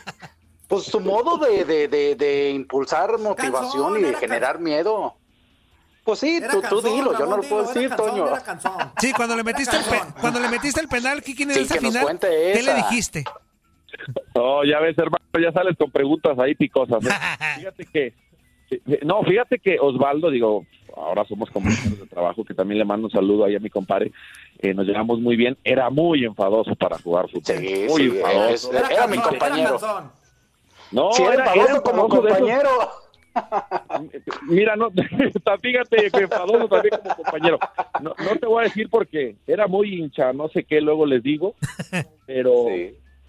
[0.69, 5.17] pues su modo de, de, de, impulsar motivación y de generar miedo.
[6.05, 8.29] Pues sí, tú, tú, dilo, yo no lo puedo decir, Toño.
[9.01, 9.83] Sí, cuando le metiste el
[10.21, 13.25] cuando le metiste el penal, Kikín en esa final, ¿qué le dijiste?
[14.35, 17.05] No, ya ves, hermano, ya sales con preguntas ahí picosas.
[17.05, 17.09] ¿eh?
[17.57, 18.13] Fíjate que,
[19.03, 20.65] no, fíjate que Osvaldo, digo,
[20.95, 24.11] ahora somos compañeros de trabajo, que también le mando un saludo ahí a mi compadre,
[24.59, 27.63] eh, nos llevamos muy bien, era muy enfadoso para jugar fútbol.
[27.89, 28.73] muy enfadoso.
[28.73, 29.77] Era, mi compañero.
[30.91, 32.69] No, era, era como compañero.
[34.47, 34.89] Mira, no,
[35.61, 37.59] fíjate que enfadoso también como compañero.
[38.01, 41.21] No, no, te voy a decir porque era muy hincha, no sé qué luego les
[41.21, 41.53] digo,
[42.25, 42.65] pero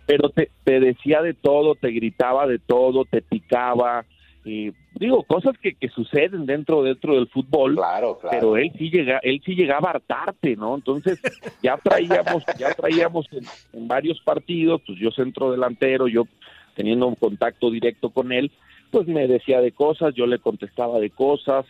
[0.07, 4.05] pero te, te, decía de todo, te gritaba de todo, te picaba,
[4.47, 8.37] y digo, cosas que, que suceden dentro dentro del fútbol, claro, claro.
[8.39, 10.77] pero él sí llega, él sí llegaba a hartarte, ¿no?
[10.77, 11.20] Entonces,
[11.62, 16.28] ya traíamos, ya traíamos en, varios partidos, pues yo centro delantero, yo
[16.77, 18.53] teniendo un contacto directo con él,
[18.93, 21.66] pues me decía de cosas, yo le contestaba de cosas,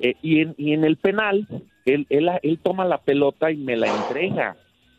[0.00, 1.46] eh, y, en, y en el penal,
[1.84, 4.56] él, él, él toma la pelota y me la entrega.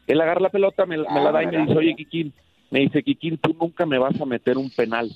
[0.07, 2.33] Él agarra la pelota, me, me la da y me dice, oye, Kikín,
[2.69, 5.09] me dice, Kikín, tú nunca me vas a meter un penal.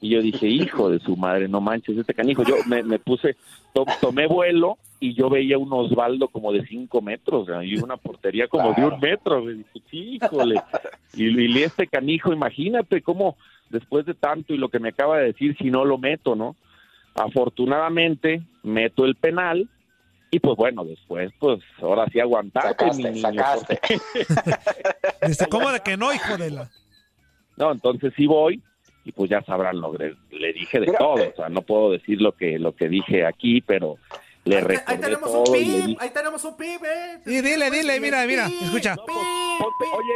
[0.00, 2.42] Y yo dije, hijo de su madre, no manches, este canijo.
[2.42, 3.36] Yo me, me puse,
[4.00, 8.72] tomé vuelo y yo veía un Osvaldo como de cinco metros y una portería como
[8.74, 9.44] de un metro.
[9.44, 10.60] Me dije, híjole.
[11.14, 13.36] Y, y este canijo, imagínate cómo
[13.70, 16.56] después de tanto y lo que me acaba de decir, si no lo meto, ¿no?
[17.14, 19.68] Afortunadamente, meto el penal
[20.34, 23.20] y pues bueno, después, pues ahora sí aguantaste, mi niño.
[23.20, 23.78] Sacaste.
[25.26, 26.70] Dice, ¿cómo de que no, hijo de la?
[27.58, 28.62] No, entonces sí voy
[29.04, 31.18] y pues ya sabrán lo que le dije de todo.
[31.18, 33.98] Eh, o sea, no puedo decir lo que lo que dije aquí, pero
[34.44, 35.44] le ahí, ahí tenemos todo.
[35.52, 37.18] un y pib, ahí tenemos un pib, eh.
[37.26, 38.96] Sí, dile, dile, mira, mira, escucha.
[38.96, 40.14] Ponte- oye,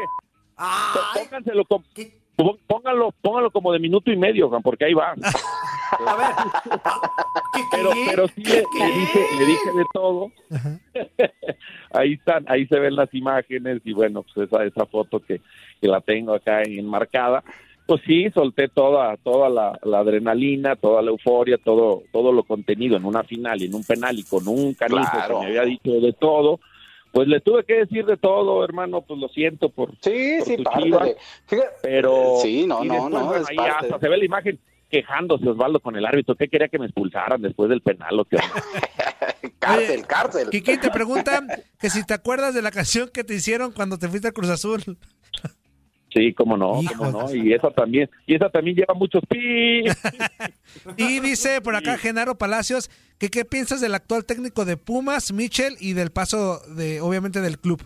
[0.56, 1.64] Ay, pónganselo,
[2.66, 5.14] Póngalo, póngalo como de minuto y medio, Juan, porque ahí va.
[6.06, 6.80] A ver.
[7.70, 10.30] pero, pero sí le, dije, le dije de todo.
[11.92, 15.40] ahí están, ahí se ven las imágenes y bueno, pues esa, esa foto que,
[15.80, 17.42] que la tengo acá enmarcada.
[17.86, 23.04] Pues sí, solté toda, toda la, adrenalina, toda la euforia, todo, todo lo contenido en
[23.04, 26.12] una final y en un penal y con un canijo que me había dicho de
[26.12, 26.58] todo
[27.16, 29.92] pues le tuve que decir de todo, hermano, pues lo siento por.
[30.02, 30.56] Sí, sí,
[31.82, 32.36] pero.
[32.42, 33.32] Sí, no, no, no.
[33.32, 34.58] ahí hasta se ve la imagen
[34.90, 36.34] quejándose Osvaldo con el árbitro.
[36.34, 38.20] ¿Qué quería que me expulsaran después del penal?
[38.20, 38.36] ¿o qué?
[39.58, 40.50] cárcel, cárcel.
[40.50, 41.42] Kiki te pregunta
[41.78, 44.50] que si te acuerdas de la canción que te hicieron cuando te fuiste a Cruz
[44.50, 44.82] Azul.
[46.12, 47.34] Sí, cómo no, cómo no.
[47.34, 49.84] Y esa también, y esa también lleva muchos pi.
[50.96, 55.74] y dice por acá Genaro Palacios que qué piensas del actual técnico de Pumas, Michel,
[55.78, 57.82] y del paso de, obviamente, del club.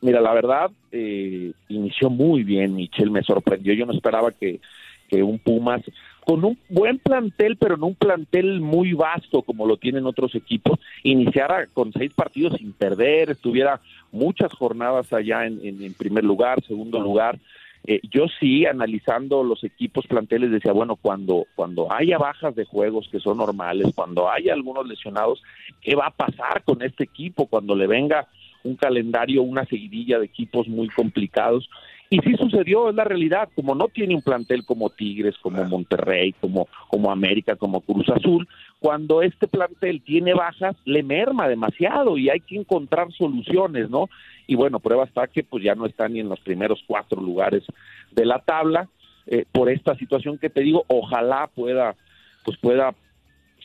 [0.00, 3.74] Mira, la verdad, eh, inició muy bien Michel, me sorprendió.
[3.74, 4.60] Yo no esperaba que,
[5.08, 5.82] que un Pumas
[6.28, 10.78] con un buen plantel, pero no un plantel muy vasto como lo tienen otros equipos,
[11.02, 13.80] iniciara con seis partidos sin perder, estuviera
[14.12, 17.38] muchas jornadas allá en, primer lugar, segundo lugar.
[17.86, 23.08] Eh, yo sí, analizando los equipos planteles, decía, bueno, cuando, cuando haya bajas de juegos
[23.10, 25.42] que son normales, cuando haya algunos lesionados,
[25.80, 28.28] ¿qué va a pasar con este equipo cuando le venga
[28.64, 31.70] un calendario, una seguidilla de equipos muy complicados?
[32.10, 36.32] Y sí sucedió, es la realidad, como no tiene un plantel como Tigres, como Monterrey,
[36.40, 38.48] como, como América, como Cruz Azul,
[38.78, 44.08] cuando este plantel tiene bajas, le merma demasiado y hay que encontrar soluciones, ¿no?
[44.46, 47.64] Y bueno, prueba está que pues ya no está ni en los primeros cuatro lugares
[48.12, 48.88] de la tabla,
[49.26, 51.94] eh, por esta situación que te digo, ojalá pueda,
[52.42, 52.94] pues pueda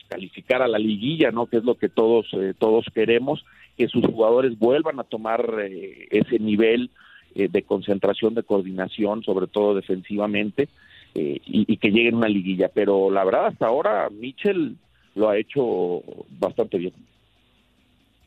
[0.08, 1.46] calificar a la liguilla, ¿no?
[1.46, 3.42] Que es lo que todos, eh, todos queremos,
[3.78, 6.90] que sus jugadores vuelvan a tomar eh, ese nivel
[7.34, 10.68] eh, de concentración, de coordinación, sobre todo defensivamente,
[11.14, 12.68] eh, y, que lleguen a una liguilla.
[12.68, 14.76] Pero la verdad, hasta ahora, Mitchell
[15.14, 16.02] lo ha hecho
[16.38, 16.94] bastante bien.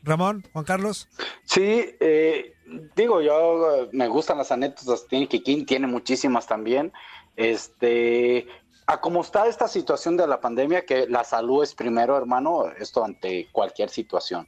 [0.02, 1.08] Ramón, Juan Carlos.
[1.44, 2.54] Sí, eh,
[2.96, 6.92] digo, yo me gustan las anécdotas, tiene Kikín, tiene muchísimas también.
[7.36, 8.46] Este,
[8.86, 13.04] a cómo está esta situación de la pandemia, que la salud es primero, hermano, esto
[13.04, 14.46] ante cualquier situación.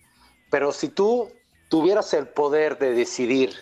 [0.51, 1.31] Pero si tú
[1.69, 3.53] tuvieras el poder de decidir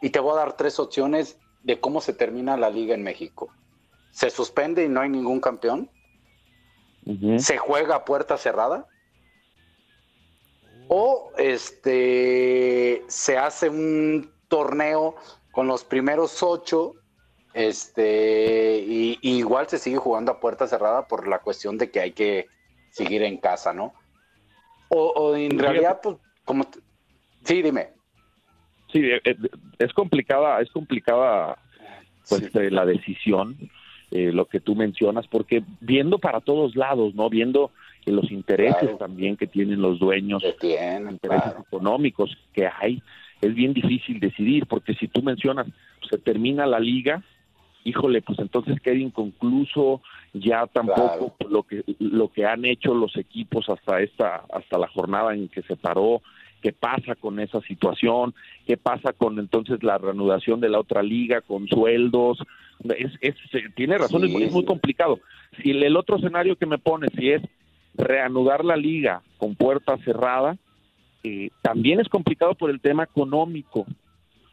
[0.00, 3.52] y te voy a dar tres opciones de cómo se termina la liga en México.
[4.10, 5.90] Se suspende y no hay ningún campeón.
[7.38, 8.86] Se juega a puerta cerrada.
[10.88, 15.16] O este se hace un torneo
[15.52, 16.94] con los primeros ocho.
[17.52, 22.12] Este, y, igual se sigue jugando a puerta cerrada por la cuestión de que hay
[22.12, 22.46] que
[22.90, 23.92] seguir en casa, ¿no?
[24.88, 26.66] O, en realidad, pues, como.
[27.44, 27.92] Sí, dime.
[28.92, 29.36] Sí, eh, eh,
[29.78, 31.56] es complicada, es complicada
[32.28, 33.56] pues eh, la decisión,
[34.12, 37.30] lo que tú mencionas, porque viendo para todos lados, ¿no?
[37.30, 37.70] Viendo
[38.06, 43.00] los intereses también que tienen los dueños, intereses económicos que hay,
[43.40, 45.68] es bien difícil decidir, porque si tú mencionas,
[46.10, 47.22] se termina la liga,
[47.84, 50.02] híjole, pues entonces queda inconcluso
[50.32, 55.34] ya tampoco lo que lo que han hecho los equipos hasta esta hasta la jornada
[55.34, 56.22] en que se paró
[56.60, 58.34] qué pasa con esa situación,
[58.66, 62.38] qué pasa con entonces la reanudación de la otra liga con sueldos.
[62.98, 63.34] Es, es
[63.74, 65.20] tiene razón, es, muy, complicado.
[65.62, 67.42] Si el, otro escenario que me pone, si es
[67.94, 70.56] reanudar la liga con puerta cerrada,
[71.22, 73.86] eh, también es complicado por el tema económico.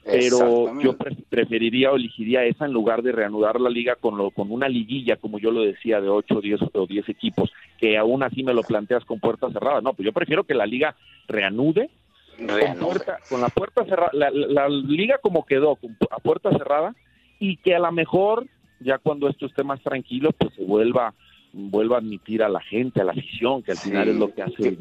[0.09, 0.95] Pero yo
[1.29, 5.17] preferiría o elegiría esa en lugar de reanudar la liga con, lo, con una liguilla,
[5.17, 8.63] como yo lo decía, de 8, 10 o 10 equipos, que aún así me lo
[8.63, 9.81] planteas con puerta cerrada.
[9.81, 10.95] No, pues yo prefiero que la liga
[11.27, 11.89] reanude,
[12.37, 15.77] Con, la puerta cerrada, la, liga como quedó,
[16.11, 16.95] a puerta cerrada,
[17.39, 18.47] y que a lo mejor,
[18.79, 21.13] ya cuando esto esté más tranquilo, pues se vuelva
[21.53, 24.41] vuelva a admitir a la gente, a la afición, que al final es lo que
[24.43, 24.77] hace,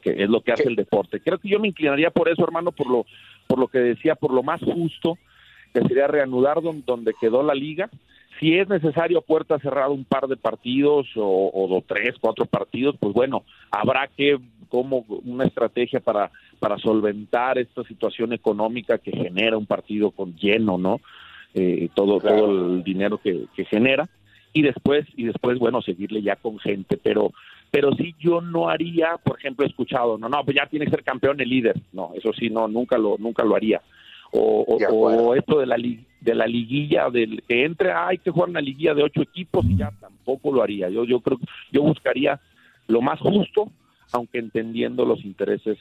[0.00, 1.20] que es lo que hace el deporte.
[1.20, 3.06] Creo que yo me inclinaría por eso, hermano, por lo
[3.46, 5.18] por lo que decía, por lo más justo,
[5.72, 7.90] que sería reanudar donde, quedó la liga.
[8.40, 13.12] Si es necesario puerta cerrada un par de partidos o, o, tres, cuatro partidos, pues
[13.14, 14.38] bueno, habrá que
[14.68, 20.78] como una estrategia para, para solventar esta situación económica que genera un partido con lleno,
[20.78, 21.00] ¿no?
[21.54, 24.08] Eh, todo, todo el dinero que, que genera
[24.54, 27.32] y después y después bueno seguirle ya con gente pero
[27.70, 30.92] pero sí yo no haría, por ejemplo, he escuchado, no, no, pues ya tiene que
[30.92, 33.82] ser campeón el líder, no, eso sí, no, nunca lo, nunca lo haría.
[34.36, 38.92] O, esto de la, de la liguilla, del que entre, hay que jugar una liguilla
[38.92, 40.88] de ocho equipos y ya tampoco lo haría.
[40.88, 41.38] Yo, yo creo,
[41.70, 42.40] yo buscaría
[42.88, 43.70] lo más justo,
[44.10, 45.78] aunque entendiendo los intereses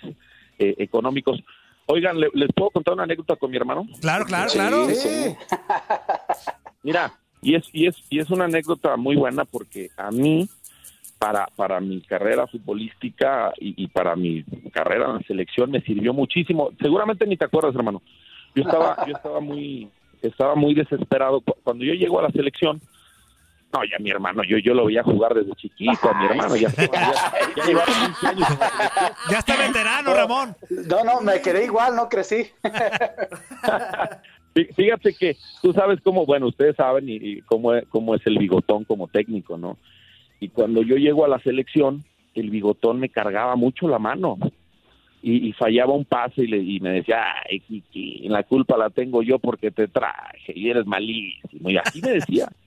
[0.59, 1.43] eh, económicos.
[1.87, 3.87] Oigan, ¿les puedo contar una anécdota con mi hermano?
[3.99, 4.87] Claro, claro, claro.
[6.83, 7.11] Mira,
[7.41, 10.47] y es, y, es, y es una anécdota muy buena porque a mí,
[11.23, 14.43] para, para mi carrera futbolística y, para mi
[14.73, 16.71] carrera en la selección, me sirvió muchísimo.
[16.81, 18.01] Seguramente ni te acuerdas, hermano.
[18.53, 19.89] Yo estaba, yo estaba muy,
[20.21, 21.41] estaba muy desesperado.
[21.63, 22.81] Cuando yo llego a la selección,
[23.71, 26.89] no, ya mi hermano, yo, yo lo veía jugar desde chiquito, mi hermano, ya, ya,
[26.91, 27.13] ya,
[28.29, 28.47] años.
[29.31, 30.57] Ya está veterano, Ramón.
[30.89, 32.51] No, no, me quedé igual, no crecí.
[34.75, 38.83] Fíjate que tú sabes cómo, bueno, ustedes saben y, cómo, es, cómo es el bigotón
[38.83, 39.77] como técnico, ¿no?
[40.39, 42.03] Y cuando yo llego a la selección,
[42.33, 44.37] el bigotón me cargaba mucho la mano
[45.25, 49.23] y, fallaba un pase y, le, y me decía, ay, Kiki, la culpa la tengo
[49.23, 51.69] yo porque te traje y eres malísimo.
[51.69, 52.49] Y así me decía.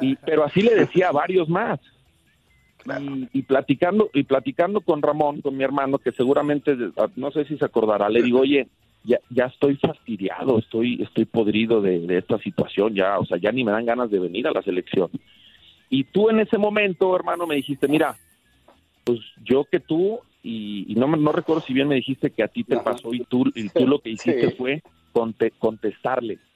[0.00, 1.78] Y, pero así le decía a varios más.
[3.32, 6.76] Y, platicando y platicando con Ramón, con mi hermano, que seguramente,
[7.14, 8.66] no sé si se acordará, le digo, oye,
[9.04, 13.62] ya, ya estoy fastidiado, estoy, estoy podrido de, esta situación, ya, o sea, ya ni
[13.62, 15.10] me dan ganas de venir a la selección.
[15.90, 18.16] Y tú en ese momento, hermano, me dijiste, mira,
[19.04, 22.64] pues yo que tú, y, no, no recuerdo si bien me dijiste que a ti
[22.64, 24.82] te pasó y tú, y tú lo que hiciste fue
[25.58, 26.38] contestarle.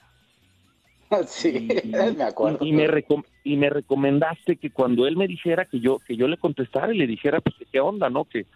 [1.26, 1.68] Sí,
[2.16, 2.64] me acuerdo.
[2.64, 2.88] Y, me
[3.44, 6.96] y me recomendaste que cuando él me dijera que yo que yo le contestara y
[6.96, 8.24] le dijera pues qué onda, ¿no?
[8.24, 8.46] Que,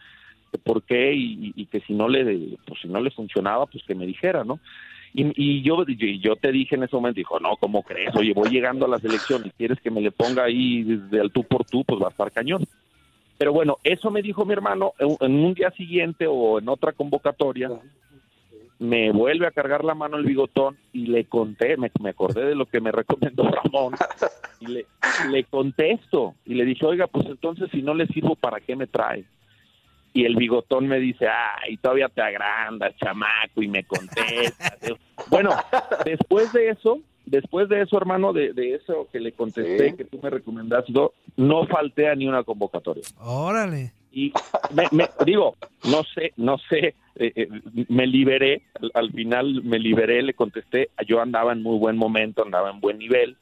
[0.65, 4.07] por qué y, que si no le pues si no le funcionaba pues que me
[4.07, 4.59] dijera, ¿no?
[5.19, 8.15] Y, y yo, yo te dije en ese momento, dijo, no, ¿cómo crees?
[8.15, 11.33] Oye, voy llegando a la selección y quieres que me le ponga ahí desde el
[11.33, 12.65] tú por tú, pues va a estar cañón.
[13.39, 17.71] Pero bueno, eso me dijo mi hermano en un día siguiente o en otra convocatoria
[18.79, 22.67] me vuelve a cargar la mano el bigotón y le conté, me, acordé de lo
[22.67, 23.95] que me recomendó Ramón,
[24.61, 24.87] y le,
[25.31, 28.87] le contesto y le dije, oiga, pues entonces si no le sirvo, ¿para qué me
[28.87, 29.25] trae?
[30.17, 34.75] Y el bigotón me dice, ay, todavía te agranda, chamaco, y me contesta.
[35.31, 35.51] bueno,
[36.07, 40.31] después de eso, después de eso, hermano, de, eso que le contesté, que tú me
[40.31, 40.91] recomendaste,
[41.37, 43.03] no falté a ni una convocatoria.
[43.19, 43.93] Órale.
[44.11, 44.33] Y
[44.93, 47.49] me, digo, no sé, no sé, eh, eh,
[47.91, 48.63] me liberé,
[48.95, 52.97] al, final me liberé, le contesté, yo andaba en muy buen momento, andaba en buen
[52.97, 53.37] nivel,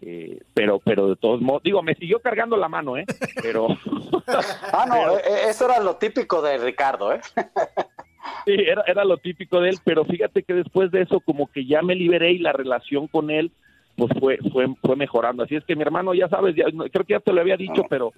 [0.00, 3.04] eh, pero pero de todos modos, digo, me siguió cargando la mano, ¿eh?
[3.42, 3.68] Pero...
[4.72, 7.20] ah, no, eso era lo típico de Ricardo, ¿eh?
[8.46, 11.66] sí, era, era lo típico de él, pero fíjate que después de eso como que
[11.66, 13.50] ya me liberé y la relación con él
[13.96, 15.42] pues fue fue fue mejorando.
[15.42, 17.82] Así es que mi hermano, ya sabes, ya, creo que ya te lo había dicho,
[17.90, 18.12] pero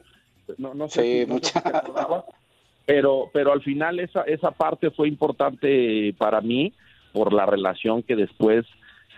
[0.58, 1.24] no, no sé.
[1.24, 1.62] Sí, mucha
[2.84, 6.72] pero pero al final esa esa parte fue importante para mí
[7.12, 8.66] por la relación que después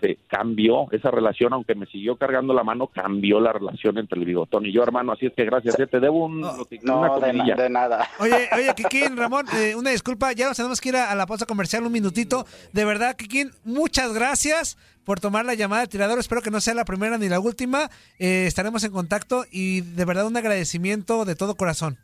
[0.02, 4.26] se cambió esa relación aunque me siguió cargando la mano cambió la relación entre el
[4.26, 8.08] bigotón y yo hermano así es que gracias te debo un no, una de, nada
[8.18, 11.46] oye oye Kikín Ramón eh, una disculpa ya nos tenemos que ir a, la pausa
[11.46, 16.18] comercial un minutito de verdad Kikín muchas gracias por tomar la llamada de tirador.
[16.18, 17.90] Espero que no sea la primera ni la última.
[18.20, 21.98] Eh, estaremos en contacto y de verdad un agradecimiento de todo corazón.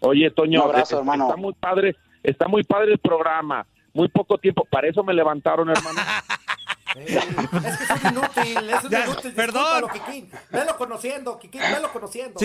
[0.00, 1.26] Oye, Toño, abrazo, eh, hermano.
[1.26, 3.66] está muy padre, está muy padre el programa.
[3.92, 6.00] Muy poco tiempo, para eso me levantaron, hermano.
[6.96, 9.32] es que es inútil, es inútil.
[9.34, 9.84] Perdón.
[9.92, 10.30] Kikín.
[10.50, 12.40] Velo conociendo, Kikín, velo conociendo.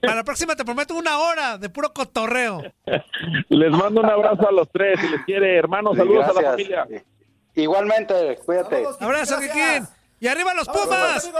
[0.00, 2.62] Para la próxima te prometo una hora de puro cotorreo.
[3.48, 6.86] les mando un abrazo a los tres, si les quiere, hermano, saludos a la familia.
[7.54, 8.84] Igualmente, cuídate.
[9.00, 9.86] Abrazo, Kikín.
[10.20, 11.30] Y arriba los Pumas.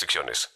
[0.01, 0.49] restricciones.